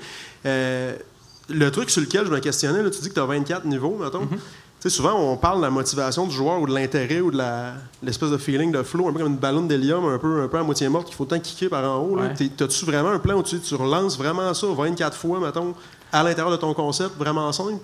[1.49, 3.97] Le truc sur lequel je me questionnais, là, tu dis que tu as 24 niveaux,
[4.03, 4.27] mettons.
[4.27, 4.37] Tu
[4.81, 7.73] sais, souvent, on parle de la motivation du joueur ou de l'intérêt ou de la-
[8.03, 10.59] l'espèce de feeling de flow, un peu comme une ballonne d'hélium, un peu, un peu
[10.59, 12.19] à moitié morte, qu'il faut tant kicker par en haut.
[12.19, 12.35] Ouais.
[12.57, 15.75] T'as-tu vraiment un plan où tu, tu relances vraiment ça 24 fois, mettons,
[16.13, 17.83] à l'intérieur de ton concept, vraiment simple?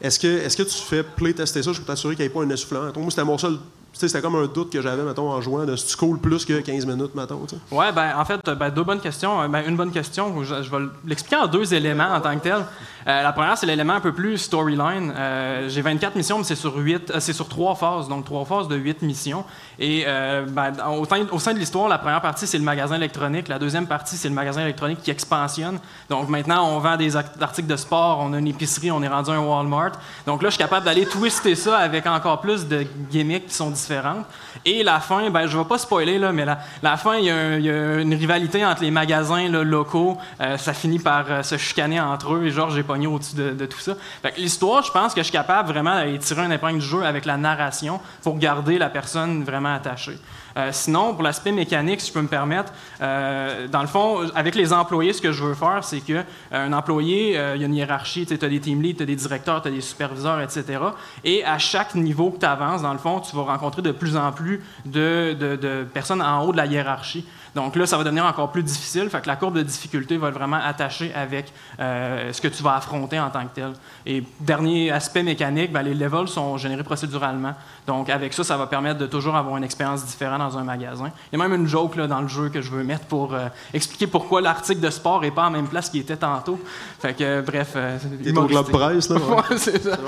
[0.00, 2.42] Est-ce que, est que tu fais play-tester ça juste pour t'assurer qu'il n'y ait pas
[2.42, 2.90] un essoufflement?
[2.96, 3.58] Moi, c'était mon seul.
[3.94, 6.60] C'était comme un doute que j'avais, mettons, en jouant, de si tu cooles plus que
[6.60, 7.40] 15 minutes, mettons.
[7.46, 7.74] tu sais.
[7.76, 9.40] Ouais, ben, en fait, ben, deux bonnes questions.
[9.42, 12.64] Euh, Ben, une bonne question, je, vais l'expliquer en deux éléments en tant que tel.
[13.06, 15.12] Euh, la première, c'est l'élément un peu plus storyline.
[15.16, 18.44] Euh, J'ai 24 missions, mais c'est sur, huit- euh, c'est sur trois phases, donc trois
[18.46, 19.44] phases de huit missions.
[19.78, 22.96] Et euh, ben, au, sein, au sein de l'histoire, la première partie, c'est le magasin
[22.96, 23.48] électronique.
[23.48, 25.78] La deuxième partie, c'est le magasin électronique qui expansionne.
[26.08, 29.30] Donc maintenant, on vend des articles de sport, on a une épicerie, on est rendu
[29.30, 29.92] un Walmart.
[30.26, 33.70] Donc là, je suis capable d'aller twister ça avec encore plus de gimmicks qui sont
[33.82, 34.26] différentes.
[34.64, 37.30] Et la fin, ben, je ne vais pas spoiler, là, mais la, fin, il y,
[37.30, 40.18] a une rivalité entre les magasins locaux.
[40.40, 43.50] Euh, ça finit par euh, se chicaner entre eux et Georges est pogné au-dessus de,
[43.50, 43.94] de tout ça.
[44.36, 47.24] L'histoire, je pense que je suis capable vraiment d'aller tirer un épingle du jeu avec
[47.24, 50.18] la narration pour garder la personne vraiment attachée.
[50.56, 54.54] Euh, sinon, pour l'aspect mécanique, si je peux me permettre, euh, dans le fond, avec
[54.54, 56.22] les employés, ce que je veux faire, c'est que euh,
[56.52, 59.16] un employé, il y a une hiérarchie, tu as des team leads, tu as des
[59.16, 60.78] directeurs, tu as des superviseurs, etc.
[61.24, 64.16] Et à chaque niveau que tu avances, dans le fond, tu vas rencontrer de plus
[64.16, 67.26] en plus de personnes en haut de la hiérarchie.
[67.54, 69.10] Donc là, ça va devenir encore plus difficile.
[69.10, 72.62] Fait que la courbe de difficulté va être vraiment attachée avec euh, ce que tu
[72.62, 73.72] vas affronter en tant que tel.
[74.06, 77.54] Et dernier aspect mécanique, ben, les levels sont générés procéduralement.
[77.86, 81.10] Donc avec ça, ça va permettre de toujours avoir une expérience différente dans un magasin.
[81.32, 83.34] Il y a même une joke là, dans le jeu que je veux mettre pour
[83.34, 86.58] euh, expliquer pourquoi l'article de sport n'est pas en même place qu'il était tantôt.
[87.00, 87.72] Fait que euh, bref.
[87.76, 89.16] euh, Il au Globe Presse, là.
[89.16, 89.22] ouais.
[89.50, 89.98] Ouais, c'est ça.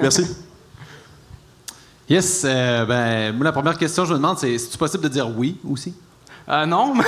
[0.00, 0.36] Merci.
[2.08, 5.08] Yes, euh, ben, moi, la première question que je me demande, c'est est-ce possible de
[5.08, 5.94] dire oui aussi?
[6.48, 7.04] Euh, non, mais.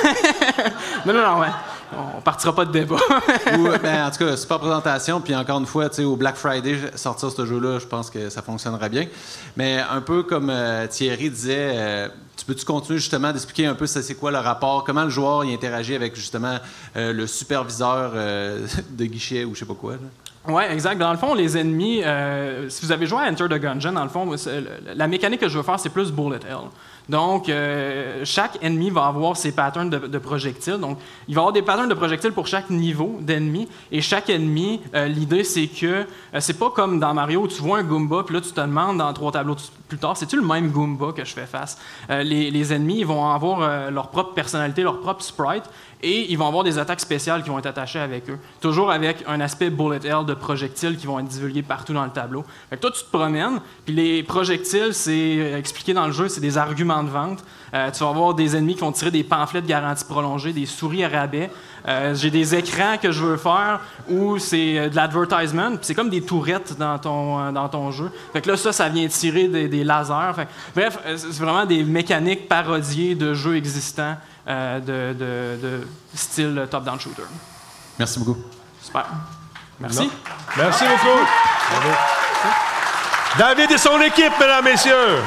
[1.05, 1.49] non, non, non, ouais.
[2.17, 2.97] On partira pas de débat.
[3.59, 5.21] Ou, ben, en tout cas, super présentation.
[5.21, 8.29] Puis encore une fois, tu sais, au Black Friday, sortir ce jeu-là, je pense que
[8.29, 9.07] ça fonctionnera bien.
[9.57, 13.87] Mais un peu comme euh, Thierry disait, euh, tu peux-tu continuer justement d'expliquer un peu
[13.87, 16.59] ça, c'est quoi le rapport, comment le joueur y interagit avec justement
[16.95, 19.93] le superviseur de guichet ou je sais pas quoi?
[19.93, 19.99] là?
[20.49, 20.99] Oui, exact.
[20.99, 24.05] Dans le fond, les ennemis, euh, si vous avez joué à Enter the Gungeon, dans
[24.05, 24.31] le fond,
[24.95, 26.69] la mécanique que je veux faire, c'est plus bullet hell.
[27.09, 30.79] Donc, euh, chaque ennemi va avoir ses patterns de, projectiles.
[30.79, 30.99] Donc,
[31.29, 33.69] il va avoir des patterns de projectiles pour chaque niveau d'ennemi.
[33.93, 36.05] Et chaque ennemi, euh, l'idée, c'est que euh,
[36.41, 38.99] c'est pas comme dans Mario où tu vois un Goomba, puis là, tu te demandes
[38.99, 39.57] dans trois tableaux
[39.89, 41.79] plus tard, c'est-tu le même Goomba que je fais face?
[42.09, 45.63] Les, les ennemis, ils vont avoir leur propre personnalité, leur propre sprite,
[46.03, 48.39] et ils vont avoir des attaques spéciales qui vont être attachées avec eux.
[48.61, 52.11] Toujours avec un aspect bullet hell de projectiles qui vont être divulgués partout dans le
[52.11, 52.45] tableau.
[52.71, 56.41] Fait toi, tu te promènes, puis les projectiles, c'est euh, expliqué dans le jeu, c'est
[56.41, 57.45] des arguments de vente.
[57.75, 60.67] Euh, tu vas avoir des ennemis qui vont tirer des pamphlets de garantie prolongée, des
[60.67, 61.51] souris à rabais.
[61.89, 66.11] Euh, J'ai des écrans que je veux faire où c'est de l'advertisement, puis c'est comme
[66.11, 68.11] des tourettes dans ton, dans ton jeu.
[68.33, 70.45] Fait là, ça, ça vient tirer des, lasers.
[70.75, 74.17] Bref, c'est vraiment des mécaniques parodiées de jeux existants
[74.47, 77.23] de, de- de style top-down shooter.
[77.99, 78.39] Merci beaucoup.
[78.83, 79.05] Super.
[79.81, 80.11] Merci.
[80.57, 81.19] Merci beaucoup.
[83.39, 85.19] David et son équipe, mesdames, messieurs.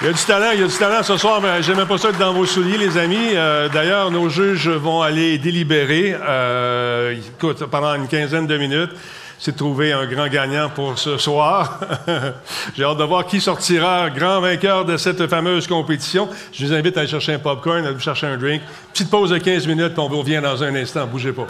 [0.00, 1.98] Il y a du talent, il y a du talent ce soir, mais j'aimais pas
[1.98, 3.30] ça être dans vos souliers, les amis.
[3.34, 6.16] Euh, D'ailleurs, nos juges vont aller délibérer.
[6.20, 8.92] Euh, écoute, pendant une quinzaine de minutes,
[9.38, 11.80] c'est de trouver un grand gagnant pour ce soir.
[12.76, 16.28] J'ai hâte de voir qui sortira grand vainqueur de cette fameuse compétition.
[16.52, 18.62] Je vous invite à aller chercher un popcorn, à aller chercher un drink.
[18.92, 21.06] Petite pause de 15 minutes, puis on vous revient dans un instant.
[21.06, 21.46] Bougez pas.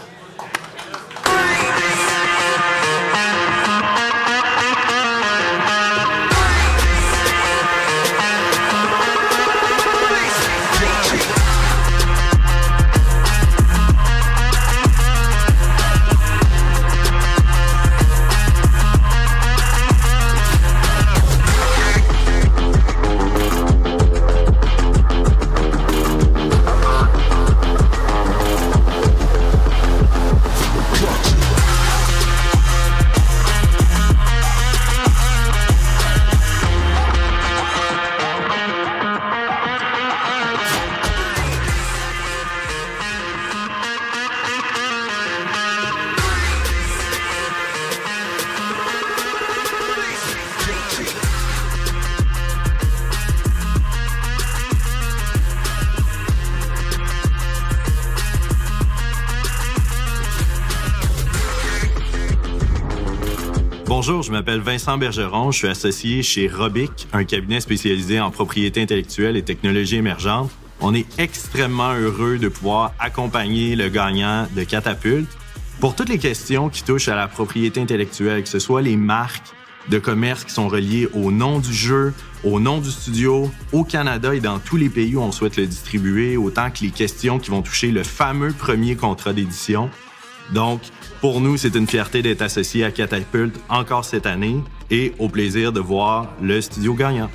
[64.49, 69.43] M'appelle Vincent Bergeron, je suis associé chez Robic, un cabinet spécialisé en propriété intellectuelle et
[69.43, 70.51] technologie émergente.
[70.81, 75.29] On est extrêmement heureux de pouvoir accompagner le gagnant de Catapulte
[75.81, 79.53] pour toutes les questions qui touchent à la propriété intellectuelle, que ce soit les marques
[79.91, 84.35] de commerce qui sont reliées au nom du jeu, au nom du studio, au Canada
[84.35, 87.51] et dans tous les pays où on souhaite le distribuer, autant que les questions qui
[87.51, 89.91] vont toucher le fameux premier contrat d'édition.
[90.55, 90.81] Donc,
[91.21, 95.73] pour nous, c'est une fierté d'être associé à Catapult encore cette année et au plaisir
[95.73, 97.31] de voir le studio gagnant.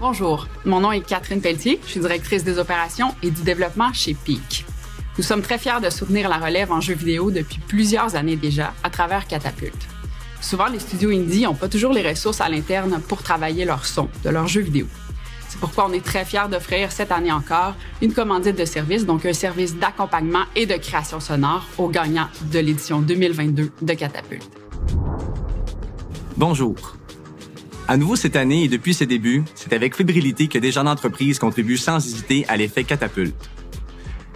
[0.00, 4.14] Bonjour, mon nom est Catherine Pelletier, je suis directrice des opérations et du développement chez
[4.14, 4.64] Peak.
[5.16, 8.72] Nous sommes très fiers de soutenir la relève en jeux vidéo depuis plusieurs années déjà
[8.84, 9.88] à travers Catapulte.
[10.40, 14.08] Souvent, les studios indie n'ont pas toujours les ressources à l'interne pour travailler leur son
[14.24, 14.86] de leurs jeux vidéo.
[15.48, 19.24] C'est pourquoi on est très fiers d'offrir cette année encore une commandite de service, donc
[19.24, 24.50] un service d'accompagnement et de création sonore aux gagnants de l'édition 2022 de Catapulte.
[26.36, 26.96] Bonjour.
[27.88, 31.38] À nouveau cette année et depuis ses débuts, c'est avec fébrilité que des gens d'entreprise
[31.38, 33.48] contribuent sans hésiter à l'effet catapulte.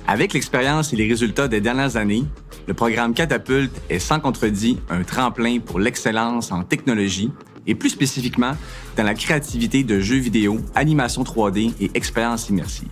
[0.09, 2.25] Avec l'expérience et les résultats des dernières années,
[2.67, 7.31] le programme Catapulte est sans contredit un tremplin pour l'excellence en technologie
[7.67, 8.57] et plus spécifiquement
[8.97, 12.89] dans la créativité de jeux vidéo, animation 3D et expérience immersive.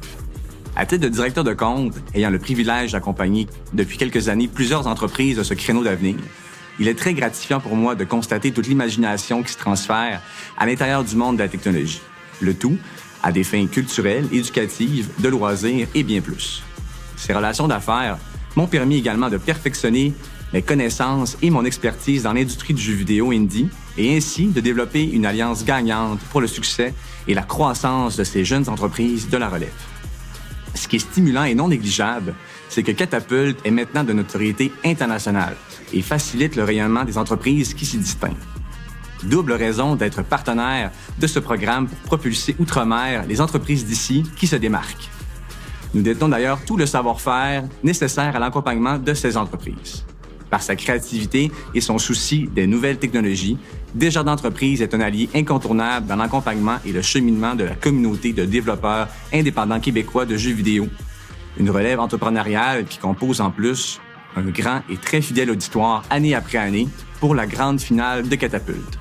[0.76, 5.36] À titre de directeur de compte, ayant le privilège d'accompagner depuis quelques années plusieurs entreprises
[5.36, 6.16] de ce créneau d'avenir,
[6.78, 10.22] il est très gratifiant pour moi de constater toute l'imagination qui se transfère
[10.56, 12.01] à l'intérieur du monde de la technologie.
[12.40, 12.78] Le tout
[13.22, 16.62] à des fins culturelles, éducatives, de loisirs et bien plus.
[17.16, 18.16] Ces relations d'affaires
[18.56, 20.14] m'ont permis également de perfectionner
[20.55, 25.04] mes connaissances et mon expertise dans l'industrie du jeu vidéo indie et ainsi de développer
[25.04, 26.94] une alliance gagnante pour le succès
[27.28, 29.72] et la croissance de ces jeunes entreprises de la relève.
[30.74, 32.34] Ce qui est stimulant et non négligeable,
[32.68, 35.56] c'est que Catapult est maintenant de notoriété internationale
[35.92, 38.36] et facilite le rayonnement des entreprises qui s'y distinguent.
[39.24, 44.56] Double raison d'être partenaire de ce programme pour propulser outre-mer les entreprises d'ici qui se
[44.56, 45.10] démarquent.
[45.92, 50.04] Nous détenons d'ailleurs tout le savoir-faire nécessaire à l'accompagnement de ces entreprises.
[50.51, 53.56] Par sa créativité et son souci des nouvelles technologies,
[53.94, 58.44] Desjardins d'entreprise est un allié incontournable dans l'accompagnement et le cheminement de la communauté de
[58.44, 60.86] développeurs indépendants québécois de jeux vidéo.
[61.59, 64.01] Une relève entrepreneuriale qui compose en plus
[64.36, 68.98] un grand et très fidèle auditoire année après année pour la grande finale de Catapulte.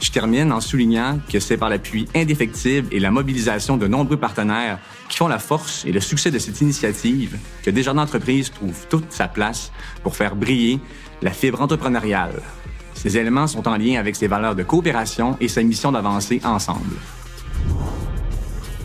[0.00, 4.78] Je termine en soulignant que c'est par l'appui indéfectible et la mobilisation de nombreux partenaires
[5.08, 9.10] qui font la force et le succès de cette initiative que Desjardins d'entreprise trouve toute
[9.10, 9.72] sa place
[10.02, 10.78] pour faire briller
[11.20, 12.42] la fibre entrepreneuriale.
[12.94, 16.96] Ces éléments sont en lien avec ses valeurs de coopération et sa mission d'avancer ensemble.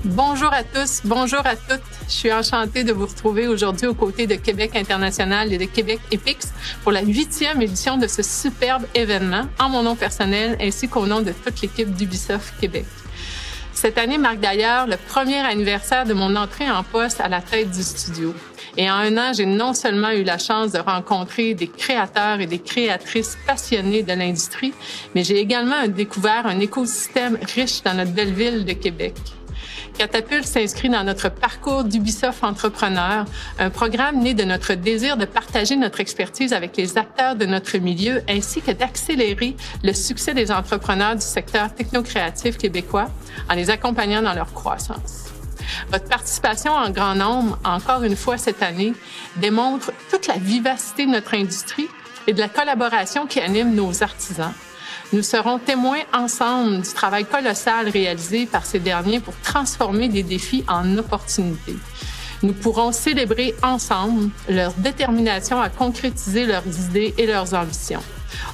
[0.05, 1.80] Bonjour à tous, bonjour à toutes.
[2.09, 6.01] Je suis enchantée de vous retrouver aujourd'hui aux côtés de Québec International et de Québec
[6.11, 6.51] Epix
[6.84, 11.21] pour la huitième édition de ce superbe événement, en mon nom personnel ainsi qu'au nom
[11.21, 12.85] de toute l'équipe d'Ubisoft Québec.
[13.71, 17.71] Cette année marque d'ailleurs le premier anniversaire de mon entrée en poste à la tête
[17.71, 18.35] du studio.
[18.75, 22.45] Et en un an, j'ai non seulement eu la chance de rencontrer des créateurs et
[22.45, 24.73] des créatrices passionnés de l'industrie,
[25.15, 29.15] mais j'ai également découvert un écosystème riche dans notre belle ville de Québec.
[29.98, 33.26] Catapulte s'inscrit dans notre parcours d'Ubisoft Entrepreneur,
[33.60, 37.78] un programme né de notre désir de partager notre expertise avec les acteurs de notre
[37.78, 43.10] milieu ainsi que d'accélérer le succès des entrepreneurs du secteur technocréatif québécois
[43.49, 45.26] en les accompagnant dans leur croissance.
[45.91, 48.94] Votre participation en grand nombre, encore une fois cette année,
[49.38, 51.88] démontre toute la vivacité de notre industrie
[52.28, 54.53] et de la collaboration qui anime nos artisans
[55.14, 60.65] nous serons témoins ensemble du travail colossal réalisé par ces derniers pour transformer des défis
[60.68, 61.77] en opportunités.
[62.41, 68.02] Nous pourrons célébrer ensemble leur détermination à concrétiser leurs idées et leurs ambitions.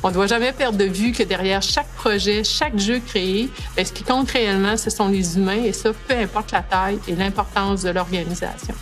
[0.03, 3.85] On ne doit jamais perdre de vue que derrière chaque projet, chaque jeu créé, ben,
[3.85, 7.15] ce qui compte réellement, ce sont les humains et ça, peu importe la taille et
[7.15, 8.75] l'importance de l'organisation.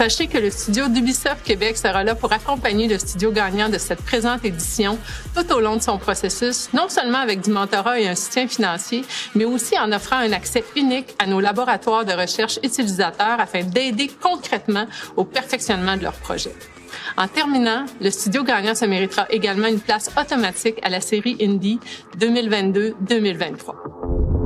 [0.00, 4.00] Sachez que le studio d'Ubisoft Québec sera là pour accompagner le studio gagnant de cette
[4.00, 4.96] présente édition
[5.36, 9.04] tout au long de son processus, non seulement avec du mentorat et un soutien financier,
[9.34, 14.10] mais aussi en offrant un accès unique à nos laboratoires de recherche utilisateurs afin d'aider
[14.22, 14.86] concrètement
[15.18, 16.54] au perfectionnement de leurs projets.
[17.18, 21.78] En terminant, le studio gagnant se méritera également une place automatique à la série Indie
[22.18, 24.39] 2022-2023.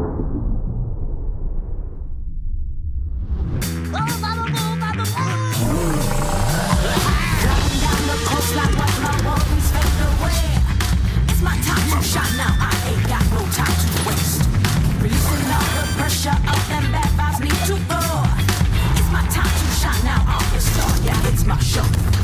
[21.46, 22.23] my show.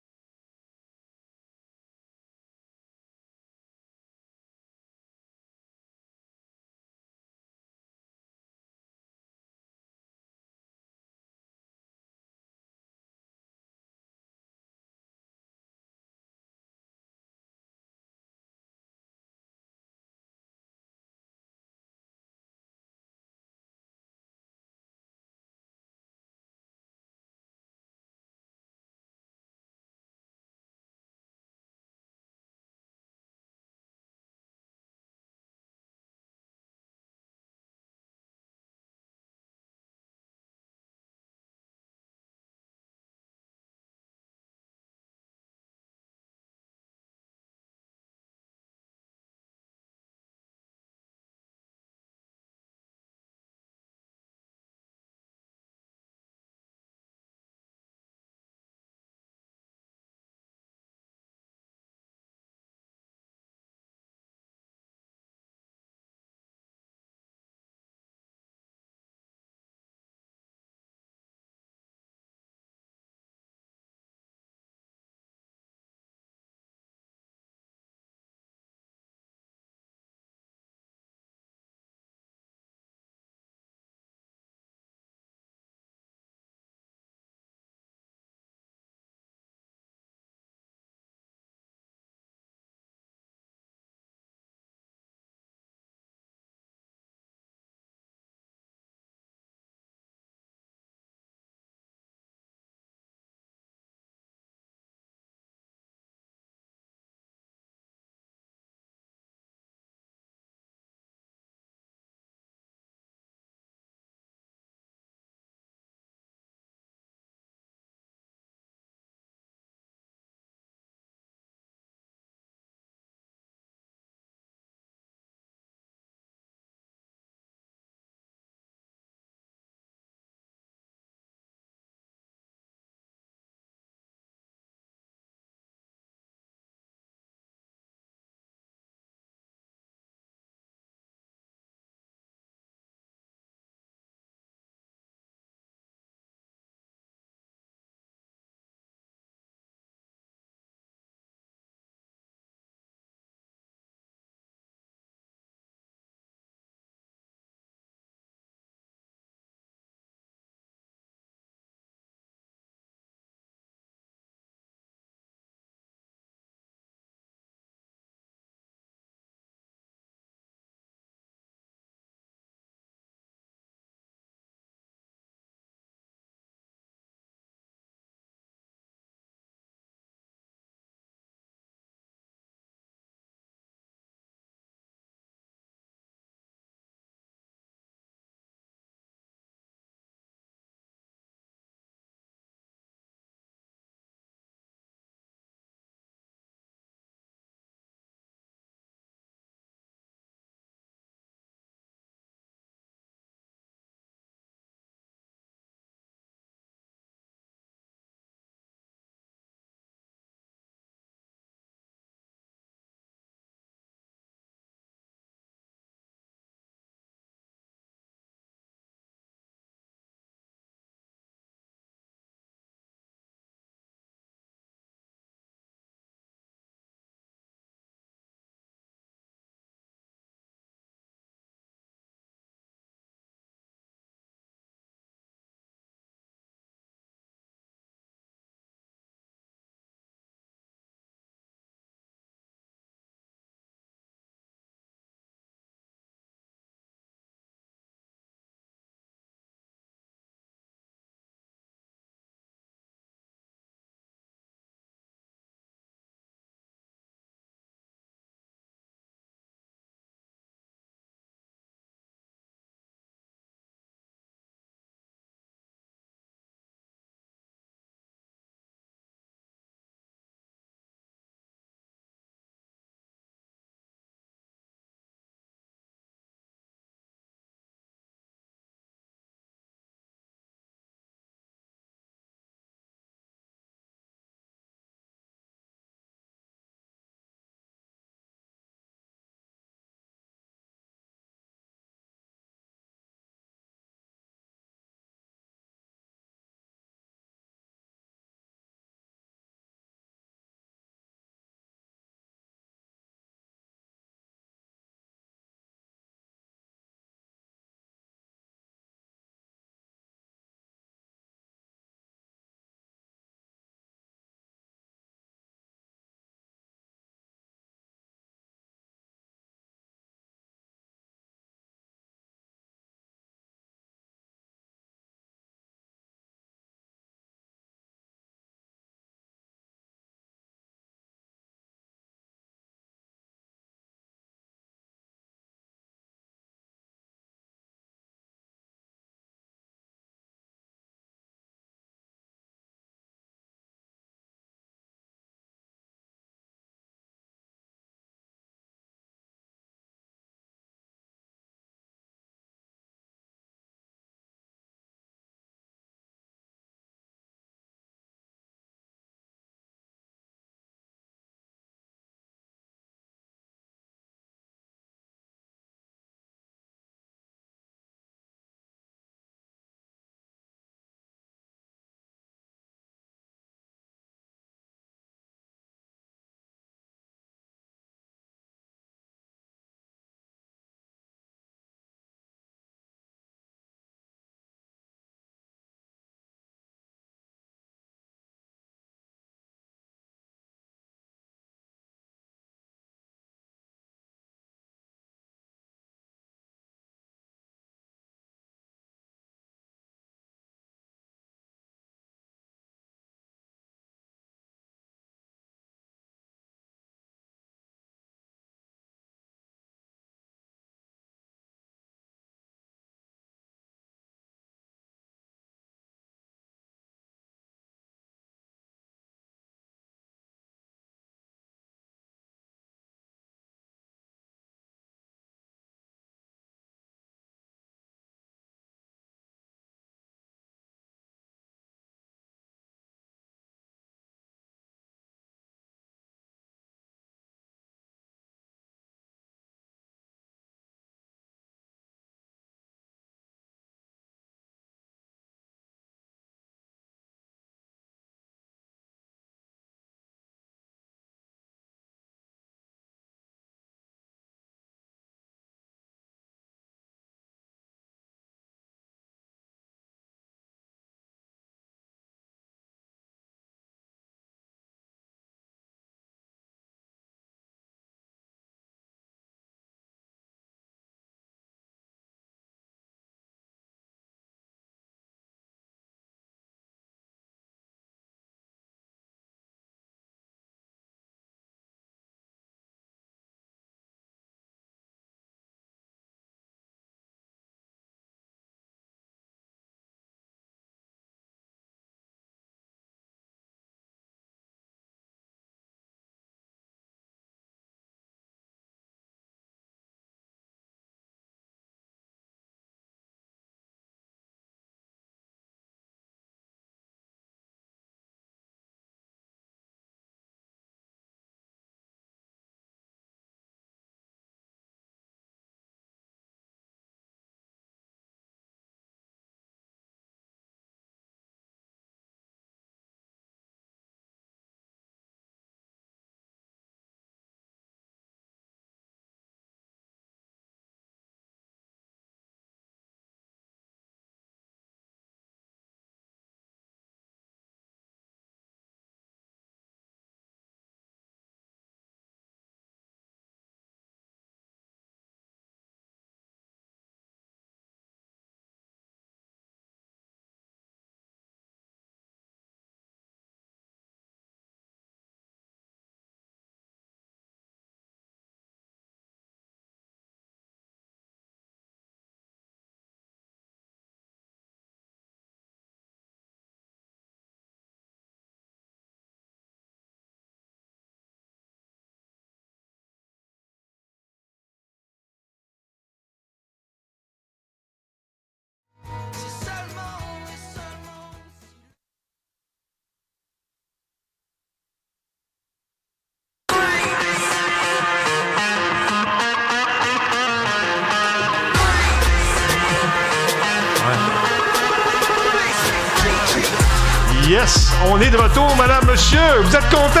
[597.90, 599.18] On est de retour, madame, monsieur.
[599.42, 600.00] Vous êtes contents?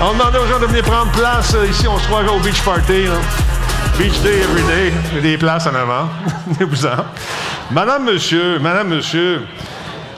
[0.00, 1.54] On demande aux gens de venir prendre place.
[1.54, 3.06] Euh, Ici, on se croit au beach party.
[3.98, 5.20] Beach day every day.
[5.22, 6.08] Des places en avant.
[7.70, 9.42] Madame, monsieur, madame, monsieur.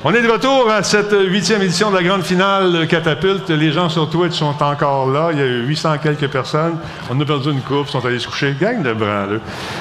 [0.05, 3.51] On est de retour à cette huitième édition de la grande finale Catapulte.
[3.51, 5.31] Les gens sur Twitch sont encore là.
[5.33, 6.79] Il y a eu 800 quelques personnes.
[7.11, 8.55] On a perdu une coupe, sont allés se coucher.
[8.61, 9.41] Gang de branleux.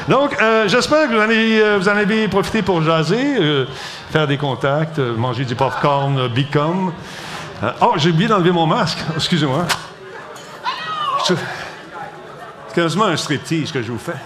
[0.10, 3.66] Donc, euh, j'espère que vous en, avez, euh, vous en avez profité pour jaser, euh,
[4.10, 6.92] faire des contacts, manger du popcorn Bicom.
[7.82, 8.98] Oh, j'ai oublié d'enlever mon masque.
[9.16, 9.66] Excusez-moi.
[11.26, 11.38] C'est
[12.74, 14.18] quasiment un striptease que je vous fais.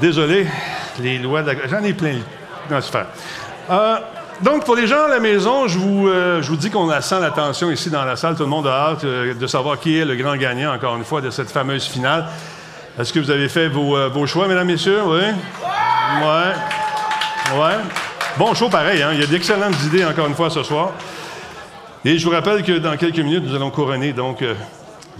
[0.00, 0.46] Désolé,
[1.00, 1.66] les lois de la...
[1.66, 2.18] J'en ai plein.
[2.70, 3.06] Non, c'est fait.
[3.70, 3.96] Euh,
[4.42, 7.70] donc, pour les gens à la maison, je vous, euh, dis qu'on sent la tension
[7.70, 8.34] ici dans la salle.
[8.34, 11.04] Tout le monde a hâte euh, de savoir qui est le grand gagnant, encore une
[11.04, 12.26] fois, de cette fameuse finale.
[12.98, 15.00] Est-ce que vous avez fait vos, choix, mesdames, messieurs?
[15.06, 15.20] Oui?
[16.22, 17.58] Ouais.
[17.58, 17.76] Ouais.
[18.36, 19.10] Bon show pareil, hein?
[19.12, 20.90] Il y a d'excellentes idées, encore une fois, ce soir.
[22.04, 24.44] Et je vous rappelle que dans quelques minutes, nous allons couronner donc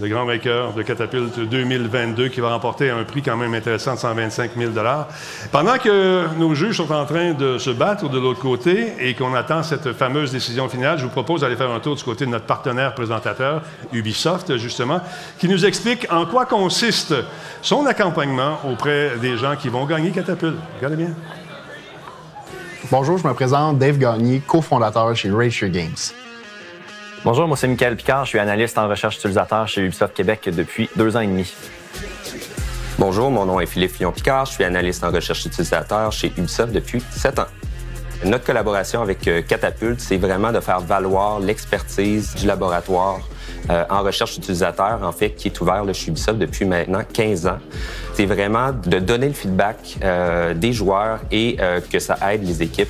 [0.01, 3.99] le grand vainqueur de Catapulte 2022 qui va remporter un prix quand même intéressant de
[3.99, 4.71] 125 000
[5.51, 9.33] Pendant que nos juges sont en train de se battre de l'autre côté et qu'on
[9.33, 12.31] attend cette fameuse décision finale, je vous propose d'aller faire un tour du côté de
[12.31, 13.61] notre partenaire présentateur,
[13.93, 14.99] Ubisoft, justement,
[15.39, 17.13] qui nous explique en quoi consiste
[17.61, 20.57] son accompagnement auprès des gens qui vont gagner Catapulte.
[20.77, 21.13] Regardez bien.
[22.91, 26.24] Bonjour, je me présente Dave Gagné, cofondateur chez Rage Games.
[27.25, 30.91] Bonjour, moi c'est Michael Picard, je suis analyste en recherche utilisateur chez Ubisoft Québec depuis
[30.95, 31.51] deux ans et demi.
[32.99, 37.01] Bonjour, mon nom est Philippe Fillon-Picard, je suis analyste en recherche utilisateur chez Ubisoft depuis
[37.09, 37.47] sept ans.
[38.25, 43.21] Notre collaboration avec euh, Catapulte, c'est vraiment de faire valoir l'expertise du laboratoire
[43.71, 47.57] euh, en recherche utilisateur, en fait, qui est ouvert chez Ubisoft depuis maintenant 15 ans.
[48.13, 51.57] C'est vraiment de donner le feedback euh, des joueurs et
[51.91, 52.89] que ça aide les équipes,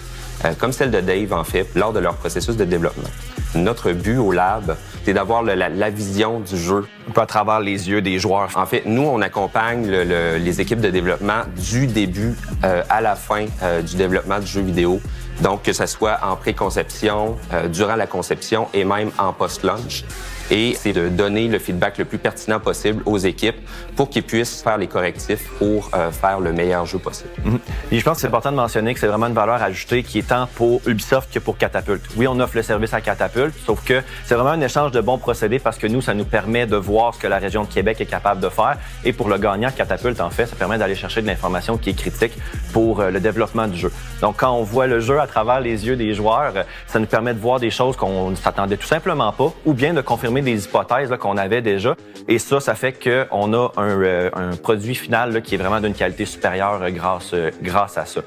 [0.59, 3.09] comme celle de Dave, en fait, lors de leur processus de développement.
[3.55, 4.75] Notre but au lab,
[5.05, 6.85] c'est d'avoir la, vision du jeu
[7.15, 8.49] à travers les yeux des joueurs.
[8.55, 12.99] En fait, nous, on accompagne le- le- les équipes de développement du début euh, à
[13.01, 14.99] la fin euh, du développement du jeu vidéo.
[15.41, 20.03] Donc, que ce soit en pré-conception, euh, durant la conception et même en post-launch.
[20.51, 23.55] Et c'est de donner le feedback le plus pertinent possible aux équipes
[23.95, 27.29] pour qu'ils puissent faire les correctifs pour euh, faire le meilleur jeu possible.
[27.43, 27.59] Mhm.
[27.91, 30.27] Je pense que c'est important de mentionner que c'est vraiment une valeur ajoutée qui est
[30.27, 32.03] tant pour Ubisoft que pour Catapulte.
[32.15, 35.17] Oui, on offre le service à Catapulte, sauf que c'est vraiment un échange de bons
[35.17, 37.99] procédés parce que nous, ça nous permet de voir ce que la région de Québec
[38.01, 38.77] est capable de faire.
[39.03, 41.93] Et pour le gagnant, Catapulte, en fait, ça permet d'aller chercher de l'information qui est
[41.93, 42.33] critique
[42.73, 43.91] pour euh, le développement du jeu.
[44.21, 47.05] Donc, quand on voit le jeu à travers les yeux des joueurs, euh, ça nous
[47.05, 50.34] permet de voir des choses qu'on ne s'attendait tout simplement pas ou bien de confirmer
[50.41, 51.95] des hypothèses qu'on avait déjà.
[52.27, 55.93] Et ça, ça fait qu'on a un, euh, un produit final qui est vraiment d'une
[55.93, 58.21] qualité supérieure euh, grâce, euh, grâce à ça.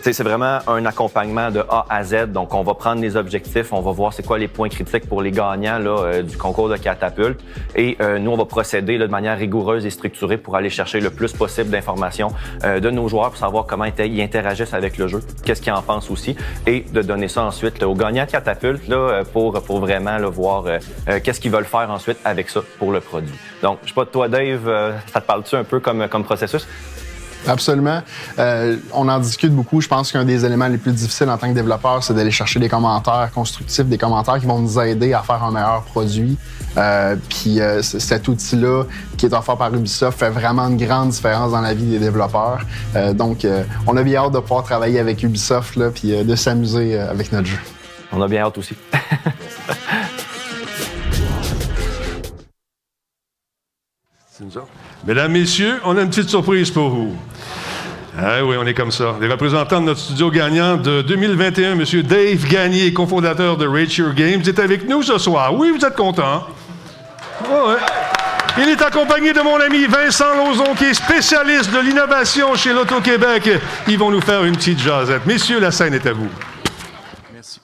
[0.00, 2.28] C'est vraiment un accompagnement de A à Z.
[2.28, 5.20] Donc, on va prendre les objectifs, on va voir c'est quoi les points critiques pour
[5.20, 5.80] les gagnants
[6.22, 7.40] du concours de catapulte.
[7.74, 11.32] Et nous, on va procéder de manière rigoureuse et structurée pour aller chercher le plus
[11.32, 12.30] possible d'informations
[12.64, 16.10] de nos joueurs pour savoir comment ils interagissent avec le jeu, qu'est-ce qu'ils en pensent
[16.10, 18.82] aussi, et de donner ça ensuite aux gagnants de catapulte
[19.32, 20.64] pour, pour vraiment là, voir
[21.08, 23.34] euh, qu'est-ce qu'ils veulent faire ensuite avec ça pour le produit?
[23.62, 26.66] Donc, je sais pas, toi, Dave, euh, ça te parle-tu un peu comme, comme processus?
[27.46, 28.02] Absolument.
[28.38, 29.80] Euh, on en discute beaucoup.
[29.80, 32.58] Je pense qu'un des éléments les plus difficiles en tant que développeur, c'est d'aller chercher
[32.58, 36.36] des commentaires constructifs, des commentaires qui vont nous aider à faire un meilleur produit.
[36.76, 38.84] Euh, puis euh, cet outil-là,
[39.16, 42.60] qui est offert par Ubisoft, fait vraiment une grande différence dans la vie des développeurs.
[43.14, 43.46] Donc,
[43.86, 47.46] on a bien hâte de pouvoir travailler avec Ubisoft, là, puis de s'amuser avec notre
[47.46, 47.58] jeu.
[48.12, 48.74] On a bien hâte aussi.
[55.06, 57.16] Mesdames, Messieurs, on a une petite surprise pour vous.
[58.18, 59.14] Ah oui, on est comme ça.
[59.20, 62.02] Les représentants de notre studio gagnant de 2021, M.
[62.02, 65.54] Dave Gagné, cofondateur de Rage Your Games, est avec nous ce soir.
[65.54, 67.76] Oui, vous êtes ouais.
[68.58, 73.50] Il est accompagné de mon ami Vincent Lauzon, qui est spécialiste de l'innovation chez l'Auto-Québec.
[73.86, 75.26] Ils vont nous faire une petite jasette.
[75.26, 76.28] Messieurs, la scène est à vous.
[77.34, 77.60] Merci.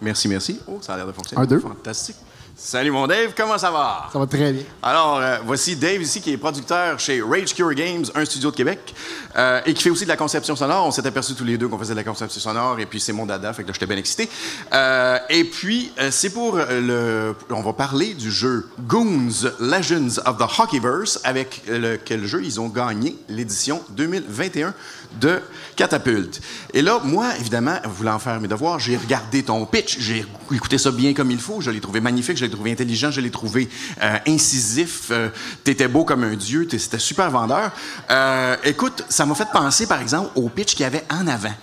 [0.00, 0.60] Merci, merci.
[0.66, 1.42] Oh, ça a l'air de fonctionner.
[1.42, 1.60] Un, deux.
[1.60, 2.16] Fantastique.
[2.64, 4.08] Salut mon Dave, comment ça va?
[4.12, 4.62] Ça va très bien.
[4.84, 8.56] Alors, euh, voici Dave ici qui est producteur chez Rage Cure Games, un studio de
[8.56, 8.94] Québec,
[9.36, 10.86] euh, et qui fait aussi de la conception sonore.
[10.86, 13.12] On s'est aperçus tous les deux qu'on faisait de la conception sonore, et puis c'est
[13.12, 14.28] mon dada, fait que là, j'étais bien excité.
[14.72, 17.34] Euh, et puis, c'est pour le...
[17.50, 22.68] On va parler du jeu Goons Legends of the Hockeyverse, avec lequel jeu ils ont
[22.68, 24.72] gagné l'édition 2021
[25.20, 25.40] de
[25.76, 26.40] Catapulte.
[26.74, 30.90] Et là, moi, évidemment, voulant faire mes devoirs, j'ai regardé ton pitch, j'ai écouté ça
[30.90, 33.68] bien comme il faut, je l'ai trouvé magnifique, je l'ai trouvé intelligent, je l'ai trouvé
[34.02, 35.28] euh, incisif, euh,
[35.64, 37.70] t'étais beau comme un dieu, c'était super vendeur.
[38.10, 41.54] Euh, écoute, ça m'a fait penser, par exemple, au pitch qu'il y avait en avant.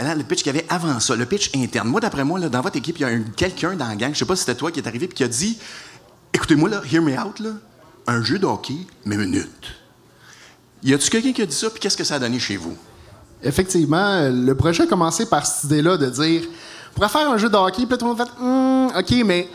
[0.00, 1.88] Là, le pitch qu'il y avait avant ça, le pitch interne.
[1.88, 4.12] Moi, d'après moi, là, dans votre équipe, il y a un- quelqu'un dans la gang,
[4.14, 5.58] je sais pas si c'était toi qui est arrivé, puis qui a dit
[6.32, 7.50] Écoutez-moi, là, hear me out, là,
[8.06, 9.74] un jeu de hockey, mais minute.
[10.84, 12.76] Y a-tu quelqu'un qui a dit ça, puis qu'est-ce que ça a donné chez vous?
[13.42, 16.42] Effectivement, le projet a commencé par cette idée-là de dire
[16.90, 19.48] on pourrait faire un jeu de hockey, puis tout le monde fait Hum, OK, mais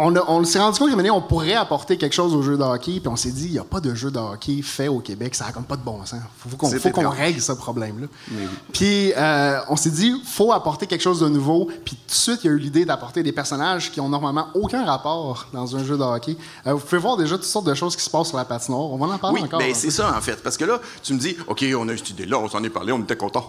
[0.00, 2.62] on, a- on s'est rendu compte qu'à on pourrait apporter quelque chose au jeu de
[2.62, 5.00] hockey, puis on s'est dit il n'y a pas de jeu de hockey fait au
[5.00, 6.20] Québec, ça n'a comme pas de bon sens.
[6.38, 6.48] Faut,
[6.78, 8.06] faut qu'on règle ce problème-là.
[8.32, 8.42] Oui.
[8.72, 12.40] Puis euh, on s'est dit faut apporter quelque chose de nouveau, puis tout de suite,
[12.44, 15.84] il y a eu l'idée d'apporter des personnages qui ont normalement aucun rapport dans un
[15.84, 16.36] jeu de hockey.
[16.66, 18.90] Euh, vous pouvez voir déjà toutes sortes de choses qui se passent sur la patinoire.
[18.90, 19.58] On va en parler Oui, encore.
[19.60, 20.42] ben un c'est ça, en fait.
[20.42, 22.70] Parce que là, tu me dis, OK, on a eu cette idée-là, on s'en est
[22.70, 23.46] parlé, on était contents.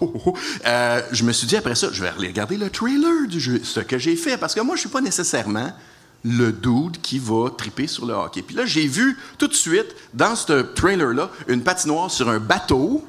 [0.66, 3.60] Euh, je me suis dit, après ça, je vais aller regarder le trailer du jeu,
[3.64, 4.36] ce que j'ai fait.
[4.36, 5.70] Parce que moi, je suis pas nécessairement
[6.24, 8.42] le dude qui va triper sur le hockey.
[8.42, 13.04] Puis là, j'ai vu tout de suite, dans ce trailer-là, une patinoire sur un bateau.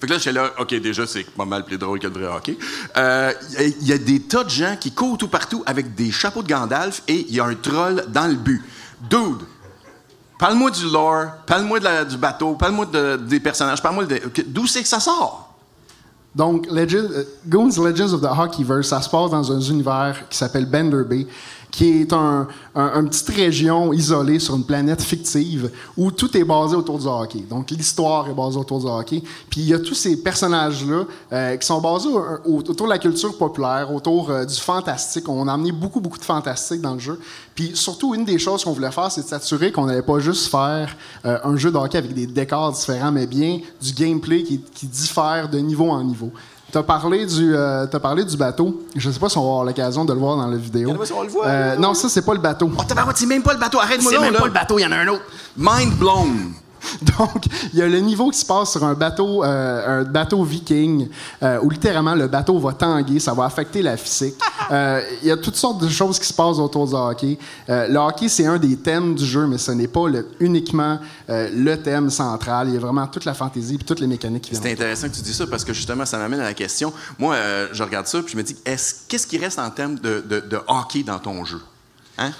[0.00, 2.26] Fait que là, j'étais là, OK, déjà, c'est pas mal plus drôle que le vrai
[2.36, 2.56] hockey.
[2.96, 6.10] Euh, Il il y, a des tas de gens qui courent tout partout avec des
[6.12, 8.62] chapeaux de Gandalf et il y a un troll dans le but.
[9.10, 9.42] Dude,
[10.38, 14.04] Parle-moi du lore, parle-moi du bateau, parle-moi de- des personnages, parle-moi
[14.48, 15.54] D'où c'est que ça sort?
[16.34, 20.66] Donc, euh, Goons Legends of the Hockeyverse, ça se passe dans un univers qui s'appelle
[20.66, 21.26] Bender Bay,
[21.76, 26.42] qui est un, un- une petite région isolée sur une planète fictive où tout est
[26.44, 27.40] basé autour du hockey.
[27.50, 29.22] Donc, l'histoire est basée autour du hockey.
[29.50, 31.04] Puis, il y a tous ces personnages-là
[31.34, 35.28] euh, qui sont basés au- au- autour de la culture populaire, autour euh, du fantastique.
[35.28, 37.20] On a amené beaucoup, beaucoup de fantastique dans le jeu.
[37.54, 40.50] Puis, surtout, une des choses qu'on voulait faire, c'est de s'assurer qu'on n'allait pas juste
[40.50, 40.96] faire
[41.26, 44.86] euh, un jeu de hockey avec des décors différents, mais bien du gameplay qui, qui
[44.86, 46.30] diffère de niveau en niveau.
[46.76, 48.82] Tu as parlé, du, euh, t'as parlé du bateau.
[48.94, 50.90] Je ne sais pas si on va avoir l'occasion de le voir dans la vidéo.
[50.90, 51.46] Regarde-moi si on le voit.
[51.46, 52.70] Euh, non, ça, c'est pas le bateau.
[52.76, 54.40] Oh, tabarouette, c'est même pas le bateau, arrête-moi C'est même là.
[54.40, 55.22] pas le bateau, il y en a un autre.
[55.56, 56.52] Mind blown.
[57.18, 60.42] Donc, il y a le niveau qui se passe sur un bateau, euh, un bateau
[60.44, 61.08] viking,
[61.42, 64.34] euh, où littéralement le bateau va tanguer, ça va affecter la physique.
[64.72, 67.38] Euh, Il y a toutes sortes de choses qui se passent autour du hockey.
[67.68, 70.98] Euh, le hockey, c'est un des thèmes du jeu, mais ce n'est pas le- uniquement
[71.30, 72.66] euh, le thème central.
[72.68, 74.62] Il y a vraiment toute la fantaisie et toutes les mécaniques qui viennent.
[74.64, 76.92] C'est intéressant que tu dis ça parce que justement, ça m'amène à la question.
[77.16, 79.96] Moi, euh, je regarde ça puis je me dis, est-ce, qu'est-ce qui reste en termes
[80.00, 81.60] de, de- de hockey dans ton jeu?
[82.18, 82.32] Hein?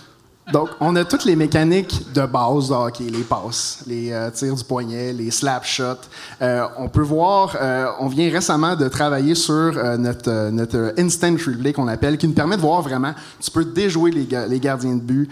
[0.52, 4.54] Donc, on a toutes les mécaniques de base de hockey, les passes, les euh, tirs
[4.54, 6.06] du poignet, les slap shots.
[6.40, 11.72] Euh, on peut voir, euh, on vient récemment de travailler sur notre, notre instant replay
[11.72, 14.94] qu'on appelle, qui nous permet de voir vraiment, tu peux déjouer les, ga- les gardiens
[14.94, 15.28] de but.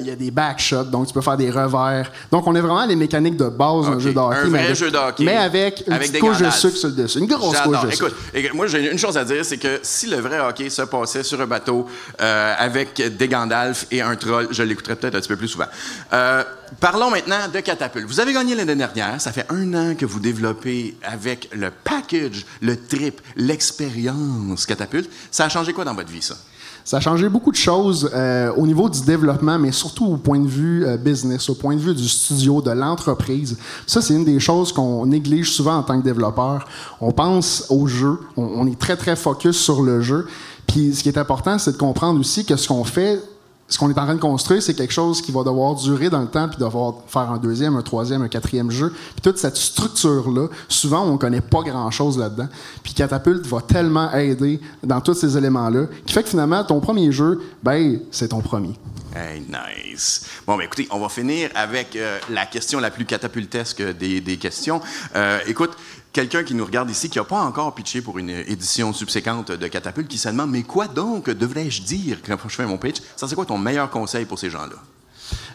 [0.00, 2.10] Il y a des back shots, donc tu peux faire des revers.
[2.32, 4.36] Donc, on a vraiment les mécaniques de base d'un jeu de hockey.
[4.36, 5.24] Un mais vrai avec, jeu de hockey.
[5.24, 7.20] Mais avec une Avec petite des couche de sucre sur le dessus.
[7.20, 8.06] Une grosse couche de sucre.
[8.06, 10.82] Écoute, écoute, moi, j'ai une chose à dire, c'est que si le vrai hockey se
[10.82, 11.86] passait sur un bateau
[12.18, 15.66] avec des Gandalf et un troll, je l'écouterais peut-être un petit peu plus souvent.
[16.12, 16.42] Euh,
[16.80, 18.06] parlons maintenant de Catapulte.
[18.06, 19.20] Vous avez gagné l'année dernière.
[19.20, 25.10] Ça fait un an que vous développez avec le package, le trip, l'expérience Catapulte.
[25.30, 26.36] Ça a changé quoi dans votre vie, ça?
[26.84, 30.38] Ça a changé beaucoup de choses euh, au niveau du développement, mais surtout au point
[30.38, 33.58] de vue euh, business, au point de vue du studio, de l'entreprise.
[33.88, 36.64] Ça, c'est une des choses qu'on néglige souvent en tant que développeur.
[37.00, 40.28] On pense au jeu, on, on est très, très focus sur le jeu.
[40.68, 43.20] Puis ce qui est important, c'est de comprendre aussi que ce qu'on fait,
[43.68, 46.20] ce qu'on est en train de construire, c'est quelque chose qui va devoir durer dans
[46.20, 48.90] le temps, puis devoir faire un deuxième, un troisième, un quatrième jeu.
[48.90, 52.48] Puis toute cette structure-là, souvent, on ne connaît pas grand-chose là-dedans.
[52.82, 57.10] Puis Catapult va tellement aider dans tous ces éléments-là, qui fait que finalement, ton premier
[57.10, 58.74] jeu, ben, c'est ton premier.
[59.16, 60.26] Hey, nice.
[60.46, 64.82] Bon, ben écoutez, on va finir avec euh, la question la plus catapultesque des, questions.
[65.14, 65.70] Euh, écoute,
[66.16, 69.66] quelqu'un qui nous regarde ici, qui n'a pas encore pitché pour une édition subséquente de
[69.66, 72.16] Catapulte, qui se demande, mais quoi donc devrais-je dire?
[72.26, 73.02] Quand je fais mon pitch?
[73.16, 74.76] Ça, c'est quoi ton meilleur conseil pour ces gens-là?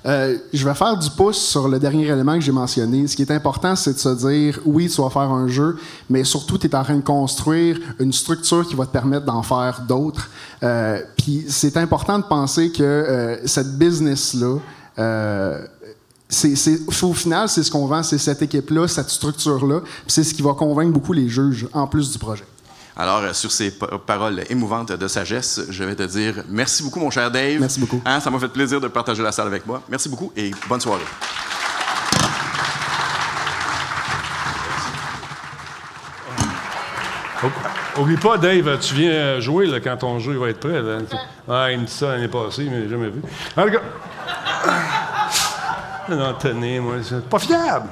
[0.06, 3.08] Euh, je vais faire du pouce sur le dernier élément que j'ai mentionné.
[3.08, 5.80] Ce qui est important, c'est de se dire, oui, tu vas faire un jeu,
[6.12, 9.42] mais surtout, tu es en train de construire une structure qui va te permettre d'en
[9.42, 10.30] faire d'autres.
[10.62, 14.58] Euh, Puis c'est important de penser que euh, cette business-là,
[16.32, 19.82] c'est, c'est- au final, c'est ce qu'on vend, c'est cette équipe-là, cette structure-là.
[19.82, 22.46] Puis c'est ce qui va convaincre beaucoup les juges, en plus du projet.
[22.98, 27.00] Alors, euh, sur ces pa- paroles émouvantes de sagesse, je vais te dire merci beaucoup,
[27.00, 27.60] mon cher Dave.
[27.60, 28.02] Merci beaucoup.
[28.06, 29.82] Hein, ça m'a fait plaisir de partager la salle avec moi.
[29.90, 31.04] Merci beaucoup et bonne soirée.
[37.44, 40.82] Oh, Oublie pas, Dave, tu viens jouer là, quand ton jeu va être prêt.
[40.82, 41.00] là.
[41.50, 43.22] Ah, il me dit ça l'année passée, mais je l'ai jamais vu.
[43.58, 43.82] En tout cas.
[46.10, 47.88] Non, tenez, moi, c'est pas fiable.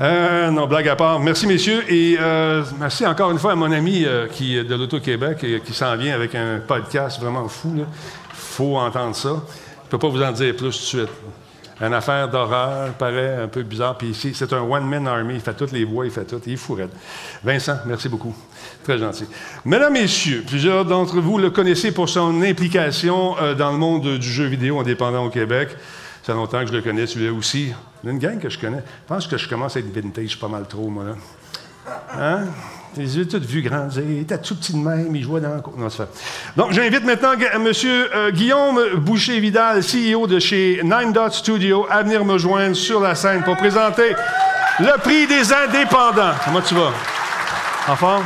[0.00, 1.18] Euh, non, blague à part.
[1.18, 1.82] Merci, messieurs.
[1.92, 5.96] Et euh, merci encore une fois à mon ami euh, qui, de l'Auto-Québec qui s'en
[5.96, 7.72] vient avec un podcast vraiment fou.
[7.76, 7.84] Il
[8.32, 9.42] faut entendre ça.
[9.84, 11.08] Je peux pas vous en dire plus tout de suite.
[11.80, 13.98] Une affaire d'horreur, paraît un peu bizarre.
[13.98, 15.34] Puis ici, c'est un one-man army.
[15.34, 16.40] Il fait toutes les voix, il fait tout.
[16.46, 16.88] Il est.
[17.42, 18.34] Vincent, merci beaucoup.
[18.84, 19.24] Très gentil.
[19.64, 24.44] Mesdames, Messieurs, plusieurs d'entre vous le connaissez pour son implication dans le monde du jeu
[24.44, 25.70] vidéo indépendant au Québec.
[26.24, 27.72] Ça fait longtemps que je le connais, celui-là aussi.
[28.02, 28.78] Il y a une gang que je connais.
[28.78, 31.14] Je pense que je commence à être vintage pas mal trop, moi, là.
[32.18, 32.44] Hein?
[32.96, 34.02] Les yeux tous vus grandir.
[34.08, 35.60] Il était tout petit de même, il jouait dans.
[35.76, 36.08] Non, c'est fait.
[36.56, 37.66] Donc, j'invite maintenant Gu- M.
[37.84, 43.14] euh, Guillaume Boucher-Vidal, CEO de chez Nine Dot Studio, à venir me joindre sur la
[43.14, 44.14] scène pour présenter
[44.80, 46.32] le prix des indépendants.
[46.44, 46.92] Comment tu vas?
[47.88, 48.22] En?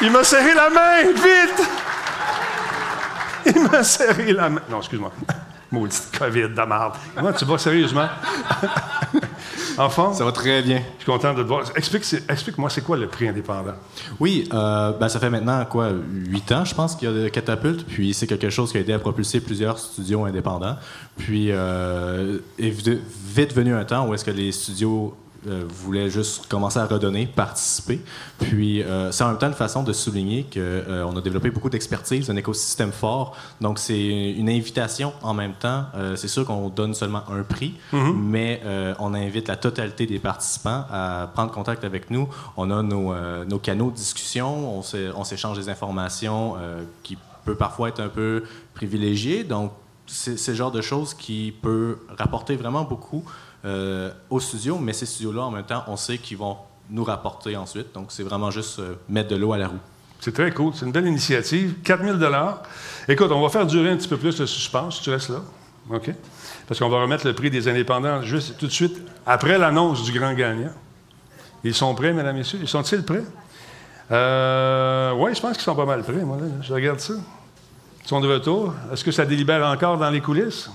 [0.00, 1.68] Il m'a serré la main, vite!
[3.54, 4.62] Il m'a serré la main.
[4.70, 5.12] Non, excuse-moi.
[5.72, 6.94] Maudite COVID de marde.
[7.16, 8.06] Comment tu vas sérieusement?
[9.78, 10.14] en forme?
[10.14, 10.82] Ça va très bien.
[10.98, 11.62] Je suis content de te voir.
[11.74, 13.72] Explique, c'est- Explique-moi, c'est quoi le prix indépendant?
[14.20, 17.28] Oui, euh, ben, ça fait maintenant quoi, huit ans, je pense, qu'il y a de
[17.28, 17.86] Catapulte.
[17.86, 20.76] Puis c'est quelque chose qui a aidé à propulser plusieurs studios indépendants.
[21.16, 25.14] Puis euh, est vite venu un temps où est-ce que les studios
[25.48, 28.00] euh, voulaient juste commencer à redonner, participer.
[28.38, 32.30] Puis euh, c'est en même temps une façon de souligner qu'on a développé beaucoup d'expertise,
[32.30, 33.36] un écosystème fort.
[33.60, 35.84] Donc c'est une invitation en même temps.
[35.94, 38.12] Euh, c'est sûr qu'on donne seulement un prix, Mhm.
[38.22, 42.28] mais euh, on invite la totalité des participants à prendre contact avec nous.
[42.56, 46.82] On a nos, euh, nos canaux de discussion, on s'é- on s'échange des informations euh,
[47.02, 48.44] qui peut parfois être un peu
[48.74, 49.44] privilégiées.
[49.44, 49.72] Donc,
[50.06, 53.24] c'est c'est le genre de choses qui peut rapporter vraiment beaucoup
[53.64, 56.56] euh, aux studios, mais ces studios-là, en même temps, on sait qu'ils vont
[56.90, 57.94] nous rapporter ensuite.
[57.94, 59.78] Donc, c'est vraiment juste euh, mettre de l'eau à la roue.
[60.20, 60.72] C'est très cool.
[60.74, 61.74] C'est une belle initiative.
[61.82, 62.18] 4 000
[63.08, 65.00] Écoute, on va faire durer un petit peu plus le suspense.
[65.00, 65.42] Tu restes là.
[65.90, 66.10] OK?
[66.68, 70.16] Parce qu'on va remettre le prix des indépendants juste tout de suite après l'annonce du
[70.16, 70.70] grand gagnant.
[71.64, 72.58] Ils sont prêts, mesdames, messieurs?
[72.62, 73.24] Ils sont-ils prêts?
[74.10, 76.36] Euh, oui, je pense qu'ils sont pas mal prêts, moi.
[76.60, 77.14] Je regarde ça.
[78.04, 78.74] Ils sont de retour.
[78.92, 80.70] Est-ce que ça délibère encore dans les coulisses?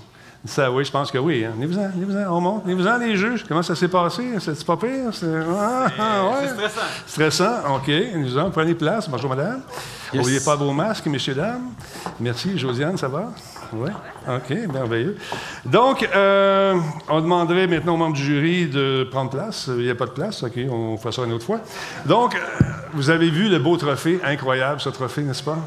[0.45, 1.43] Ça, oui, je pense que oui.
[1.43, 1.51] hein.
[1.55, 2.63] Venez-vous-en, venez-vous-en, on monte.
[2.63, 3.43] Venez-vous-en, les juges.
[3.47, 4.23] Comment ça s'est passé?
[4.39, 5.09] C'est pas pire?
[5.11, 6.47] C'est ah, ah, ouais.
[6.47, 6.81] stressant.
[7.05, 7.87] Stressant, OK.
[7.87, 9.09] Venez-vous-en, prenez place.
[9.09, 9.61] Bonjour, madame.
[10.13, 10.15] Yes.
[10.21, 11.71] N'oubliez pas vos masques, messieurs, dames.
[12.19, 12.57] Merci.
[12.57, 13.31] Josiane, ça va?
[13.73, 13.89] Oui.
[14.27, 15.17] OK, merveilleux.
[15.65, 16.75] Donc, euh,
[17.09, 19.65] on demanderait maintenant aux membres du jury de prendre place.
[19.67, 20.43] Il n'y a pas de place.
[20.43, 21.59] OK, on fera ça une autre fois.
[22.05, 22.39] Donc, euh,
[22.93, 24.19] vous avez vu le beau trophée.
[24.23, 25.57] Incroyable, ce trophée, n'est-ce pas?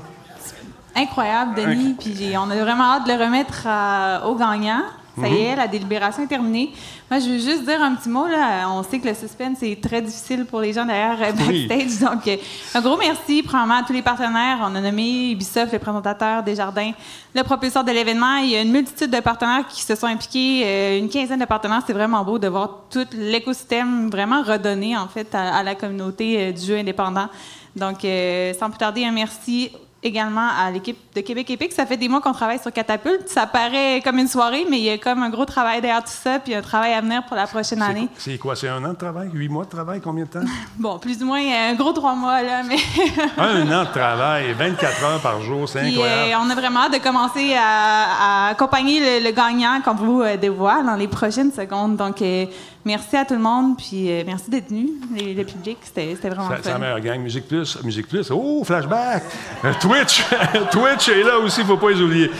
[0.95, 1.95] Incroyable, Denis.
[1.99, 4.83] Puis on a vraiment hâte de le remettre à- aux gagnants.
[5.21, 5.57] Ça y est, Mhm.
[5.59, 6.71] la délibération est terminée.
[7.11, 8.27] Moi, je veux juste dire un petit mot.
[8.29, 8.69] Là.
[8.71, 11.67] On sait que le suspense est très difficile pour les gens derrière euh, Oui.
[11.67, 11.99] backstage.
[12.09, 12.37] Donc, euh,
[12.75, 14.59] un gros merci, premièrement, à tous les partenaires.
[14.63, 16.93] On a nommé Ubisoft, le présentateur Desjardins,
[17.35, 18.37] le propulseur de l'événement.
[18.37, 21.45] Il y a une multitude de partenaires qui se sont impliqués, euh, une quinzaine de
[21.45, 21.83] partenaires.
[21.87, 26.37] C'est vraiment beau de voir tout l'écosystème vraiment redonné, en fait, à, à la communauté
[26.39, 27.29] euh, du jeu indépendant.
[27.77, 29.71] Donc, euh, sans plus tarder, un merci
[30.03, 31.73] également à l'équipe de Québec Epic.
[31.73, 33.29] Ça fait des mois qu'on travaille sur Catapulte.
[33.29, 36.11] Ça paraît comme une soirée, mais il y a comme un gros travail derrière tout
[36.11, 38.09] ça, puis un travail à venir pour la prochaine année.
[38.17, 38.57] C'est quoi?
[38.57, 39.29] C'est un an de travail?
[39.35, 40.01] Huit mois de travail?
[40.01, 40.41] Combien de temps?
[40.79, 42.77] Bon, plus ou moins un gros trois mois, là, mais...
[43.37, 46.33] un an de travail, 24 heures par jour, c'est incroyable.
[46.33, 50.23] euh, on a vraiment hâte de commencer à, à accompagner le, le gagnant qu'on vous
[50.23, 51.97] euh, dévoile dans les prochaines secondes.
[51.97, 52.47] Donc, euh,
[52.85, 55.79] merci à tout le monde, puis euh, merci d'être venu, le, le public.
[55.83, 56.61] C'était vraiment Ça- fun.
[56.65, 57.21] C'est la meilleure gang.
[57.21, 58.31] Musique Plus, Musique Plus.
[58.31, 59.23] Oh, flashback!
[59.65, 60.23] Euh, Twitch!
[60.71, 62.31] Twitch est là aussi, il ne faut pas les oublier.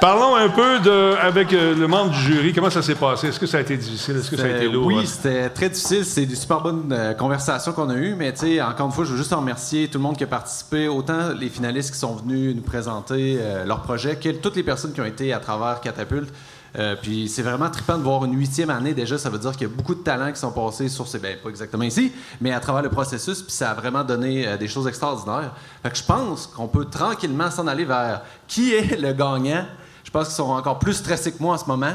[0.00, 2.52] Parlons un peu de, avec euh, le membre du jury.
[2.52, 3.26] Comment ça s'est passé?
[3.28, 4.16] Est-ce que ça a été difficile?
[4.18, 4.86] Est-ce que ça a été lourd?
[4.86, 6.04] Oui, c'était très difficile.
[6.04, 8.14] C'est des super bonnes euh, conversations qu'on a eues.
[8.16, 10.22] Mais tu sais, encore une fois, je veux juste en remercier tout le monde qui
[10.22, 14.54] a participé, autant les finalistes qui sont venus nous présenter euh, leur projet, que toutes
[14.54, 16.32] les personnes qui ont été à travers Catapulte.
[16.76, 19.16] Euh, puis c'est vraiment trippant de voir une huitième année déjà.
[19.16, 21.18] Ça veut dire qu'il y a beaucoup de talents qui sont passés sur ces.
[21.18, 23.40] Ben, pas exactement ici, mais à travers le processus.
[23.42, 25.52] Puis ça a vraiment donné euh, des choses extraordinaires.
[25.82, 29.64] Fait que je pense qu'on peut tranquillement s'en aller vers qui est le gagnant.
[30.04, 31.92] Je pense qu'ils sont encore plus stressés que moi en ce moment.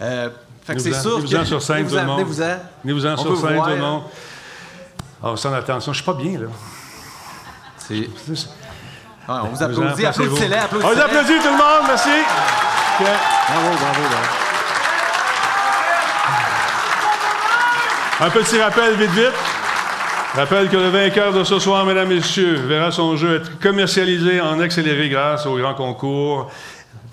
[0.00, 0.28] Euh,
[0.64, 2.20] fait que c'est sûr venez-vous-en que- sur scène, tout le monde.
[2.20, 3.12] venez-vous-en.
[3.14, 4.02] On sur scène, tout le monde.
[5.22, 6.46] Ah, sans attention, je suis pas bien, là.
[7.76, 8.08] C'est...
[9.28, 10.06] Ah, on vous applaudit.
[10.06, 10.94] Applaudissez-les, On applaudissez-les.
[10.94, 11.86] vous applaudit, tout le monde.
[11.86, 13.29] Merci.
[18.20, 19.32] Un petit rappel, vite, vite.
[20.34, 24.40] Rappelle que le vainqueur de ce soir, mesdames et messieurs, verra son jeu être commercialisé
[24.40, 26.50] en accéléré grâce au grand concours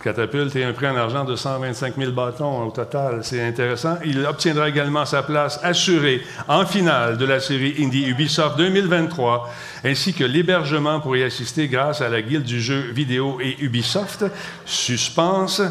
[0.04, 3.22] Catapulte et un prix en argent de 125 000 bâtons au total.
[3.24, 3.98] C'est intéressant.
[4.06, 9.50] Il obtiendra également sa place assurée en finale de la série Indie Ubisoft 2023,
[9.86, 14.26] ainsi que l'hébergement pour y assister grâce à la Guilde du jeu vidéo et Ubisoft.
[14.66, 15.62] Suspense.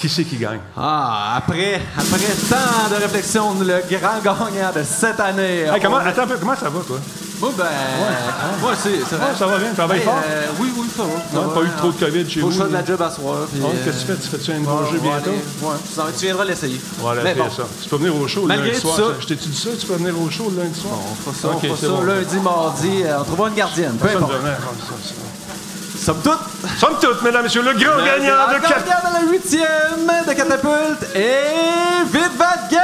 [0.00, 0.60] Qui c'est qui gagne?
[0.78, 5.64] Ah, après, après tant de réflexion, le grand gagnant de cette année.
[5.70, 6.98] Hey, comment, attends un peu, comment ça va, toi?
[7.38, 7.64] Moi, ben.
[8.62, 9.00] Moi, c'est.
[9.04, 9.26] ça va.
[9.26, 10.18] Ouais, ça va bien, travaille Hey, fort?
[10.26, 11.08] euh, oui, oui, ça va.
[11.42, 11.54] ça va.
[11.54, 12.52] pas eu trop de COVID chez Faut vous.
[12.52, 13.36] que je fasse de la job à soir.
[13.52, 14.22] puis, Ouais, euh, Qu'est-ce que tu fais?
[14.22, 15.30] Tu fais-tu un bon jeu bientôt?
[15.62, 15.74] Ouais,
[16.18, 16.80] tu viendras l'essayer.
[17.06, 17.50] Arrêter bon.
[17.50, 17.62] ça.
[17.82, 18.96] Tu peux venir au show lundi soir.
[18.96, 19.70] ça- Je t'ai-tu dit ça?
[19.78, 20.94] Tu peux venir au show le lundi soir?
[20.98, 22.00] On fera ça, Ok, on fera c'est ça bon.
[22.02, 23.02] lundi, mardi.
[23.04, 23.96] euh, on trouvera une gardienne.
[24.00, 24.32] Peu importe.
[26.00, 26.78] Somme toute.
[26.78, 30.24] Somme toute, mesdames et messieurs, le grand Le gagnant de 4 gagnant de la huitième
[30.26, 32.80] de catapulte et Vite Bad Game!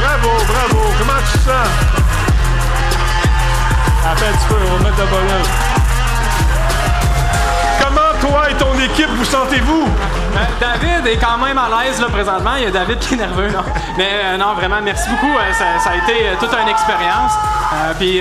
[0.00, 0.92] Bravo, bravo.
[0.98, 1.68] Comment tu sens?
[4.06, 5.69] Attends un petit peu, on va mettre le volume.
[8.84, 9.84] Équipe vous sentez-vous?
[9.84, 12.52] Euh, David est quand même à l'aise là, présentement.
[12.56, 13.48] Il y a David qui est nerveux.
[13.48, 13.62] Non.
[13.96, 15.36] Mais euh, non, vraiment, merci beaucoup.
[15.36, 17.32] Euh, ça, ça a été toute une expérience.
[17.98, 18.20] Puis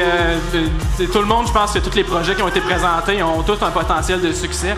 [1.12, 3.58] tout le monde, je pense que tous les projets qui ont été présentés ont tous
[3.64, 4.76] un potentiel de succès.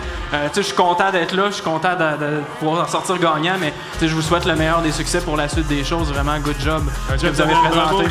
[0.54, 1.44] Je suis content d'être là.
[1.48, 3.54] Je suis content de, de pouvoir en sortir gagnant.
[3.60, 6.12] Mais je vous souhaite le meilleur des succès pour la suite des choses.
[6.12, 6.82] Vraiment, good job
[7.20, 7.68] que vous avez Bravo.
[7.68, 8.10] présenté.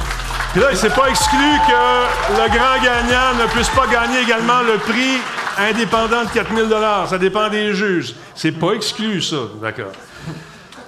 [0.51, 4.61] Puis là, il s'est pas exclu que le grand gagnant ne puisse pas gagner également
[4.65, 5.21] le prix
[5.57, 6.67] indépendant de 4000
[7.07, 8.15] Ça dépend des juges.
[8.35, 9.37] C'est pas exclu, ça.
[9.61, 9.91] D'accord.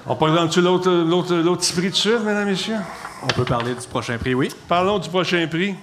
[0.06, 2.76] On présente-tu l'autre, l'autre, l'autre petit prix de suite, mesdames et messieurs?
[3.24, 4.50] On peut parler du prochain prix, oui.
[4.68, 5.76] Parlons du prochain prix.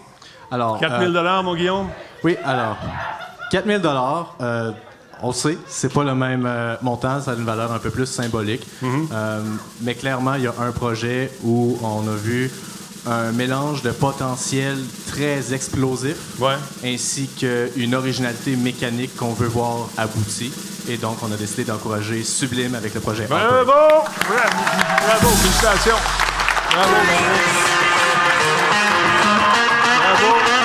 [0.50, 1.88] Alors, 4000 euh, mon Guillaume?
[2.22, 2.76] Oui, alors,
[3.50, 4.72] 4000 dollars, euh,
[5.22, 7.90] on le sait, c'est pas le même euh, montant, ça a une valeur un peu
[7.90, 8.66] plus symbolique.
[8.82, 9.42] Euh,
[9.80, 12.50] mais clairement, il y a un projet où on a vu
[13.06, 16.16] un mélange de potentiel très explosif,
[16.84, 20.52] ainsi qu'une originalité mécanique qu'on veut voir aboutie.
[20.88, 23.26] Et donc, on a décidé d'encourager Sublime avec le projet.
[23.28, 23.64] Bravo!
[23.64, 24.04] Bravo!
[25.28, 25.96] Félicitations!
[26.72, 27.30] Bravo, bravo!
[29.98, 30.59] Bravo!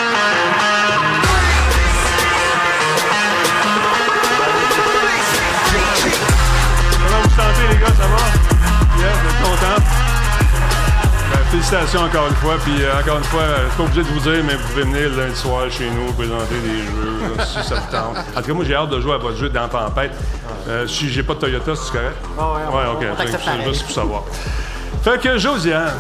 [11.56, 12.58] Félicitations encore une fois.
[12.64, 14.68] Puis euh, encore une fois, euh, je suis pas obligé de vous dire, mais vous
[14.68, 18.18] pouvez venir le lundi soir chez nous présenter des jeux, là, si ça vous tente.
[18.36, 20.12] En tout cas, moi, j'ai hâte de jouer à votre jeu dans Tempête.
[20.68, 22.18] Euh, si j'ai pas de Toyota, c'est correct?
[22.38, 23.18] Ah ouais, ouais, OK.
[23.20, 24.24] C'est juste pour savoir.
[25.04, 25.94] Fait que, Josiane,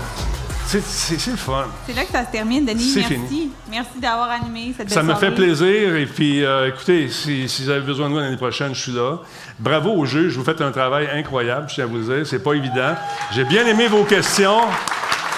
[0.65, 1.67] c'est le fun.
[1.85, 2.89] C'est là que ça se termine, Denis.
[2.89, 3.13] C'est Merci.
[3.13, 3.51] fini.
[3.69, 5.95] Merci d'avoir animé cette belle Ça me fait plaisir.
[5.95, 8.91] Et puis, euh, écoutez, si, si vous avez besoin de moi l'année prochaine, je suis
[8.91, 9.19] là.
[9.59, 10.35] Bravo aux juges.
[10.35, 12.27] Vous faites un travail incroyable, je tiens à vous le dire.
[12.27, 12.95] C'est pas évident.
[13.31, 14.59] J'ai bien aimé vos questions.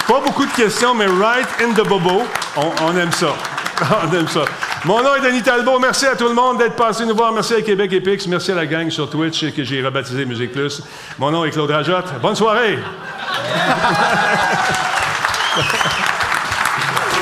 [0.08, 2.22] Pas beaucoup de questions, mais right in the bobo.
[2.56, 3.34] On, on aime ça.
[4.02, 4.40] on aime ça.
[4.84, 5.78] Mon nom est Denis Talbot.
[5.78, 7.30] Merci à tout le monde d'être passé nous voir.
[7.32, 8.26] Merci à Québec Epix.
[8.26, 10.82] Merci à la gang sur Twitch que j'ai rebaptisé Musique Plus.
[11.18, 12.06] Mon nom est Claude Rajotte.
[12.22, 12.78] Bonne soirée.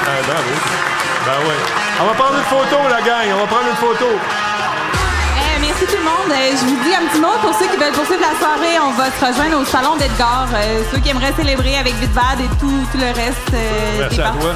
[0.09, 0.51] Ah, bravo.
[1.27, 1.57] Ben ouais.
[2.01, 3.27] On va prendre une photo, la gang.
[3.35, 4.07] On va prendre une photo.
[5.79, 6.33] Merci tout le monde.
[6.33, 8.81] Euh, je vous dis un petit mot pour ceux qui veulent poursuivre la soirée.
[8.81, 10.49] On va se rejoindre au salon d'Edgar.
[10.55, 14.23] Euh, ceux qui aimeraient célébrer avec Vidbad et tout, tout le reste euh, Merci des
[14.23, 14.55] à toi.